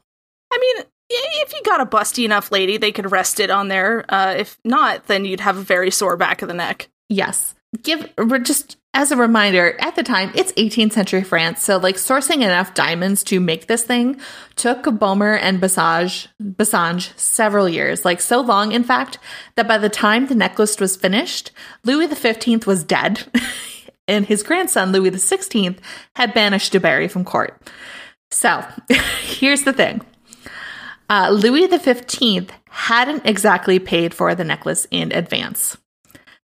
I 0.51 0.57
mean, 0.59 0.85
if 1.09 1.53
you 1.53 1.61
got 1.63 1.79
a 1.79 1.85
busty 1.85 2.25
enough 2.25 2.51
lady, 2.51 2.75
they 2.75 2.91
could 2.91 3.09
rest 3.09 3.39
it 3.39 3.49
on 3.49 3.69
there. 3.69 4.03
Uh, 4.09 4.35
if 4.37 4.59
not, 4.65 5.07
then 5.07 5.23
you'd 5.23 5.39
have 5.39 5.55
a 5.55 5.61
very 5.61 5.91
sore 5.91 6.17
back 6.17 6.41
of 6.41 6.49
the 6.49 6.53
neck. 6.53 6.89
Yes. 7.07 7.55
Give 7.83 8.09
just 8.43 8.75
as 8.95 9.11
a 9.11 9.17
reminder, 9.17 9.75
at 9.79 9.95
the 9.95 10.03
time, 10.03 10.31
it's 10.35 10.53
18th 10.53 10.93
century 10.93 11.21
France, 11.21 11.61
so 11.61 11.77
like 11.77 11.97
sourcing 11.97 12.37
enough 12.37 12.73
diamonds 12.73 13.25
to 13.25 13.41
make 13.41 13.67
this 13.67 13.83
thing 13.83 14.19
took 14.55 14.83
Bomer 14.83 15.37
and 15.39 15.59
Bassange, 15.59 16.27
Bassange 16.41 17.11
several 17.19 17.67
years, 17.67 18.05
like 18.05 18.21
so 18.21 18.39
long, 18.39 18.71
in 18.71 18.85
fact, 18.85 19.19
that 19.55 19.67
by 19.67 19.77
the 19.77 19.89
time 19.89 20.27
the 20.27 20.33
necklace 20.33 20.79
was 20.79 20.95
finished, 20.95 21.51
Louis 21.83 22.07
XV 22.07 22.65
was 22.65 22.85
dead, 22.85 23.25
and 24.07 24.25
his 24.25 24.43
grandson 24.43 24.93
Louis 24.93 25.11
XVI 25.11 25.77
had 26.15 26.33
banished 26.33 26.71
Dubarry 26.71 27.11
from 27.11 27.25
court. 27.25 27.69
So 28.31 28.63
here's 29.21 29.63
the 29.63 29.73
thing. 29.73 30.01
Uh, 31.09 31.31
Louis 31.31 31.67
XV 31.67 32.49
hadn't 32.69 33.25
exactly 33.25 33.77
paid 33.77 34.13
for 34.13 34.33
the 34.35 34.45
necklace 34.45 34.87
in 34.89 35.11
advance. 35.11 35.77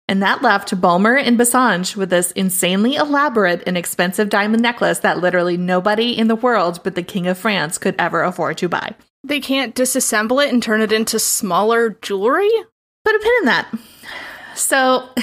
And 0.09 0.23
that 0.23 0.41
left 0.41 0.81
Bulmer 0.81 1.17
and 1.17 1.37
Bassange 1.37 1.95
with 1.95 2.09
this 2.09 2.31
insanely 2.31 2.95
elaborate 2.95 3.61
and 3.67 3.77
expensive 3.77 4.27
diamond 4.27 4.63
necklace 4.63 4.97
that 4.99 5.19
literally 5.19 5.55
nobody 5.55 6.17
in 6.17 6.27
the 6.27 6.35
world 6.35 6.81
but 6.83 6.95
the 6.95 7.03
King 7.03 7.27
of 7.27 7.37
France 7.37 7.77
could 7.77 7.93
ever 7.99 8.23
afford 8.23 8.57
to 8.57 8.67
buy. 8.67 8.95
They 9.23 9.39
can't 9.39 9.75
disassemble 9.75 10.43
it 10.43 10.51
and 10.51 10.63
turn 10.63 10.81
it 10.81 10.91
into 10.91 11.19
smaller 11.19 11.91
jewelry? 12.01 12.49
Put 13.05 13.17
a 13.17 13.19
pin 13.19 13.31
in 13.41 13.45
that. 13.45 13.71
So, 14.55 15.09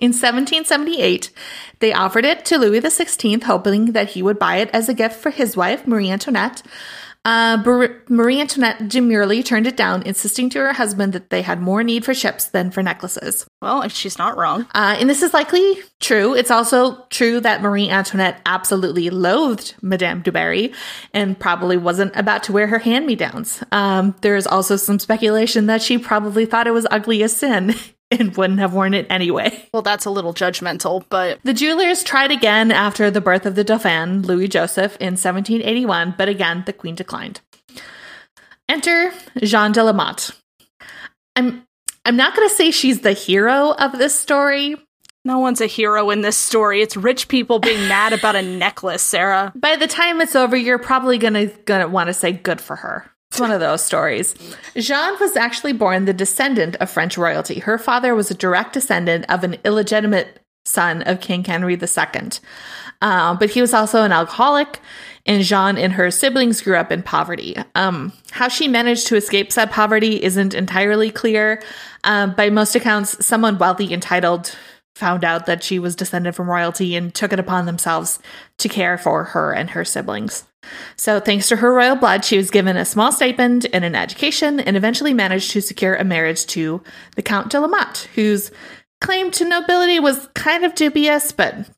in 0.00 0.10
1778, 0.10 1.30
they 1.78 1.92
offered 1.92 2.24
it 2.24 2.44
to 2.46 2.58
Louis 2.58 2.80
XVI, 2.80 3.44
hoping 3.44 3.92
that 3.92 4.10
he 4.10 4.24
would 4.24 4.40
buy 4.40 4.56
it 4.56 4.70
as 4.72 4.88
a 4.88 4.94
gift 4.94 5.20
for 5.20 5.30
his 5.30 5.56
wife, 5.56 5.86
Marie 5.86 6.10
Antoinette. 6.10 6.64
Uh, 7.24 7.56
Bar- 7.62 8.02
Marie 8.08 8.40
Antoinette 8.40 8.88
demurely 8.88 9.42
turned 9.42 9.66
it 9.66 9.76
down, 9.76 10.02
insisting 10.02 10.50
to 10.50 10.58
her 10.58 10.72
husband 10.72 11.12
that 11.12 11.30
they 11.30 11.42
had 11.42 11.60
more 11.60 11.84
need 11.84 12.04
for 12.04 12.14
ships 12.14 12.46
than 12.46 12.70
for 12.70 12.82
necklaces. 12.82 13.46
Well, 13.60 13.88
she's 13.88 14.18
not 14.18 14.36
wrong. 14.36 14.66
Uh, 14.74 14.96
and 14.98 15.08
this 15.08 15.22
is 15.22 15.32
likely 15.32 15.76
true. 16.00 16.34
It's 16.34 16.50
also 16.50 17.06
true 17.10 17.40
that 17.40 17.62
Marie 17.62 17.88
Antoinette 17.88 18.40
absolutely 18.44 19.08
loathed 19.10 19.74
Madame 19.82 20.22
du 20.22 20.32
Barry 20.32 20.72
and 21.14 21.38
probably 21.38 21.76
wasn't 21.76 22.16
about 22.16 22.42
to 22.44 22.52
wear 22.52 22.66
her 22.66 22.80
hand 22.80 23.06
me 23.06 23.14
downs. 23.14 23.62
Um, 23.70 24.16
there 24.22 24.36
is 24.36 24.46
also 24.46 24.76
some 24.76 24.98
speculation 24.98 25.66
that 25.66 25.80
she 25.82 25.98
probably 25.98 26.44
thought 26.44 26.66
it 26.66 26.72
was 26.72 26.86
ugly 26.90 27.22
as 27.22 27.36
sin 27.36 27.74
and 28.20 28.36
wouldn't 28.36 28.60
have 28.60 28.72
worn 28.74 28.94
it 28.94 29.06
anyway. 29.10 29.68
Well, 29.72 29.82
that's 29.82 30.04
a 30.04 30.10
little 30.10 30.34
judgmental, 30.34 31.04
but 31.08 31.40
The 31.44 31.54
jewelers 31.54 32.02
tried 32.02 32.30
again 32.30 32.70
after 32.70 33.10
the 33.10 33.20
birth 33.20 33.46
of 33.46 33.54
the 33.54 33.64
Dauphin, 33.64 34.22
Louis 34.22 34.48
Joseph, 34.48 34.96
in 35.00 35.14
1781, 35.14 36.14
but 36.18 36.28
again, 36.28 36.62
the 36.66 36.72
queen 36.72 36.94
declined. 36.94 37.40
Enter 38.68 39.12
Jeanne 39.42 39.72
de 39.72 39.82
la 39.84 39.92
Motte. 39.92 40.30
I'm 41.36 41.64
I'm 42.04 42.16
not 42.16 42.34
going 42.34 42.48
to 42.48 42.54
say 42.54 42.70
she's 42.70 43.00
the 43.02 43.12
hero 43.12 43.70
of 43.72 43.92
this 43.98 44.18
story. 44.18 44.76
no 45.24 45.38
one's 45.38 45.60
a 45.60 45.66
hero 45.66 46.10
in 46.10 46.20
this 46.22 46.36
story. 46.36 46.82
It's 46.82 46.96
rich 46.96 47.28
people 47.28 47.60
being 47.60 47.86
mad 47.86 48.12
about 48.12 48.34
a 48.34 48.42
necklace, 48.58 49.02
Sarah. 49.02 49.52
By 49.54 49.76
the 49.76 49.86
time 49.86 50.20
it's 50.20 50.34
over, 50.34 50.56
you're 50.56 50.78
probably 50.80 51.16
gonna 51.18 51.46
gonna 51.46 51.86
want 51.88 52.08
to 52.08 52.14
say 52.14 52.32
good 52.32 52.60
for 52.60 52.76
her. 52.76 53.11
It's 53.32 53.40
one 53.40 53.50
of 53.50 53.60
those 53.60 53.82
stories. 53.82 54.34
Jeanne 54.76 55.18
was 55.18 55.36
actually 55.36 55.72
born 55.72 56.04
the 56.04 56.12
descendant 56.12 56.76
of 56.76 56.90
French 56.90 57.16
royalty. 57.16 57.60
Her 57.60 57.78
father 57.78 58.14
was 58.14 58.30
a 58.30 58.34
direct 58.34 58.74
descendant 58.74 59.24
of 59.30 59.42
an 59.42 59.56
illegitimate 59.64 60.40
son 60.66 61.00
of 61.04 61.22
King 61.22 61.42
Henry 61.42 61.72
II. 61.72 62.30
Uh, 63.00 63.34
but 63.34 63.48
he 63.48 63.62
was 63.62 63.72
also 63.72 64.02
an 64.02 64.12
alcoholic, 64.12 64.80
and 65.24 65.42
Jeanne 65.42 65.78
and 65.78 65.94
her 65.94 66.10
siblings 66.10 66.60
grew 66.60 66.76
up 66.76 66.92
in 66.92 67.02
poverty. 67.02 67.56
Um, 67.74 68.12
how 68.32 68.48
she 68.48 68.68
managed 68.68 69.06
to 69.06 69.16
escape 69.16 69.50
said 69.50 69.70
poverty 69.70 70.22
isn't 70.22 70.52
entirely 70.52 71.10
clear. 71.10 71.62
Um, 72.04 72.34
by 72.34 72.50
most 72.50 72.74
accounts, 72.74 73.24
someone 73.24 73.56
wealthy 73.56 73.94
and 73.94 74.02
titled 74.02 74.54
found 74.94 75.24
out 75.24 75.46
that 75.46 75.62
she 75.62 75.78
was 75.78 75.96
descended 75.96 76.34
from 76.34 76.50
royalty 76.50 76.96
and 76.96 77.14
took 77.14 77.32
it 77.32 77.38
upon 77.38 77.66
themselves 77.66 78.18
to 78.58 78.68
care 78.68 78.98
for 78.98 79.24
her 79.24 79.52
and 79.52 79.70
her 79.70 79.84
siblings. 79.84 80.44
So, 80.96 81.18
thanks 81.18 81.48
to 81.48 81.56
her 81.56 81.72
royal 81.72 81.96
blood, 81.96 82.24
she 82.24 82.36
was 82.36 82.50
given 82.50 82.76
a 82.76 82.84
small 82.84 83.10
stipend 83.10 83.66
and 83.72 83.84
an 83.84 83.96
education 83.96 84.60
and 84.60 84.76
eventually 84.76 85.12
managed 85.12 85.50
to 85.52 85.60
secure 85.60 85.96
a 85.96 86.04
marriage 86.04 86.46
to 86.48 86.82
the 87.16 87.22
Count 87.22 87.50
de 87.50 87.60
la 87.60 87.66
Motte, 87.66 88.08
whose 88.14 88.52
claim 89.00 89.30
to 89.32 89.44
nobility 89.44 89.98
was 89.98 90.28
kind 90.34 90.64
of 90.64 90.74
dubious, 90.74 91.32
but 91.32 91.68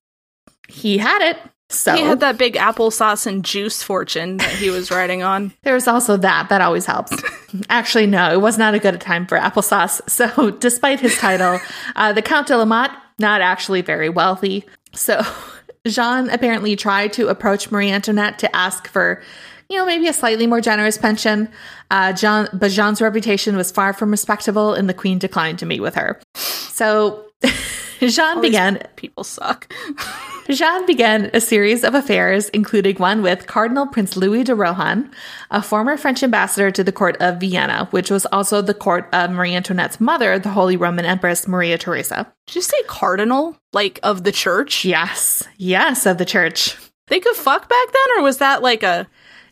he 0.68 0.98
had 0.98 1.22
it. 1.22 1.38
So, 1.70 1.94
He 1.96 2.02
had 2.02 2.20
that 2.20 2.36
big 2.36 2.54
applesauce 2.54 3.26
and 3.26 3.42
juice 3.44 3.82
fortune 3.82 4.36
that 4.36 4.52
he 4.52 4.68
was 4.68 4.90
riding 4.90 5.22
on. 5.22 5.52
there's 5.62 5.88
also 5.88 6.16
that. 6.18 6.50
That 6.50 6.60
always 6.60 6.84
helps. 6.84 7.16
Actually, 7.70 8.06
no, 8.06 8.30
it 8.32 8.40
was 8.40 8.58
not 8.58 8.74
a 8.74 8.78
good 8.78 9.00
time 9.00 9.26
for 9.26 9.38
applesauce. 9.38 10.08
So, 10.08 10.50
despite 10.60 11.00
his 11.00 11.16
title, 11.16 11.58
uh, 11.96 12.12
the 12.12 12.22
Count 12.22 12.48
de 12.48 12.56
la 12.56 12.66
Motte, 12.66 12.92
not 13.18 13.40
actually 13.40 13.82
very 13.82 14.08
wealthy. 14.08 14.64
So, 14.92 15.22
Jean 15.86 16.30
apparently 16.30 16.76
tried 16.76 17.12
to 17.14 17.28
approach 17.28 17.70
Marie 17.70 17.90
Antoinette 17.90 18.38
to 18.38 18.56
ask 18.56 18.88
for, 18.88 19.22
you 19.68 19.76
know, 19.76 19.84
maybe 19.84 20.08
a 20.08 20.12
slightly 20.12 20.46
more 20.46 20.60
generous 20.60 20.96
pension. 20.96 21.48
Uh, 21.90 22.12
Jean, 22.12 22.48
but 22.52 22.70
Jean's 22.70 23.02
reputation 23.02 23.56
was 23.56 23.70
far 23.70 23.92
from 23.92 24.10
respectable, 24.10 24.72
and 24.72 24.88
the 24.88 24.94
queen 24.94 25.18
declined 25.18 25.58
to 25.58 25.66
meet 25.66 25.80
with 25.80 25.94
her. 25.94 26.20
So, 26.34 27.23
Jean 28.00 28.36
All 28.36 28.42
began 28.42 28.82
People 28.96 29.24
suck. 29.24 29.72
Jean 30.50 30.84
began 30.84 31.30
a 31.32 31.40
series 31.40 31.84
of 31.84 31.94
affairs, 31.94 32.50
including 32.50 32.96
one 32.96 33.22
with 33.22 33.46
Cardinal 33.46 33.86
Prince 33.86 34.16
Louis 34.16 34.44
de 34.44 34.54
Rohan, 34.54 35.10
a 35.50 35.62
former 35.62 35.96
French 35.96 36.22
ambassador 36.22 36.70
to 36.70 36.84
the 36.84 36.92
court 36.92 37.16
of 37.20 37.40
Vienna, 37.40 37.88
which 37.92 38.10
was 38.10 38.26
also 38.26 38.60
the 38.60 38.74
court 38.74 39.08
of 39.12 39.30
Marie 39.30 39.54
Antoinette's 39.54 40.00
mother, 40.00 40.38
the 40.38 40.50
Holy 40.50 40.76
Roman 40.76 41.06
Empress 41.06 41.48
Maria 41.48 41.78
Theresa. 41.78 42.30
Did 42.46 42.56
you 42.56 42.62
say 42.62 42.82
cardinal? 42.86 43.56
Like 43.72 44.00
of 44.02 44.24
the 44.24 44.32
church? 44.32 44.84
Yes, 44.84 45.42
yes, 45.56 46.04
of 46.04 46.18
the 46.18 46.26
church. 46.26 46.76
They 47.08 47.20
could 47.20 47.36
fuck 47.36 47.68
back 47.68 47.92
then, 47.92 48.18
or 48.18 48.22
was 48.22 48.38
that 48.38 48.62
like 48.62 48.82
a. 48.82 49.06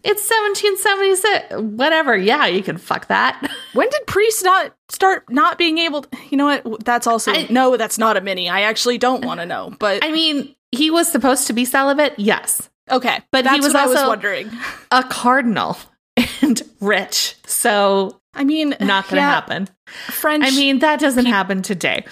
It's 0.05 0.29
1776. 0.29 1.77
Whatever. 1.77 2.17
Yeah, 2.17 2.47
you 2.47 2.63
can 2.63 2.79
fuck 2.79 3.07
that. 3.09 3.51
When 3.73 3.89
did 3.89 4.07
priests 4.07 4.43
not 4.43 4.75
start 4.91 5.31
not 5.31 5.57
being 5.57 5.79
able 5.79 6.03
to, 6.03 6.19
You 6.31 6.37
know 6.37 6.61
what? 6.63 6.85
That's 6.85 7.07
also. 7.07 7.33
I- 7.33 7.47
no, 7.49 7.77
that's 7.77 7.99
not 7.99 8.17
a 8.17 8.21
mini. 8.21 8.49
I 8.49 8.63
actually 8.63 8.99
don't 8.99 9.25
want 9.25 9.41
to 9.41 9.47
know, 9.47 9.75
but. 9.79 10.05
I 10.05 10.13
mean, 10.13 10.55
he 10.73 10.91
was 10.91 11.11
supposed 11.11 11.47
to 11.47 11.53
be 11.53 11.65
celibate, 11.65 12.15
yes. 12.19 12.69
okay. 12.91 13.21
but 13.31 13.45
that's 13.45 13.55
he 13.57 13.61
was 13.61 13.75
what 13.75 13.83
I 13.83 13.87
was 13.87 13.97
also- 13.97 14.09
wondering. 14.09 14.51
A 14.91 15.03
cardinal. 15.05 15.77
and 16.43 16.63
rich. 16.81 17.37
So 17.47 18.21
I 18.35 18.45
mean, 18.45 18.71
not 18.81 19.05
going 19.05 19.11
to 19.11 19.17
yeah, 19.17 19.31
happen. 19.31 19.69
French. 19.87 20.45
I 20.47 20.51
mean, 20.51 20.81
that 20.81 21.01
doesn't 21.01 21.27
happen 21.27 21.63
today. 21.63 22.05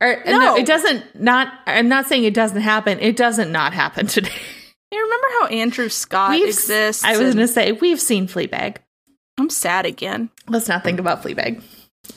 Or 0.00 0.26
uh, 0.26 0.30
no. 0.30 0.38
No. 0.38 0.56
it 0.56 0.66
doesn't. 0.66 1.20
Not. 1.20 1.52
I'm 1.66 1.88
not 1.88 2.06
saying 2.06 2.24
it 2.24 2.34
doesn't 2.34 2.60
happen. 2.60 2.98
It 3.00 3.16
doesn't 3.16 3.52
not 3.52 3.72
happen 3.72 4.06
today. 4.16 4.30
You 4.90 5.02
remember 5.02 5.26
how 5.40 5.46
Andrew 5.46 5.88
Scott 5.88 6.30
We've- 6.30 6.44
exists? 6.48 7.04
I 7.04 7.12
was 7.16 7.34
going 7.34 7.46
to 7.46 7.48
say 7.48 7.72
we've 7.72 8.00
seen 8.00 8.26
Fleabag. 8.28 8.76
I'm 9.38 9.50
sad 9.50 9.84
again. 9.86 10.30
Let's 10.48 10.68
not 10.68 10.82
think 10.84 10.98
about 10.98 11.22
Fleabag. 11.22 11.62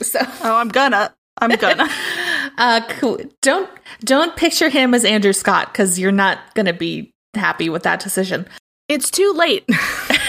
So, 0.00 0.20
Oh, 0.42 0.54
I'm 0.56 0.68
gonna. 0.68 1.14
I'm 1.38 1.50
gonna. 1.56 1.88
uh, 2.58 2.80
cool. 2.98 3.18
don't 3.42 3.68
don't 4.04 4.36
picture 4.36 4.68
him 4.68 4.94
as 4.94 5.04
Andrew 5.04 5.32
Scott 5.32 5.72
because 5.72 5.98
you're 5.98 6.12
not 6.12 6.38
going 6.54 6.66
to 6.66 6.72
be 6.72 7.12
happy 7.34 7.68
with 7.68 7.82
that 7.84 8.00
decision. 8.00 8.46
it's 8.88 9.10
too 9.10 9.32
late. 9.32 9.64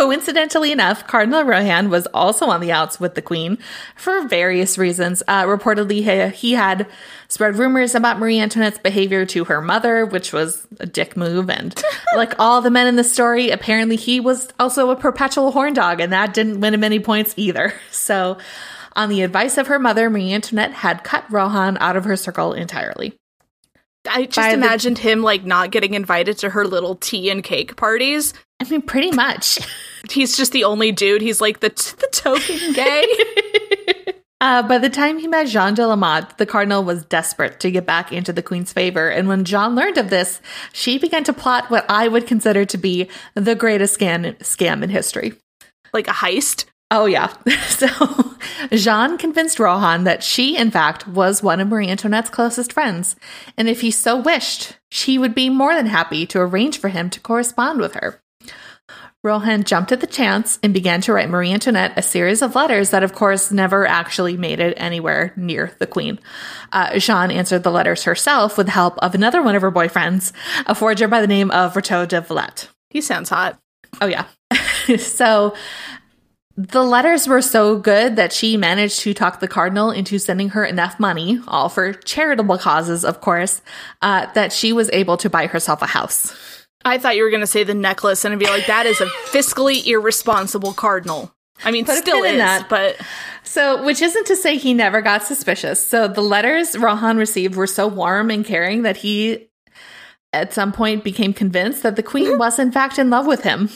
Coincidentally 0.00 0.72
enough, 0.72 1.06
Cardinal 1.06 1.44
Rohan 1.44 1.90
was 1.90 2.06
also 2.14 2.46
on 2.46 2.62
the 2.62 2.72
outs 2.72 2.98
with 2.98 3.16
the 3.16 3.20
Queen 3.20 3.58
for 3.96 4.26
various 4.26 4.78
reasons. 4.78 5.22
Uh, 5.28 5.44
reportedly, 5.44 6.02
he, 6.02 6.34
he 6.34 6.52
had 6.52 6.86
spread 7.28 7.56
rumors 7.56 7.94
about 7.94 8.18
Marie 8.18 8.40
Antoinette's 8.40 8.78
behavior 8.78 9.26
to 9.26 9.44
her 9.44 9.60
mother, 9.60 10.06
which 10.06 10.32
was 10.32 10.66
a 10.78 10.86
dick 10.86 11.18
move. 11.18 11.50
And 11.50 11.78
like 12.16 12.32
all 12.38 12.62
the 12.62 12.70
men 12.70 12.86
in 12.86 12.96
the 12.96 13.04
story, 13.04 13.50
apparently 13.50 13.96
he 13.96 14.20
was 14.20 14.48
also 14.58 14.88
a 14.88 14.96
perpetual 14.96 15.52
horn 15.52 15.74
dog, 15.74 16.00
and 16.00 16.14
that 16.14 16.32
didn't 16.32 16.60
win 16.60 16.72
him 16.72 16.82
any 16.82 16.98
points 16.98 17.34
either. 17.36 17.74
So, 17.90 18.38
on 18.96 19.10
the 19.10 19.20
advice 19.20 19.58
of 19.58 19.66
her 19.66 19.78
mother, 19.78 20.08
Marie 20.08 20.32
Antoinette 20.32 20.72
had 20.72 21.04
cut 21.04 21.30
Rohan 21.30 21.76
out 21.78 21.96
of 21.96 22.04
her 22.04 22.16
circle 22.16 22.54
entirely. 22.54 23.14
I 24.08 24.24
just 24.24 24.36
By 24.36 24.48
the- 24.48 24.54
imagined 24.54 24.96
him 24.96 25.22
like 25.22 25.44
not 25.44 25.70
getting 25.70 25.92
invited 25.92 26.38
to 26.38 26.50
her 26.50 26.66
little 26.66 26.94
tea 26.96 27.28
and 27.28 27.44
cake 27.44 27.76
parties. 27.76 28.32
I 28.60 28.68
mean, 28.68 28.82
pretty 28.82 29.10
much. 29.10 29.58
He's 30.10 30.36
just 30.36 30.52
the 30.52 30.64
only 30.64 30.92
dude. 30.92 31.22
He's 31.22 31.40
like 31.40 31.60
the 31.60 31.68
the 31.68 32.08
token 32.12 32.72
gay. 32.72 33.06
Uh, 34.42 34.62
by 34.62 34.78
the 34.78 34.88
time 34.88 35.18
he 35.18 35.28
met 35.28 35.46
Jean 35.48 35.74
de 35.74 35.82
Lamotte, 35.82 36.38
the 36.38 36.46
cardinal 36.46 36.82
was 36.82 37.04
desperate 37.04 37.60
to 37.60 37.70
get 37.70 37.84
back 37.84 38.10
into 38.10 38.32
the 38.32 38.42
queen's 38.42 38.72
favor, 38.72 39.10
and 39.10 39.28
when 39.28 39.44
Jean 39.44 39.74
learned 39.74 39.98
of 39.98 40.08
this, 40.08 40.40
she 40.72 40.96
began 40.98 41.24
to 41.24 41.34
plot 41.34 41.68
what 41.70 41.84
I 41.90 42.08
would 42.08 42.26
consider 42.26 42.64
to 42.64 42.78
be 42.78 43.10
the 43.34 43.54
greatest 43.54 44.00
scam, 44.00 44.38
scam 44.38 44.82
in 44.82 44.88
history. 44.88 45.34
like 45.92 46.08
a 46.08 46.12
heist. 46.12 46.64
Oh, 46.90 47.04
yeah. 47.04 47.34
So 47.68 48.34
Jean 48.72 49.18
convinced 49.18 49.58
Rohan 49.60 50.04
that 50.04 50.22
she, 50.22 50.56
in 50.56 50.70
fact, 50.70 51.06
was 51.06 51.42
one 51.42 51.60
of 51.60 51.68
Marie 51.68 51.88
Antoinette's 51.88 52.30
closest 52.30 52.72
friends, 52.72 53.16
and 53.58 53.68
if 53.68 53.82
he 53.82 53.90
so 53.90 54.16
wished, 54.18 54.78
she 54.90 55.18
would 55.18 55.34
be 55.34 55.50
more 55.50 55.74
than 55.74 55.84
happy 55.86 56.24
to 56.28 56.40
arrange 56.40 56.78
for 56.78 56.88
him 56.88 57.10
to 57.10 57.20
correspond 57.20 57.78
with 57.78 57.92
her. 57.92 58.22
Rohan 59.22 59.64
jumped 59.64 59.92
at 59.92 60.00
the 60.00 60.06
chance 60.06 60.58
and 60.62 60.72
began 60.72 61.02
to 61.02 61.12
write 61.12 61.28
Marie 61.28 61.52
Antoinette 61.52 61.92
a 61.94 62.02
series 62.02 62.40
of 62.40 62.54
letters 62.54 62.88
that, 62.88 63.02
of 63.02 63.12
course, 63.12 63.52
never 63.52 63.86
actually 63.86 64.38
made 64.38 64.60
it 64.60 64.72
anywhere 64.78 65.34
near 65.36 65.72
the 65.78 65.86
Queen. 65.86 66.18
Uh, 66.72 66.98
Jeanne 66.98 67.30
answered 67.30 67.62
the 67.62 67.70
letters 67.70 68.04
herself 68.04 68.56
with 68.56 68.66
the 68.66 68.72
help 68.72 68.96
of 68.98 69.14
another 69.14 69.42
one 69.42 69.54
of 69.54 69.60
her 69.60 69.70
boyfriends, 69.70 70.32
a 70.64 70.74
forger 70.74 71.06
by 71.06 71.20
the 71.20 71.26
name 71.26 71.50
of 71.50 71.74
Vertot 71.74 72.08
de 72.08 72.22
Villette. 72.22 72.68
He 72.88 73.02
sounds 73.02 73.28
hot. 73.28 73.58
Oh, 74.00 74.06
yeah. 74.06 74.24
so 74.98 75.54
the 76.56 76.82
letters 76.82 77.28
were 77.28 77.42
so 77.42 77.78
good 77.78 78.16
that 78.16 78.32
she 78.32 78.56
managed 78.56 79.00
to 79.00 79.12
talk 79.12 79.40
the 79.40 79.48
cardinal 79.48 79.90
into 79.90 80.18
sending 80.18 80.50
her 80.50 80.64
enough 80.64 80.98
money, 80.98 81.40
all 81.46 81.68
for 81.68 81.92
charitable 81.92 82.56
causes, 82.56 83.04
of 83.04 83.20
course, 83.20 83.60
uh, 84.00 84.32
that 84.32 84.50
she 84.50 84.72
was 84.72 84.88
able 84.94 85.18
to 85.18 85.28
buy 85.28 85.46
herself 85.46 85.82
a 85.82 85.86
house. 85.86 86.34
I 86.84 86.98
thought 86.98 87.16
you 87.16 87.24
were 87.24 87.30
going 87.30 87.42
to 87.42 87.46
say 87.46 87.64
the 87.64 87.74
necklace 87.74 88.24
and 88.24 88.32
I'd 88.32 88.40
be 88.40 88.46
like, 88.46 88.66
that 88.66 88.86
is 88.86 89.00
a 89.00 89.06
fiscally 89.06 89.86
irresponsible 89.86 90.72
cardinal. 90.72 91.34
I 91.64 91.70
mean, 91.70 91.84
Put 91.84 91.98
still 91.98 92.24
in 92.24 92.34
is, 92.34 92.40
that. 92.40 92.68
but 92.68 92.96
So, 93.42 93.84
which 93.84 94.00
isn't 94.00 94.26
to 94.26 94.36
say 94.36 94.56
he 94.56 94.72
never 94.72 95.02
got 95.02 95.22
suspicious. 95.22 95.84
So, 95.86 96.08
the 96.08 96.22
letters 96.22 96.76
Rohan 96.76 97.18
received 97.18 97.54
were 97.54 97.66
so 97.66 97.86
warm 97.86 98.30
and 98.30 98.44
caring 98.44 98.82
that 98.82 98.98
he, 98.98 99.48
at 100.32 100.54
some 100.54 100.72
point, 100.72 101.04
became 101.04 101.34
convinced 101.34 101.82
that 101.82 101.96
the 101.96 102.02
queen 102.02 102.28
mm-hmm. 102.28 102.38
was, 102.38 102.58
in 102.58 102.72
fact, 102.72 102.98
in 102.98 103.10
love 103.10 103.26
with 103.26 103.42
him. 103.42 103.68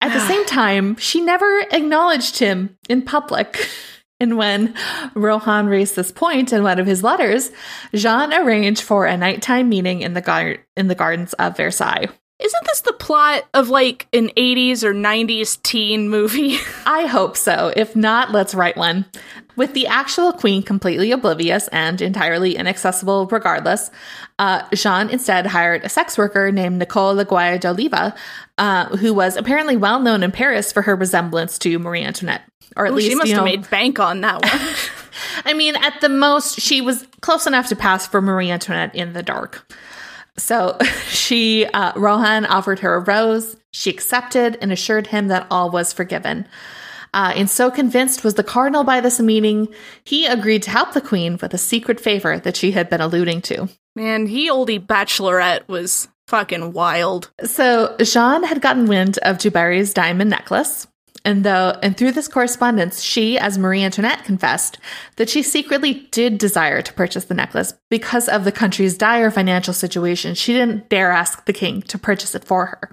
At 0.00 0.12
the 0.12 0.20
same 0.26 0.46
time, 0.46 0.96
she 0.96 1.20
never 1.20 1.60
acknowledged 1.70 2.38
him 2.38 2.76
in 2.88 3.02
public. 3.02 3.68
And 4.20 4.36
when 4.36 4.76
Rohan 5.14 5.66
raised 5.66 5.96
this 5.96 6.12
point 6.12 6.52
in 6.52 6.62
one 6.62 6.78
of 6.78 6.86
his 6.86 7.02
letters, 7.02 7.50
Jean 7.92 8.32
arranged 8.32 8.80
for 8.80 9.04
a 9.04 9.16
nighttime 9.16 9.68
meeting 9.68 10.00
in 10.02 10.14
the 10.14 10.20
gar- 10.20 10.58
in 10.76 10.86
the 10.86 10.94
gardens 10.94 11.32
of 11.32 11.56
Versailles. 11.56 12.06
Isn't 12.42 12.64
this 12.66 12.80
the 12.80 12.92
plot 12.92 13.44
of 13.54 13.68
like 13.68 14.06
an 14.12 14.28
80s 14.36 14.82
or 14.82 14.92
90s 14.92 15.62
teen 15.62 16.08
movie? 16.08 16.58
I 16.86 17.06
hope 17.06 17.36
so. 17.36 17.72
If 17.76 17.94
not, 17.94 18.32
let's 18.32 18.54
write 18.54 18.76
one. 18.76 19.06
With 19.54 19.74
the 19.74 19.86
actual 19.86 20.32
queen 20.32 20.62
completely 20.62 21.12
oblivious 21.12 21.68
and 21.68 22.00
entirely 22.00 22.56
inaccessible 22.56 23.26
regardless, 23.26 23.90
uh, 24.38 24.66
Jean 24.74 25.10
instead 25.10 25.46
hired 25.46 25.84
a 25.84 25.88
sex 25.88 26.16
worker 26.16 26.50
named 26.50 26.78
Nicole 26.78 27.14
Laguerre 27.14 27.58
d'Oliva, 27.58 28.14
uh, 28.58 28.96
who 28.96 29.12
was 29.12 29.36
apparently 29.36 29.76
well 29.76 30.00
known 30.00 30.22
in 30.22 30.32
Paris 30.32 30.72
for 30.72 30.82
her 30.82 30.96
resemblance 30.96 31.58
to 31.58 31.78
Marie 31.78 32.02
Antoinette. 32.02 32.42
Or 32.76 32.86
at 32.86 32.92
Ooh, 32.92 32.96
least, 32.96 33.08
she 33.08 33.14
must 33.14 33.28
you 33.28 33.36
have 33.36 33.44
made 33.44 33.68
bank 33.68 34.00
on 34.00 34.22
that 34.22 34.42
one. 34.42 34.74
I 35.44 35.54
mean, 35.54 35.76
at 35.76 36.00
the 36.00 36.08
most, 36.08 36.60
she 36.60 36.80
was 36.80 37.06
close 37.20 37.46
enough 37.46 37.68
to 37.68 37.76
pass 37.76 38.06
for 38.06 38.20
Marie 38.20 38.50
Antoinette 38.50 38.94
in 38.94 39.12
the 39.12 39.22
dark. 39.22 39.70
So 40.36 40.78
she, 41.08 41.66
uh, 41.66 41.92
Rohan 41.96 42.46
offered 42.46 42.80
her 42.80 42.94
a 42.94 43.00
rose. 43.00 43.56
She 43.72 43.90
accepted 43.90 44.58
and 44.60 44.72
assured 44.72 45.08
him 45.08 45.28
that 45.28 45.46
all 45.50 45.70
was 45.70 45.92
forgiven. 45.92 46.46
Uh, 47.14 47.32
and 47.36 47.50
so 47.50 47.70
convinced 47.70 48.24
was 48.24 48.34
the 48.34 48.44
cardinal 48.44 48.84
by 48.84 49.00
this 49.00 49.20
meeting, 49.20 49.68
he 50.04 50.26
agreed 50.26 50.62
to 50.62 50.70
help 50.70 50.94
the 50.94 51.00
queen 51.00 51.38
with 51.42 51.52
a 51.52 51.58
secret 51.58 52.00
favor 52.00 52.38
that 52.38 52.56
she 52.56 52.72
had 52.72 52.88
been 52.88 53.02
alluding 53.02 53.42
to. 53.42 53.68
Man, 53.94 54.26
he 54.26 54.48
oldie 54.48 54.84
bachelorette 54.84 55.68
was 55.68 56.08
fucking 56.28 56.72
wild. 56.72 57.30
So 57.44 57.94
Jean 57.98 58.44
had 58.44 58.62
gotten 58.62 58.86
wind 58.86 59.18
of 59.18 59.36
Dubarry's 59.36 59.92
diamond 59.92 60.30
necklace, 60.30 60.86
and 61.24 61.44
though 61.44 61.78
and 61.82 61.96
through 61.96 62.12
this 62.12 62.28
correspondence, 62.28 63.02
she, 63.02 63.38
as 63.38 63.58
Marie 63.58 63.82
Antoinette, 63.82 64.24
confessed 64.24 64.78
that 65.16 65.28
she 65.28 65.42
secretly 65.42 66.08
did 66.10 66.38
desire 66.38 66.82
to 66.82 66.92
purchase 66.92 67.24
the 67.24 67.34
necklace 67.34 67.74
because 67.90 68.28
of 68.28 68.44
the 68.44 68.52
country's 68.52 68.96
dire 68.96 69.30
financial 69.30 69.74
situation. 69.74 70.34
She 70.34 70.52
didn't 70.52 70.88
dare 70.88 71.10
ask 71.10 71.44
the 71.44 71.52
king 71.52 71.82
to 71.82 71.98
purchase 71.98 72.34
it 72.34 72.44
for 72.44 72.66
her. 72.66 72.90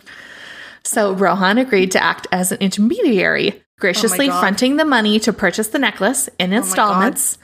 So 0.84 1.13
Rohan 1.13 1.57
agreed 1.57 1.91
to 1.91 2.03
act 2.03 2.27
as 2.32 2.51
an 2.51 2.59
intermediary, 2.59 3.63
graciously 3.80 4.27
God. 4.27 4.39
fronting 4.39 4.77
the 4.77 4.86
money 4.86 5.19
to 5.19 5.34
purchase 5.34 5.69
the 5.69 5.80
necklace 5.80 6.30
in 6.39 6.53
installments 6.53 7.38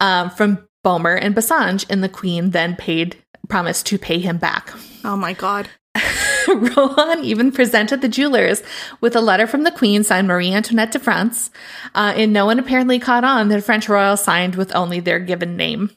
um, 0.00 0.30
from 0.30 0.66
Bomer 0.84 1.18
and 1.20 1.34
Bassange, 1.34 1.86
and 1.88 2.02
the 2.02 2.08
queen 2.08 2.50
then 2.50 2.76
paid 2.76 3.16
promised 3.48 3.86
to 3.86 3.98
pay 3.98 4.18
him 4.18 4.38
back. 4.38 4.72
Oh 5.04 5.16
my 5.16 5.32
god. 5.32 5.68
Rohan 6.76 7.24
even 7.24 7.52
presented 7.52 8.00
the 8.00 8.08
jewelers 8.08 8.62
with 9.00 9.14
a 9.16 9.20
letter 9.20 9.46
from 9.46 9.64
the 9.64 9.70
Queen 9.70 10.04
signed 10.04 10.28
Marie 10.28 10.52
Antoinette 10.52 10.92
de 10.92 10.98
France, 10.98 11.50
uh, 11.94 12.12
and 12.16 12.32
no 12.32 12.46
one 12.46 12.58
apparently 12.58 12.98
caught 12.98 13.24
on 13.24 13.48
that 13.48 13.64
French 13.64 13.88
royal 13.88 14.16
signed 14.16 14.54
with 14.56 14.74
only 14.74 15.00
their 15.00 15.18
given 15.18 15.56
name. 15.56 15.90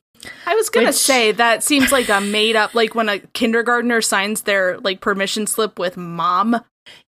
I 0.48 0.56
was 0.56 0.70
gonna 0.70 0.88
Which- 0.88 0.96
say 0.96 1.32
that 1.34 1.64
seems 1.64 1.92
like 1.92 2.10
a 2.10 2.20
made 2.20 2.56
up 2.56 2.74
like 2.74 2.96
when 2.96 3.10
a 3.10 3.20
kindergartner 3.20 4.02
signs 4.02 4.42
their 4.42 4.80
like 4.80 5.00
permission 5.02 5.46
slip 5.48 5.78
with 5.78 5.98
mom. 5.98 6.62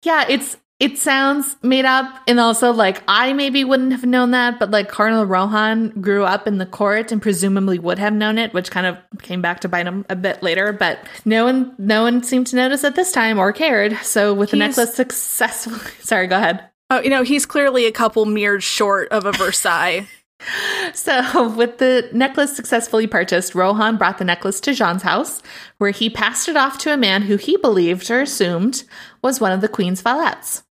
Yeah, 0.04 0.26
it's 0.30 0.58
it 0.80 0.98
sounds 0.98 1.56
made 1.64 1.86
up, 1.86 2.22
and 2.28 2.40
also 2.40 2.72
like 2.72 3.02
I 3.08 3.34
maybe 3.34 3.64
wouldn't 3.64 3.92
have 3.92 4.06
known 4.06 4.32
that, 4.32 4.60
but 4.60 4.70
like 4.70 4.90
Cardinal 4.90 5.26
Rohan 5.26 5.90
grew 6.02 6.24
up 6.24 6.48
in 6.48 6.60
the 6.60 6.66
court 6.66 7.12
and 7.12 7.22
presumably 7.22 7.80
would 7.80 7.98
have 8.00 8.14
known 8.14 8.38
it, 8.38 8.54
which 8.54 8.70
kind 8.70 8.86
of 8.86 8.98
came 9.22 9.42
back 9.42 9.62
to 9.62 9.70
bite 9.70 9.88
him 9.88 10.06
a 10.10 10.16
bit 10.16 10.44
later. 10.44 10.72
But 10.74 11.00
no 11.26 11.46
one, 11.46 11.74
no 11.78 12.04
one 12.04 12.22
seemed 12.22 12.48
to 12.48 12.56
notice 12.56 12.84
at 12.84 12.96
this 12.96 13.12
time 13.12 13.40
or 13.40 13.52
cared. 13.52 13.98
So 14.04 14.34
with 14.34 14.52
the 14.52 14.58
He's- 14.58 14.78
necklace 14.78 14.96
successfully, 14.96 15.80
sorry, 16.02 16.28
go 16.28 16.38
ahead. 16.38 16.64
Oh, 16.90 17.02
you 17.02 17.10
know, 17.10 17.24
he's 17.24 17.46
clearly 17.46 17.86
a 17.86 17.92
couple 17.92 18.26
mirrors 18.26 18.64
short 18.64 19.10
of 19.10 19.26
a 19.26 19.32
Versailles. 19.32 20.08
So, 20.94 21.50
with 21.50 21.80
the 21.80 22.10
necklace 22.14 22.56
successfully 22.56 23.08
purchased, 23.08 23.54
Rohan 23.56 23.98
brought 23.98 24.18
the 24.18 24.26
necklace 24.26 24.60
to 24.62 24.74
Jean's 24.74 25.04
house, 25.04 25.42
where 25.80 25.92
he 25.92 26.10
passed 26.10 26.48
it 26.48 26.56
off 26.56 26.78
to 26.80 26.94
a 26.94 26.98
man 26.98 27.24
who 27.24 27.38
he 27.38 27.58
believed 27.58 28.10
or 28.10 28.22
assumed 28.22 28.84
was 29.22 29.42
one 29.42 29.52
of 29.52 29.62
the 29.62 29.68
queen's 29.68 30.02
valets. 30.02 30.64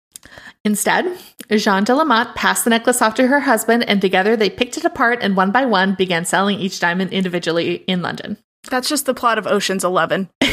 Instead, 0.65 1.05
Jean 1.51 1.83
de 1.83 1.93
Lamotte 1.93 2.33
passed 2.35 2.63
the 2.63 2.71
necklace 2.71 2.99
off 3.01 3.13
to 3.15 3.27
her 3.27 3.41
husband, 3.41 3.87
and 3.87 4.01
together 4.01 4.35
they 4.35 4.49
picked 4.49 4.77
it 4.77 4.83
apart 4.83 5.19
and 5.21 5.37
one 5.37 5.51
by 5.51 5.63
one 5.63 5.93
began 5.93 6.25
selling 6.25 6.59
each 6.59 6.79
diamond 6.79 7.13
individually 7.13 7.75
in 7.87 8.01
London. 8.01 8.35
That's 8.69 8.89
just 8.89 9.05
the 9.05 9.13
plot 9.13 9.37
of 9.37 9.45
Ocean's 9.45 9.83
Eleven. 9.83 10.27
no, 10.41 10.47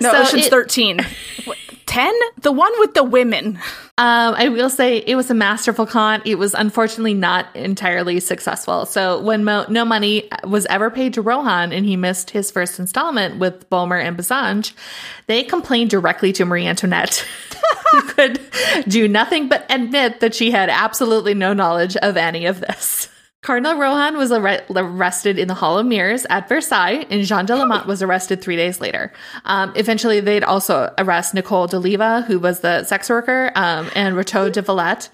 so 0.00 0.22
Ocean's 0.22 0.46
it- 0.46 0.50
13. 0.50 1.00
Ken? 1.98 2.14
The 2.42 2.52
one 2.52 2.70
with 2.78 2.94
the 2.94 3.02
women. 3.02 3.56
Um, 3.98 4.34
I 4.36 4.50
will 4.50 4.70
say 4.70 4.98
it 4.98 5.16
was 5.16 5.32
a 5.32 5.34
masterful 5.34 5.84
con. 5.84 6.22
It 6.24 6.36
was 6.36 6.54
unfortunately 6.54 7.14
not 7.14 7.46
entirely 7.56 8.20
successful. 8.20 8.86
So 8.86 9.20
when 9.20 9.42
Mo- 9.42 9.66
no 9.68 9.84
money 9.84 10.28
was 10.44 10.64
ever 10.66 10.90
paid 10.90 11.14
to 11.14 11.22
Rohan 11.22 11.72
and 11.72 11.84
he 11.84 11.96
missed 11.96 12.30
his 12.30 12.52
first 12.52 12.78
installment 12.78 13.40
with 13.40 13.68
Bulmer 13.68 13.98
and 13.98 14.16
Bassange, 14.16 14.74
they 15.26 15.42
complained 15.42 15.90
directly 15.90 16.32
to 16.34 16.44
Marie 16.44 16.68
Antoinette, 16.68 17.26
who 17.90 18.02
could 18.02 18.40
do 18.86 19.08
nothing 19.08 19.48
but 19.48 19.66
admit 19.68 20.20
that 20.20 20.36
she 20.36 20.52
had 20.52 20.68
absolutely 20.68 21.34
no 21.34 21.52
knowledge 21.52 21.96
of 21.96 22.16
any 22.16 22.46
of 22.46 22.60
this. 22.60 23.08
Cardinal 23.42 23.76
Rohan 23.76 24.16
was 24.16 24.32
ar- 24.32 24.62
arrested 24.74 25.38
in 25.38 25.46
the 25.46 25.54
Hall 25.54 25.78
of 25.78 25.86
Mirrors 25.86 26.26
at 26.28 26.48
Versailles, 26.48 27.06
and 27.08 27.24
Jean 27.24 27.46
de 27.46 27.54
la 27.54 27.64
Motte 27.66 27.86
was 27.86 28.02
arrested 28.02 28.42
three 28.42 28.56
days 28.56 28.80
later. 28.80 29.12
Um, 29.44 29.72
eventually, 29.76 30.18
they'd 30.20 30.42
also 30.42 30.92
arrest 30.98 31.34
Nicole 31.34 31.68
de 31.68 31.78
Leva, 31.78 32.22
who 32.26 32.40
was 32.40 32.60
the 32.60 32.82
sex 32.84 33.08
worker, 33.08 33.52
um, 33.54 33.90
and 33.94 34.16
Rétaux 34.16 34.50
de 34.52 34.60
Valette, 34.60 35.08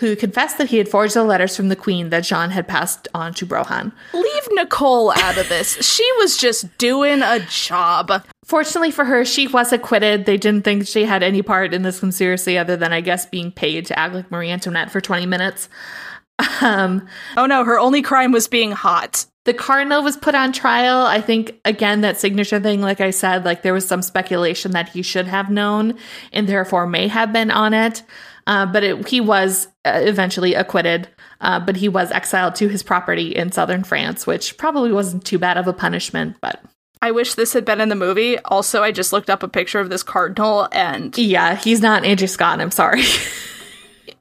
who 0.00 0.16
confessed 0.16 0.56
that 0.58 0.68
he 0.70 0.78
had 0.78 0.88
forged 0.88 1.14
the 1.14 1.22
letters 1.24 1.54
from 1.56 1.68
the 1.68 1.76
Queen 1.76 2.08
that 2.10 2.24
Jean 2.24 2.50
had 2.50 2.66
passed 2.66 3.08
on 3.14 3.34
to 3.34 3.46
Rohan. 3.46 3.92
Leave 4.14 4.48
Nicole 4.52 5.10
out 5.10 5.36
of 5.38 5.48
this. 5.50 5.74
she 5.86 6.10
was 6.18 6.36
just 6.38 6.76
doing 6.78 7.20
a 7.22 7.40
job. 7.50 8.24
Fortunately 8.44 8.90
for 8.90 9.04
her, 9.04 9.24
she 9.24 9.46
was 9.48 9.72
acquitted. 9.72 10.24
They 10.24 10.36
didn't 10.38 10.64
think 10.64 10.86
she 10.86 11.04
had 11.04 11.22
any 11.22 11.42
part 11.42 11.74
in 11.74 11.82
this 11.82 12.00
conspiracy 12.00 12.56
other 12.56 12.76
than, 12.76 12.92
I 12.92 13.00
guess, 13.02 13.26
being 13.26 13.52
paid 13.52 13.86
to 13.86 13.98
act 13.98 14.14
like 14.14 14.30
Marie 14.30 14.50
Antoinette 14.50 14.90
for 14.90 15.00
20 15.00 15.26
minutes. 15.26 15.68
Um, 16.60 17.06
oh 17.36 17.46
no, 17.46 17.64
her 17.64 17.78
only 17.78 18.02
crime 18.02 18.32
was 18.32 18.48
being 18.48 18.72
hot. 18.72 19.26
The 19.44 19.54
cardinal 19.54 20.02
was 20.02 20.16
put 20.16 20.34
on 20.34 20.52
trial. 20.52 21.02
I 21.02 21.20
think 21.20 21.60
again 21.64 22.00
that 22.00 22.18
signature 22.18 22.60
thing, 22.60 22.80
like 22.80 23.00
I 23.00 23.10
said, 23.10 23.44
like 23.44 23.62
there 23.62 23.72
was 23.72 23.86
some 23.86 24.02
speculation 24.02 24.72
that 24.72 24.88
he 24.88 25.02
should 25.02 25.26
have 25.26 25.50
known 25.50 25.98
and 26.32 26.48
therefore 26.48 26.86
may 26.86 27.08
have 27.08 27.32
been 27.32 27.50
on 27.50 27.72
it. 27.72 28.02
Uh, 28.46 28.66
but 28.66 28.84
it, 28.84 29.08
he 29.08 29.20
was 29.20 29.66
uh, 29.84 30.00
eventually 30.02 30.54
acquitted. 30.54 31.08
Uh, 31.40 31.60
but 31.60 31.76
he 31.76 31.88
was 31.88 32.10
exiled 32.12 32.54
to 32.54 32.68
his 32.68 32.82
property 32.82 33.34
in 33.34 33.52
southern 33.52 33.84
France, 33.84 34.26
which 34.26 34.56
probably 34.56 34.90
wasn't 34.90 35.24
too 35.24 35.38
bad 35.38 35.58
of 35.58 35.66
a 35.66 35.72
punishment. 35.72 36.36
But 36.40 36.62
I 37.02 37.10
wish 37.10 37.34
this 37.34 37.52
had 37.52 37.64
been 37.64 37.80
in 37.80 37.88
the 37.88 37.94
movie. 37.94 38.38
Also, 38.38 38.82
I 38.82 38.90
just 38.90 39.12
looked 39.12 39.28
up 39.28 39.42
a 39.42 39.48
picture 39.48 39.80
of 39.80 39.90
this 39.90 40.02
cardinal, 40.02 40.68
and 40.72 41.16
yeah, 41.18 41.54
he's 41.54 41.82
not 41.82 42.04
Andrew 42.04 42.26
Scott. 42.26 42.60
I'm 42.60 42.70
sorry. 42.70 43.02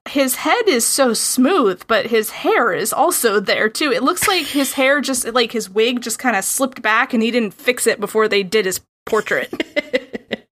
his 0.07 0.35
head 0.35 0.67
is 0.67 0.85
so 0.85 1.13
smooth, 1.13 1.83
but 1.87 2.07
his 2.07 2.29
hair 2.29 2.71
is 2.71 2.93
also 2.93 3.39
there 3.39 3.69
too. 3.69 3.91
It 3.91 4.03
looks 4.03 4.27
like 4.27 4.45
his 4.45 4.73
hair 4.79 5.01
just 5.01 5.25
like 5.33 5.51
his 5.51 5.69
wig 5.69 6.01
just 6.01 6.19
kind 6.19 6.35
of 6.35 6.43
slipped 6.43 6.81
back 6.81 7.13
and 7.13 7.23
he 7.23 7.31
didn't 7.31 7.53
fix 7.53 7.87
it 7.87 7.99
before 7.99 8.27
they 8.27 8.43
did 8.43 8.65
his 8.65 8.81
portrait. 9.05 9.51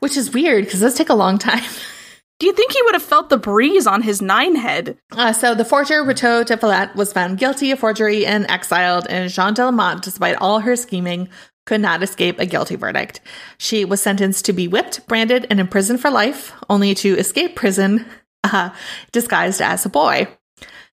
Which 0.00 0.16
is 0.16 0.32
weird 0.32 0.64
because 0.64 0.80
those 0.80 0.94
take 0.94 1.08
a 1.08 1.14
long 1.14 1.38
time. 1.38 1.64
Do 2.38 2.46
you 2.46 2.52
think 2.52 2.72
he 2.72 2.82
would 2.82 2.94
have 2.94 3.02
felt 3.02 3.30
the 3.30 3.38
breeze 3.38 3.86
on 3.86 4.02
his 4.02 4.20
nine 4.20 4.56
head? 4.56 4.98
Uh, 5.10 5.32
so 5.32 5.54
the 5.54 5.64
forger 5.64 6.04
Rétaux 6.04 6.44
de 6.44 6.54
Valette 6.56 6.94
was 6.94 7.10
found 7.10 7.38
guilty 7.38 7.70
of 7.70 7.78
forgery 7.78 8.26
and 8.26 8.44
exiled, 8.50 9.06
and 9.08 9.30
Jean 9.30 9.54
de 9.54 9.64
la 9.64 9.70
Motte, 9.70 10.02
despite 10.02 10.36
all 10.36 10.60
her 10.60 10.76
scheming, 10.76 11.30
could 11.64 11.80
not 11.80 12.02
escape 12.02 12.38
a 12.38 12.44
guilty 12.44 12.76
verdict. 12.76 13.22
She 13.56 13.86
was 13.86 14.02
sentenced 14.02 14.44
to 14.44 14.52
be 14.52 14.68
whipped, 14.68 15.06
branded, 15.08 15.46
and 15.48 15.58
imprisoned 15.58 16.02
for 16.02 16.10
life, 16.10 16.52
only 16.68 16.94
to 16.96 17.16
escape 17.16 17.56
prison 17.56 18.04
uh, 18.52 18.74
disguised 19.12 19.60
as 19.60 19.84
a 19.84 19.88
boy. 19.88 20.28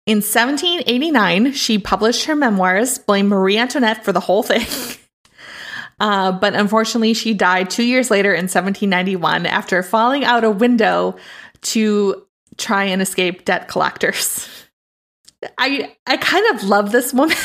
In 0.07 0.19
1789, 0.19 1.53
she 1.53 1.79
published 1.79 2.27
her 2.27 2.37
memoirs, 2.37 2.99
blamed 2.99 3.29
Marie 3.29 3.59
Antoinette 3.59 4.05
for 4.05 4.13
the 4.13 4.21
whole 4.21 4.43
thing. 4.43 4.67
Uh, 5.99 6.33
but 6.33 6.55
unfortunately, 6.55 7.15
she 7.15 7.33
died 7.33 7.71
two 7.71 7.83
years 7.83 8.11
later 8.11 8.31
in 8.31 8.45
1791 8.45 9.47
after 9.47 9.83
falling 9.83 10.25
out 10.25 10.45
a 10.45 10.51
window 10.51 11.17
to 11.63 12.27
try 12.59 12.85
and 12.85 13.01
escape 13.01 13.45
debt 13.45 13.69
collectors. 13.69 14.49
I 15.59 15.97
I 16.07 16.17
kind 16.17 16.55
of 16.55 16.65
love 16.65 16.93
this 16.93 17.13
woman. 17.15 17.37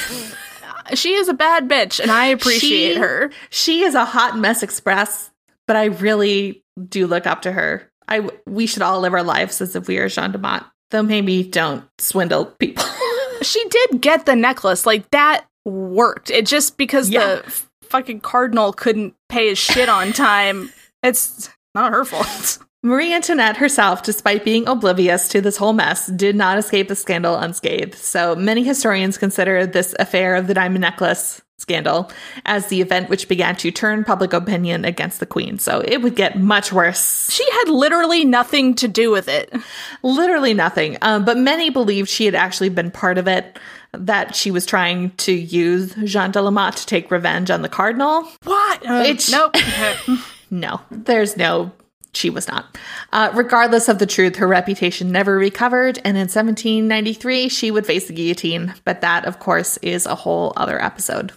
she 0.94 1.14
is 1.14 1.30
a 1.30 1.34
bad 1.34 1.70
bitch, 1.70 2.00
and 2.00 2.12
I 2.12 2.28
appreciate 2.28 2.94
she, 2.94 3.00
her. 3.00 3.32
She 3.50 3.84
is 3.84 3.96
a 3.96 4.06
hot 4.06 4.38
mess 4.38 4.64
express, 4.64 5.30
but 5.68 5.76
I 5.76 5.86
really 5.86 6.64
do 6.90 7.08
look 7.08 7.28
up 7.28 7.44
to 7.44 7.52
her. 7.52 7.91
I 8.12 8.30
we 8.46 8.68
should 8.68 8.82
all 8.82 9.00
live 9.00 9.14
our 9.14 9.24
lives 9.24 9.62
as 9.62 9.74
if 9.74 9.88
we 9.88 9.98
are 9.98 10.10
Jean 10.10 10.34
de 10.34 10.38
Motte, 10.38 10.66
though 10.90 11.02
maybe 11.02 11.44
don't 11.44 11.86
swindle 11.98 12.46
people. 12.46 12.84
she 13.42 13.64
did 13.70 14.02
get 14.02 14.26
the 14.26 14.36
necklace, 14.36 14.86
like 14.86 15.10
that 15.12 15.46
worked. 15.64 16.30
It 16.30 16.46
just 16.46 16.76
because 16.76 17.10
yeah. 17.10 17.36
the 17.36 17.64
fucking 17.84 18.20
cardinal 18.20 18.74
couldn't 18.74 19.16
pay 19.30 19.48
his 19.48 19.58
shit 19.58 19.88
on 19.88 20.12
time. 20.12 20.72
it's 21.02 21.50
not 21.74 21.94
her 21.94 22.04
fault. 22.04 22.60
Marie 22.84 23.14
Antoinette 23.14 23.58
herself, 23.58 24.02
despite 24.02 24.44
being 24.44 24.68
oblivious 24.68 25.28
to 25.30 25.40
this 25.40 25.58
whole 25.58 25.74
mess, 25.74 26.08
did 26.08 26.36
not 26.36 26.58
escape 26.58 26.88
the 26.88 26.96
scandal 26.96 27.36
unscathed. 27.36 27.94
So 27.94 28.36
many 28.36 28.64
historians 28.64 29.20
consider 29.20 29.68
this 29.68 29.94
affair 30.00 30.34
of 30.34 30.48
the 30.48 30.56
diamond 30.56 30.82
necklace 30.82 31.44
scandal 31.60 32.12
as 32.44 32.68
the 32.68 32.82
event 32.82 33.08
which 33.08 33.28
began 33.28 33.56
to 33.58 33.70
turn 33.70 34.04
public 34.04 34.34
opinion 34.34 34.84
against 34.84 35.20
the 35.20 35.28
queen. 35.28 35.60
So 35.60 35.84
it 35.86 36.02
would 36.02 36.16
get 36.16 36.40
much 36.40 36.74
worse. 36.74 37.30
She 37.32 37.48
had 37.52 37.70
literally 37.70 38.26
nothing 38.26 38.74
to 38.76 38.88
do 38.88 39.12
with 39.12 39.28
it. 39.28 39.54
Literally 40.02 40.56
nothing. 40.56 40.98
Um, 41.04 41.24
but 41.24 41.38
many 41.38 41.70
believed 41.70 42.10
she 42.10 42.26
had 42.26 42.34
actually 42.34 42.70
been 42.70 42.90
part 42.90 43.20
of 43.20 43.28
it, 43.28 43.60
that 43.94 44.36
she 44.36 44.50
was 44.50 44.66
trying 44.66 45.12
to 45.18 45.32
use 45.32 45.94
Jean 46.06 46.32
de 46.32 46.42
la 46.42 46.50
Motte 46.50 46.78
to 46.78 46.86
take 46.88 47.12
revenge 47.12 47.52
on 47.52 47.62
the 47.62 47.70
cardinal. 47.70 48.24
What? 48.44 48.86
Uh, 48.88 49.14
nope. 49.30 49.56
no, 50.50 50.82
there's 50.90 51.38
no 51.38 51.72
she 52.14 52.30
was 52.30 52.48
not. 52.48 52.78
Uh, 53.12 53.32
regardless 53.34 53.88
of 53.90 54.00
the 54.00 54.06
truth, 54.06 54.36
her 54.38 54.48
reputation 54.48 55.12
never 55.12 55.38
recovered, 55.38 55.98
and 56.00 56.18
in 56.18 56.28
1793, 56.28 57.50
she 57.50 57.72
would 57.72 57.86
face 57.86 58.08
the 58.08 58.14
guillotine. 58.14 58.74
But 58.86 59.02
that, 59.02 59.26
of 59.26 59.40
course, 59.40 59.78
is 59.78 60.06
a 60.06 60.16
whole 60.16 60.54
other 60.56 60.82
episode. 60.82 61.32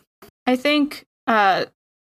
I 0.47 0.57
think 0.57 1.07
uh, 1.27 1.67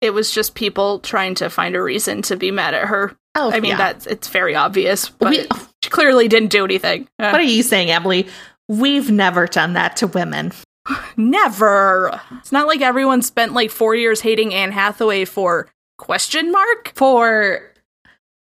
it 0.02 0.12
was 0.12 0.32
just 0.32 0.56
people 0.56 1.00
trying 1.00 1.36
to 1.36 1.50
find 1.50 1.76
a 1.76 1.82
reason 1.82 2.22
to 2.24 2.36
be 2.36 2.52
mad 2.52 2.74
at 2.74 2.88
her. 2.88 3.18
Oh, 3.36 3.52
I 3.52 3.60
mean, 3.60 3.72
yeah. 3.72 3.78
that's 3.78 4.08
it's 4.08 4.28
very 4.30 4.56
obvious, 4.56 5.10
but 5.10 5.30
we, 5.30 5.48
she 5.84 5.90
clearly 5.90 6.28
didn't 6.28 6.50
do 6.50 6.66
anything. 6.66 7.08
Uh, 7.20 7.30
what 7.30 7.42
are 7.42 7.44
you 7.44 7.64
saying, 7.64 7.92
Emily? 7.92 8.28
We've 8.68 9.12
never 9.12 9.48
done 9.48 9.74
that 9.74 9.98
to 9.98 10.08
women. 10.08 10.52
never. 11.18 12.20
It's 12.40 12.52
not 12.52 12.68
like 12.68 12.82
everyone 12.82 13.22
spent 13.22 13.54
like 13.54 13.72
four 13.72 13.96
years 13.96 14.22
hating 14.22 14.54
Anne 14.54 14.72
Hathaway 14.72 15.26
for 15.26 15.70
question 15.98 16.52
mark 16.52 16.94
for. 16.96 17.62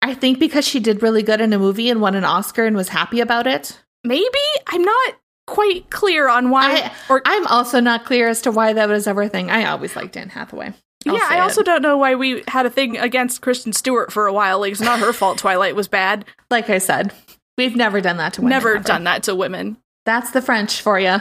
I 0.04 0.12
think 0.12 0.38
because 0.38 0.68
she 0.68 0.80
did 0.80 1.02
really 1.02 1.22
good 1.22 1.40
in 1.40 1.54
a 1.54 1.58
movie 1.58 1.88
and 1.88 1.98
won 1.98 2.14
an 2.14 2.24
Oscar 2.24 2.66
and 2.66 2.76
was 2.76 2.90
happy 2.90 3.20
about 3.20 3.46
it. 3.46 3.80
Maybe 4.04 4.38
I'm 4.66 4.82
not 4.82 5.14
quite 5.46 5.88
clear 5.88 6.28
on 6.28 6.50
why. 6.50 6.74
I, 6.74 6.92
or 7.08 7.22
I'm 7.24 7.46
also 7.46 7.80
not 7.80 8.04
clear 8.04 8.28
as 8.28 8.42
to 8.42 8.50
why 8.50 8.74
that 8.74 8.90
was 8.90 9.06
ever 9.06 9.22
a 9.22 9.28
thing. 9.30 9.50
I 9.50 9.64
always 9.64 9.96
liked 9.96 10.14
Anne 10.18 10.28
Hathaway. 10.28 10.74
I'll 11.06 11.14
yeah, 11.14 11.26
I 11.26 11.40
also 11.40 11.62
it. 11.62 11.64
don't 11.64 11.80
know 11.80 11.96
why 11.96 12.16
we 12.16 12.44
had 12.48 12.66
a 12.66 12.70
thing 12.70 12.98
against 12.98 13.40
Kristen 13.40 13.72
Stewart 13.72 14.12
for 14.12 14.26
a 14.26 14.32
while. 14.32 14.60
Like, 14.60 14.72
it's 14.72 14.80
not 14.82 14.98
her 14.98 15.14
fault 15.14 15.38
Twilight 15.38 15.74
was 15.74 15.88
bad. 15.88 16.26
Like 16.50 16.68
I 16.68 16.78
said, 16.78 17.14
we've 17.56 17.74
never 17.74 18.02
done 18.02 18.18
that 18.18 18.34
to 18.34 18.42
women. 18.42 18.50
Never 18.50 18.76
ever. 18.76 18.84
done 18.84 19.04
that 19.04 19.22
to 19.22 19.34
women. 19.34 19.78
That's 20.04 20.32
the 20.32 20.42
French 20.42 20.82
for 20.82 20.98
you. 20.98 21.16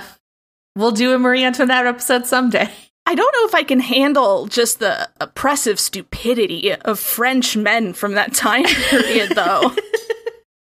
We'll 0.76 0.92
do 0.92 1.14
a 1.14 1.20
Marie 1.20 1.46
Antoinette 1.46 1.86
episode 1.86 2.26
someday. 2.26 2.70
I 3.06 3.16
don't 3.16 3.36
know 3.36 3.46
if 3.46 3.56
I 3.56 3.64
can 3.64 3.80
handle 3.80 4.48
just 4.48 4.80
the 4.80 5.10
oppressive 5.20 5.80
stupidity 5.80 6.74
of 6.74 7.00
French 7.00 7.58
men 7.58 7.94
from 7.94 8.14
that 8.14 8.34
time 8.34 8.64
period, 8.90 9.32
though. 9.36 9.72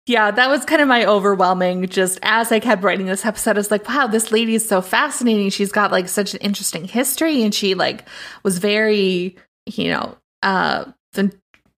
Yeah, 0.06 0.32
that 0.32 0.48
was 0.48 0.64
kind 0.64 0.82
of 0.82 0.88
my 0.88 1.04
overwhelming. 1.04 1.86
Just 1.86 2.18
as 2.22 2.50
I 2.50 2.58
kept 2.58 2.82
writing 2.82 3.06
this 3.06 3.24
episode, 3.24 3.56
I 3.56 3.60
was 3.60 3.70
like, 3.70 3.88
wow, 3.88 4.06
this 4.08 4.32
lady 4.32 4.56
is 4.56 4.66
so 4.66 4.82
fascinating. 4.82 5.50
She's 5.50 5.70
got 5.70 5.92
like 5.92 6.08
such 6.08 6.34
an 6.34 6.40
interesting 6.40 6.84
history 6.84 7.44
and 7.44 7.54
she 7.54 7.74
like 7.74 8.04
was 8.42 8.58
very, 8.58 9.36
you 9.66 9.90
know, 9.90 10.16
uh, 10.42 10.86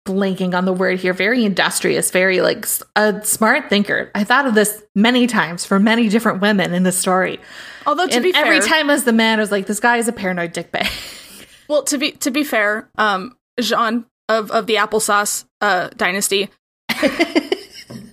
blanking 0.06 0.54
on 0.54 0.64
the 0.64 0.72
word 0.72 0.98
here, 0.98 1.12
very 1.12 1.44
industrious, 1.44 2.10
very 2.10 2.40
like 2.40 2.66
a 2.96 3.24
smart 3.24 3.68
thinker. 3.68 4.10
I 4.14 4.24
thought 4.24 4.46
of 4.46 4.54
this 4.54 4.82
many 4.94 5.26
times 5.26 5.64
for 5.64 5.78
many 5.78 6.08
different 6.08 6.40
women 6.40 6.72
in 6.72 6.82
the 6.82 6.92
story. 6.92 7.38
Although 7.86 8.06
to 8.06 8.14
and 8.14 8.22
be 8.22 8.32
fair, 8.32 8.44
every 8.44 8.60
time 8.60 8.90
as 8.90 9.04
the 9.04 9.12
man, 9.12 9.38
I 9.38 9.42
was 9.42 9.50
like, 9.50 9.66
this 9.66 9.80
guy 9.80 9.98
is 9.98 10.08
a 10.08 10.12
paranoid 10.12 10.54
dickbag. 10.54 11.46
well, 11.68 11.82
to 11.84 11.98
be 11.98 12.12
to 12.12 12.30
be 12.30 12.44
fair, 12.44 12.88
um, 12.96 13.36
Jean 13.58 14.06
of 14.28 14.50
of 14.50 14.66
the 14.66 14.76
applesauce 14.76 15.44
uh, 15.60 15.88
dynasty 15.96 16.50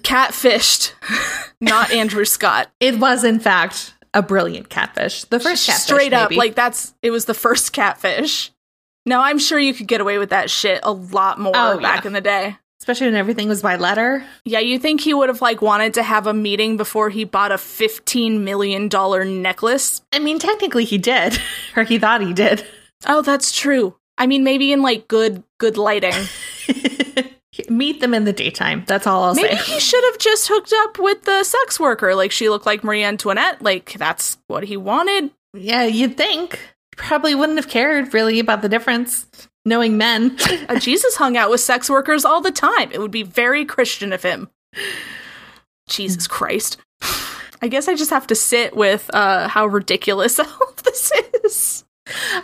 catfished, 0.08 0.94
not 1.62 1.92
Andrew 1.92 2.26
Scott. 2.26 2.70
It 2.80 3.00
was, 3.00 3.24
in 3.24 3.40
fact, 3.40 3.94
a 4.14 4.22
brilliant 4.22 4.70
catfish. 4.70 5.24
The 5.26 5.40
first 5.40 5.66
catfish, 5.66 5.84
straight 5.84 6.14
up, 6.14 6.32
maybe. 6.32 6.40
like 6.40 6.56
that's 6.56 6.94
it 7.02 7.12
was 7.12 7.26
the 7.26 7.34
first 7.34 7.74
catfish. 7.74 8.52
No, 9.08 9.22
I'm 9.22 9.40
sure 9.40 9.58
you 9.58 9.74
could 9.74 9.88
get 9.88 10.02
away 10.02 10.18
with 10.18 10.32
that 10.32 10.50
shit 10.50 10.82
a 10.84 10.92
lot 10.92 11.40
more 11.40 11.54
oh, 11.56 11.80
back 11.80 12.04
yeah. 12.04 12.08
in 12.08 12.14
the 12.14 12.20
day. 12.20 12.58
Especially 12.82 13.08
when 13.08 13.16
everything 13.16 13.48
was 13.48 13.62
by 13.62 13.78
letter. 13.78 14.22
Yeah, 14.44 14.60
you 14.60 14.78
think 14.78 15.00
he 15.00 15.14
would 15.14 15.30
have 15.30 15.42
like 15.42 15.62
wanted 15.62 15.94
to 15.94 16.04
have 16.04 16.28
a 16.28 16.34
meeting 16.34 16.76
before 16.76 17.10
he 17.10 17.24
bought 17.24 17.54
a 17.54 17.58
fifteen 17.58 18.44
million 18.44 18.90
dollar 18.90 19.24
necklace? 19.24 20.02
I 20.12 20.20
mean, 20.20 20.40
technically 20.40 20.84
he 20.84 20.98
did, 20.98 21.40
or 21.78 21.84
he 21.84 21.98
thought 21.98 22.20
he 22.20 22.34
did. 22.34 22.66
Oh, 23.08 23.22
that's 23.22 23.58
true. 23.58 23.96
I 24.18 24.28
mean, 24.28 24.44
maybe 24.44 24.74
in 24.74 24.82
like 24.82 25.08
good 25.08 25.42
good 25.58 25.78
lighting. 25.78 26.14
Meet 27.70 28.02
them 28.02 28.14
in 28.14 28.26
the 28.26 28.34
daytime. 28.34 28.84
That's 28.88 29.08
all 29.08 29.24
I'll 29.24 29.36
Maybe 29.36 29.48
say. 29.48 29.56
Maybe 29.56 29.66
he 29.66 29.80
should 29.80 30.04
have 30.04 30.18
just 30.20 30.50
hooked 30.50 30.74
up 30.74 31.00
with 31.00 31.24
the 31.24 31.44
sex 31.46 31.80
worker. 31.80 32.14
Like 32.14 32.32
she 32.32 32.50
looked 32.50 32.66
like 32.66 32.84
Marie 32.84 33.04
Antoinette. 33.04 33.62
Like 33.62 33.94
that's 33.94 34.38
what 34.48 34.66
he 34.66 34.76
wanted. 34.76 35.32
Yeah, 35.54 35.86
you'd 35.86 36.18
think. 36.18 36.60
Probably 36.98 37.36
wouldn't 37.36 37.58
have 37.58 37.70
cared 37.70 38.14
really 38.14 38.40
about 38.40 38.62
the 38.62 38.70
difference, 38.70 39.28
knowing 39.66 39.98
men. 39.98 40.38
Jesus 40.80 41.16
hung 41.16 41.38
out 41.38 41.50
with 41.50 41.62
sex 41.62 41.90
workers 41.90 42.26
all 42.26 42.42
the 42.42 42.52
time. 42.52 42.92
It 42.92 43.00
would 43.00 43.12
be 43.12 43.24
very 43.24 43.66
Christian 43.66 44.12
of 44.12 44.24
him. 44.24 44.50
Jesus 45.88 46.28
Christ. 46.28 46.78
I 47.62 47.70
guess 47.70 47.88
I 47.88 47.96
just 47.96 48.12
have 48.12 48.28
to 48.28 48.36
sit 48.36 48.76
with 48.76 49.10
uh, 49.14 49.48
how 49.48 49.66
ridiculous 49.66 50.40
all 50.40 50.70
of 50.70 50.84
this 50.84 51.12
is. 51.44 51.84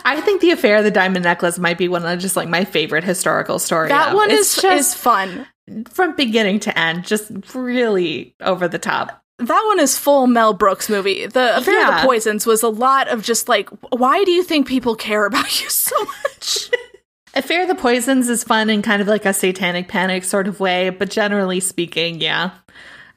I 0.04 0.20
think 0.20 0.40
the 0.40 0.50
affair 0.50 0.76
of 0.76 0.84
the 0.84 0.90
diamond 0.90 1.24
necklace 1.24 1.58
might 1.58 1.78
be 1.78 1.88
one 1.88 2.04
of 2.04 2.18
just 2.18 2.36
like 2.36 2.48
my 2.48 2.64
favorite 2.64 3.04
historical 3.04 3.58
stories. 3.58 3.90
That 3.90 4.14
one 4.14 4.30
it's 4.30 4.56
is 4.56 4.62
just 4.62 4.90
is 4.90 4.94
fun. 4.94 5.46
from 5.88 6.14
beginning 6.16 6.60
to 6.60 6.78
end, 6.78 7.04
just 7.04 7.30
really 7.54 8.34
over 8.40 8.68
the 8.68 8.78
top. 8.78 9.23
That 9.38 9.64
one 9.66 9.80
is 9.80 9.98
full 9.98 10.26
Mel 10.26 10.54
Brooks 10.54 10.88
movie. 10.88 11.26
The 11.26 11.56
Affair 11.56 11.88
of 11.88 11.96
the 11.96 12.06
Poisons 12.06 12.46
was 12.46 12.62
a 12.62 12.68
lot 12.68 13.08
of 13.08 13.22
just 13.22 13.48
like, 13.48 13.68
why 13.90 14.22
do 14.24 14.30
you 14.30 14.44
think 14.44 14.68
people 14.68 14.94
care 14.94 15.26
about 15.26 15.60
you 15.60 15.68
so 15.68 15.96
much? 16.04 16.70
Affair 17.34 17.62
of 17.62 17.68
the 17.68 17.74
Poisons 17.74 18.28
is 18.28 18.44
fun 18.44 18.70
in 18.70 18.80
kind 18.80 19.02
of 19.02 19.08
like 19.08 19.24
a 19.24 19.32
satanic 19.34 19.88
panic 19.88 20.22
sort 20.22 20.46
of 20.46 20.60
way, 20.60 20.90
but 20.90 21.10
generally 21.10 21.58
speaking, 21.58 22.20
yeah. 22.20 22.52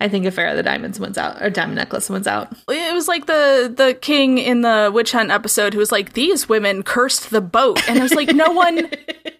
I 0.02 0.10
think 0.10 0.26
Affair 0.26 0.48
of 0.48 0.58
the 0.58 0.64
Diamonds 0.64 1.00
wins 1.00 1.18
out, 1.20 1.42
or 1.42 1.52
Diamond 1.52 1.76
Necklace 1.76 2.10
wins 2.10 2.28
out. 2.28 2.52
it 2.68 2.94
was 2.94 3.08
like 3.08 3.26
the 3.26 3.72
the 3.76 3.96
king 3.96 4.38
in 4.38 4.62
the 4.62 4.92
witch 4.94 5.12
hunt 5.12 5.32
episode 5.32 5.74
who 5.74 5.80
was 5.80 5.92
like, 5.92 6.14
these 6.14 6.50
women 6.50 6.84
cursed 6.84 7.30
the 7.30 7.42
boat, 7.42 7.88
and 7.88 8.00
I 8.00 8.04
was 8.04 8.14
like, 8.14 8.30
no 8.30 8.52
one 8.52 8.90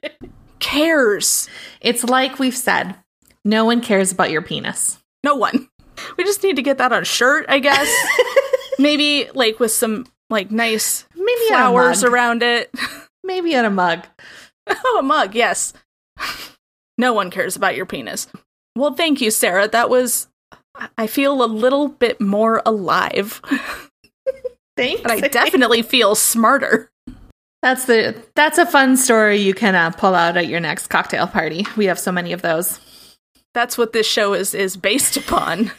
cares. 0.60 1.48
It's 1.82 2.04
like 2.04 2.40
we've 2.40 2.56
said 2.58 2.96
no 3.44 3.66
one 3.66 3.82
cares 3.82 4.12
about 4.12 4.32
your 4.32 4.42
penis. 4.42 5.00
No 5.24 5.36
one. 5.36 5.70
We 6.18 6.24
just 6.24 6.44
need 6.44 6.56
to 6.56 6.62
get 6.62 6.78
that 6.78 6.92
on 6.92 7.02
a 7.02 7.06
shirt, 7.06 7.46
I 7.50 7.60
guess. 7.60 7.88
Maybe 8.80 9.30
like 9.34 9.60
with 9.60 9.72
some 9.72 10.06
like 10.30 10.52
nice 10.52 11.06
Maybe 11.16 11.48
flowers 11.48 12.04
on 12.04 12.10
a 12.10 12.12
mug. 12.12 12.14
around 12.14 12.44
it. 12.44 12.74
Maybe 13.24 13.56
on 13.56 13.66
a 13.66 13.70
mug. 13.70 14.06
Oh, 14.70 14.98
a 15.00 15.02
mug, 15.02 15.34
yes. 15.34 15.72
no 16.98 17.14
one 17.14 17.32
cares 17.32 17.56
about 17.56 17.78
your 17.78 17.86
penis. 17.86 18.28
Well, 18.76 18.94
thank 18.94 19.22
you, 19.22 19.32
Sarah. 19.32 19.68
That 19.70 19.90
was. 19.90 20.28
I 20.98 21.08
feel 21.08 21.42
a 21.42 21.48
little 21.48 21.88
bit 21.88 22.20
more 22.20 22.62
alive. 22.66 23.42
Thanks. 24.78 25.02
And 25.04 25.12
I 25.12 25.22
definitely 25.22 25.82
feel 25.82 26.16
smarter. 26.16 26.92
that's 27.64 27.86
the 27.86 28.16
that's 28.36 28.58
a 28.58 28.66
fun 28.66 28.98
story 28.98 29.38
you 29.38 29.54
can 29.54 29.74
uh, 29.74 29.90
pull 29.92 30.14
out 30.14 30.36
at 30.38 30.48
your 30.48 30.60
next 30.60 30.88
cocktail 30.88 31.28
party. 31.28 31.66
We 31.78 31.86
have 31.86 31.98
so 31.98 32.12
many 32.12 32.34
of 32.34 32.42
those. 32.42 32.80
That's 33.54 33.78
what 33.78 33.94
this 33.94 34.06
show 34.06 34.34
is 34.34 34.54
is 34.54 34.76
based 34.78 35.16
upon. 35.18 35.72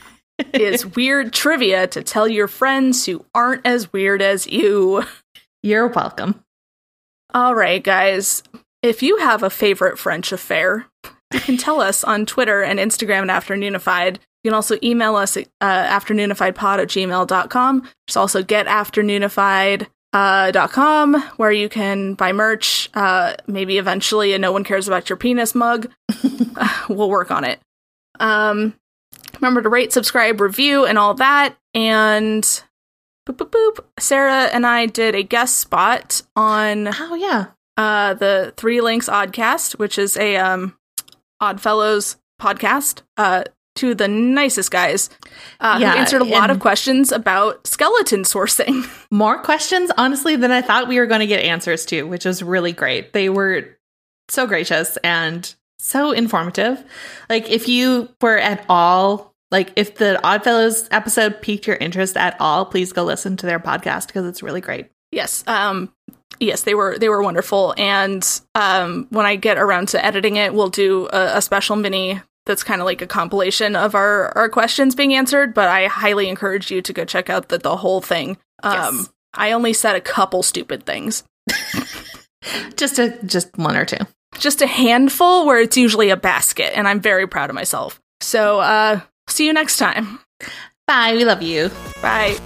Is 0.53 0.87
weird 0.97 1.33
trivia 1.33 1.87
to 1.89 2.03
tell 2.03 2.29
your 2.29 2.49
friends 2.49 3.07
who 3.07 3.25
aren't 3.35 3.67
as 3.67 3.93
weird 3.93 4.23
as 4.23 4.47
you. 4.47 5.05
You're 5.63 5.89
welcome. 5.89 6.43
All 7.35 7.55
right, 7.55 7.83
guys. 7.83 8.43
If 8.83 9.03
you 9.03 9.19
have 9.19 9.43
a 9.43 9.51
favorite 9.51 9.99
French 9.99 10.33
affair, 10.33 10.87
you 11.33 11.41
can 11.41 11.57
tell 11.57 11.81
us 11.81 12.05
on 12.05 12.27
Twitter 12.27 12.63
and 12.63 12.79
Instagram 12.79 13.29
at 13.29 13.43
Afternoonified. 13.43 14.19
You 14.45 14.51
can 14.51 14.55
also 14.55 14.79
email 14.83 15.17
us 15.17 15.37
at 15.37 15.49
uh, 15.61 15.99
afternoonifiedpod 16.01 16.79
at 16.79 16.89
gmail.com. 16.89 17.81
There's 18.07 18.17
also 18.17 18.43
getafternoonified.com 18.43 19.87
uh, 20.13 20.51
dot 20.51 20.73
com, 20.73 21.21
where 21.37 21.53
you 21.53 21.69
can 21.69 22.15
buy 22.15 22.33
merch, 22.33 22.89
uh, 22.95 23.35
maybe 23.47 23.79
eventually 23.79 24.33
a 24.33 24.39
No 24.39 24.53
One 24.53 24.65
Cares 24.65 24.89
About 24.89 25.09
Your 25.09 25.17
Penis 25.17 25.55
mug. 25.55 25.91
Uh, 26.61 26.87
we'll 26.89 27.09
work 27.09 27.31
on 27.31 27.45
it. 27.45 27.61
Um, 28.19 28.75
remember 29.41 29.63
to 29.63 29.69
rate, 29.69 29.93
subscribe, 29.93 30.41
review, 30.41 30.85
and 30.87 30.99
all 30.99 31.15
that. 31.15 31.57
And 31.75 32.43
boop, 33.29 33.37
boop, 33.37 33.51
boop. 33.51 33.85
Sarah 33.99 34.45
and 34.53 34.67
I 34.67 34.87
did 34.87 35.15
a 35.15 35.23
guest 35.23 35.59
spot 35.59 36.23
on 36.37 36.89
Oh 36.89 37.15
yeah. 37.15 37.47
uh, 37.77 38.15
the 38.15 38.53
Three 38.57 38.81
Links 38.81 39.09
Oddcast, 39.09 39.79
which 39.79 39.99
is 39.99 40.17
a 40.17 40.37
um, 40.37 40.77
Oddfellows 41.41 42.17
podcast. 42.41 43.03
Uh, 43.17 43.45
of 43.81 43.97
the 43.97 44.09
nicest 44.09 44.73
guys 44.73 45.09
uh, 45.61 45.79
Yeah, 45.81 45.93
who 45.93 45.99
answered 45.99 46.21
a 46.21 46.25
lot 46.25 46.51
of 46.51 46.59
questions 46.59 47.13
about 47.13 47.65
skeleton 47.65 48.23
sourcing. 48.25 48.91
More 49.13 49.39
questions, 49.41 49.93
honestly, 49.97 50.35
than 50.35 50.51
I 50.51 50.63
thought 50.63 50.89
we 50.89 50.99
were 50.99 51.07
going 51.07 51.21
to 51.21 51.29
get 51.29 51.45
answers 51.45 51.87
to, 51.87 52.03
which 52.03 52.25
was 52.25 52.43
really 52.43 52.73
great. 52.73 53.13
They 53.13 53.29
were 53.29 53.79
so 54.29 54.49
gracious 54.49 54.97
and 55.05 55.55
so 55.79 56.11
informative. 56.11 56.83
Like, 57.31 57.49
if 57.51 57.69
you 57.69 58.09
were 58.21 58.37
at 58.39 58.67
all, 58.69 59.28
like, 59.51 59.73
if 59.77 59.97
the 59.97 60.21
Oddfellows 60.25 60.89
episode 60.91 61.41
piqued 61.43 61.67
your 61.67 61.77
interest 61.77 62.17
at 62.17 62.37
all, 62.41 62.67
please 62.67 62.93
go 62.93 63.05
listen 63.05 63.37
to 63.39 63.47
their 63.47 63.61
podcast 63.61 64.09
because 64.09 64.27
it's 64.27 64.43
really 64.43 64.61
great. 64.61 64.89
yes, 65.13 65.45
um, 65.47 65.93
yes, 66.41 66.63
they 66.63 66.75
were 66.75 66.99
they 66.99 67.09
were 67.09 67.23
wonderful. 67.23 67.75
And 67.79 68.23
um, 68.55 69.07
when 69.11 69.27
I 69.27 69.37
get 69.37 69.59
around 69.59 69.89
to 69.89 70.05
editing 70.05 70.37
it, 70.37 70.53
we'll 70.55 70.69
do 70.71 71.09
a, 71.13 71.37
a 71.39 71.43
special 71.43 71.77
mini 71.77 72.21
that's 72.47 72.63
kind 72.63 72.81
of 72.81 72.85
like 72.87 73.03
a 73.03 73.07
compilation 73.07 73.75
of 73.77 73.95
our 73.95 74.37
our 74.37 74.49
questions 74.49 74.95
being 74.95 75.15
answered. 75.15 75.55
But 75.55 75.69
I 75.69 75.87
highly 75.87 76.29
encourage 76.29 76.71
you 76.71 76.81
to 76.83 76.93
go 76.93 77.05
check 77.05 77.29
out 77.31 77.49
the 77.49 77.59
the 77.59 77.77
whole 77.77 78.01
thing. 78.01 78.39
Um, 78.63 78.97
Yes. 78.99 79.11
I 79.35 79.53
only 79.53 79.73
said 79.75 79.95
a 79.95 80.01
couple 80.01 80.43
stupid 80.43 80.85
things. 80.87 81.23
Just 82.77 82.99
a 82.99 83.19
just 83.27 83.57
one 83.59 83.77
or 83.77 83.85
two. 83.85 83.99
just 84.39 84.63
a 84.63 84.67
handful 84.67 85.45
where 85.47 85.61
it's 85.61 85.77
usually 85.77 86.11
a 86.11 86.17
basket 86.17 86.77
and 86.77 86.87
i'm 86.87 87.01
very 87.01 87.27
proud 87.27 87.51
of 87.51 87.55
myself 87.55 88.01
so 88.21 88.61
uh 88.61 89.01
see 89.29 89.47
you 89.47 89.53
next 89.53 89.77
time 89.77 90.21
Bye. 90.89 91.13
We 91.13 91.27
love 91.27 91.43
you. 91.43 91.71
bye 92.01 92.39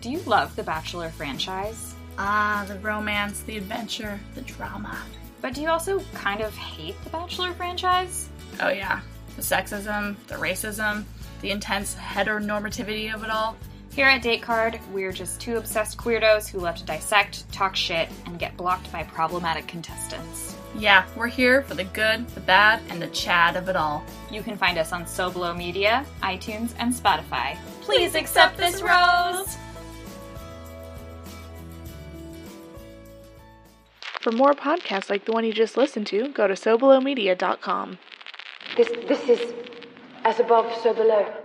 Do 0.00 0.10
you 0.10 0.18
love 0.26 0.56
the 0.56 0.64
Bachelor 0.64 1.10
franchise? 1.10 1.94
Ah, 2.18 2.64
the 2.66 2.76
romance, 2.80 3.42
the 3.42 3.56
adventure, 3.56 4.18
the 4.34 4.40
drama. 4.40 4.98
But 5.40 5.54
do 5.54 5.62
you 5.62 5.68
also 5.68 6.00
kind 6.12 6.40
of 6.40 6.56
hate 6.56 7.00
the 7.04 7.10
Bachelor 7.10 7.52
franchise? 7.52 8.28
Oh, 8.60 8.70
yeah. 8.70 9.00
The 9.36 9.42
sexism, 9.42 10.16
the 10.26 10.34
racism, 10.34 11.04
the 11.42 11.50
intense 11.50 11.94
heteronormativity 11.94 13.12
of 13.12 13.22
it 13.22 13.30
all. 13.30 13.56
Here 13.92 14.06
at 14.06 14.22
Date 14.22 14.40
Card, 14.40 14.80
we're 14.90 15.12
just 15.12 15.38
two 15.38 15.58
obsessed 15.58 15.98
queerdos 15.98 16.48
who 16.48 16.58
love 16.58 16.76
to 16.76 16.84
dissect, 16.84 17.50
talk 17.52 17.76
shit, 17.76 18.08
and 18.24 18.38
get 18.38 18.56
blocked 18.56 18.90
by 18.90 19.02
problematic 19.02 19.66
contestants. 19.66 20.56
Yeah, 20.78 21.04
we're 21.14 21.26
here 21.26 21.60
for 21.62 21.74
the 21.74 21.84
good, 21.84 22.26
the 22.28 22.40
bad, 22.40 22.80
and 22.88 23.02
the 23.02 23.08
Chad 23.08 23.56
of 23.56 23.68
it 23.68 23.76
all. 23.76 24.02
You 24.30 24.42
can 24.42 24.56
find 24.56 24.78
us 24.78 24.92
on 24.92 25.04
Soblo 25.04 25.54
Media, 25.54 26.06
iTunes, 26.22 26.72
and 26.78 26.94
Spotify. 26.94 27.58
Please 27.82 28.14
accept 28.14 28.56
this 28.56 28.80
rose! 28.80 29.58
for 34.22 34.30
more 34.30 34.54
podcasts 34.54 35.10
like 35.10 35.24
the 35.24 35.32
one 35.32 35.44
you 35.44 35.52
just 35.52 35.76
listened 35.76 36.06
to 36.06 36.28
go 36.28 36.46
to 36.46 36.54
sobelowmedia.com 36.54 37.98
This, 38.76 38.88
this 39.08 39.28
is 39.28 39.52
as 40.24 40.38
above, 40.40 40.72
so 40.82 40.94
below. 40.94 41.41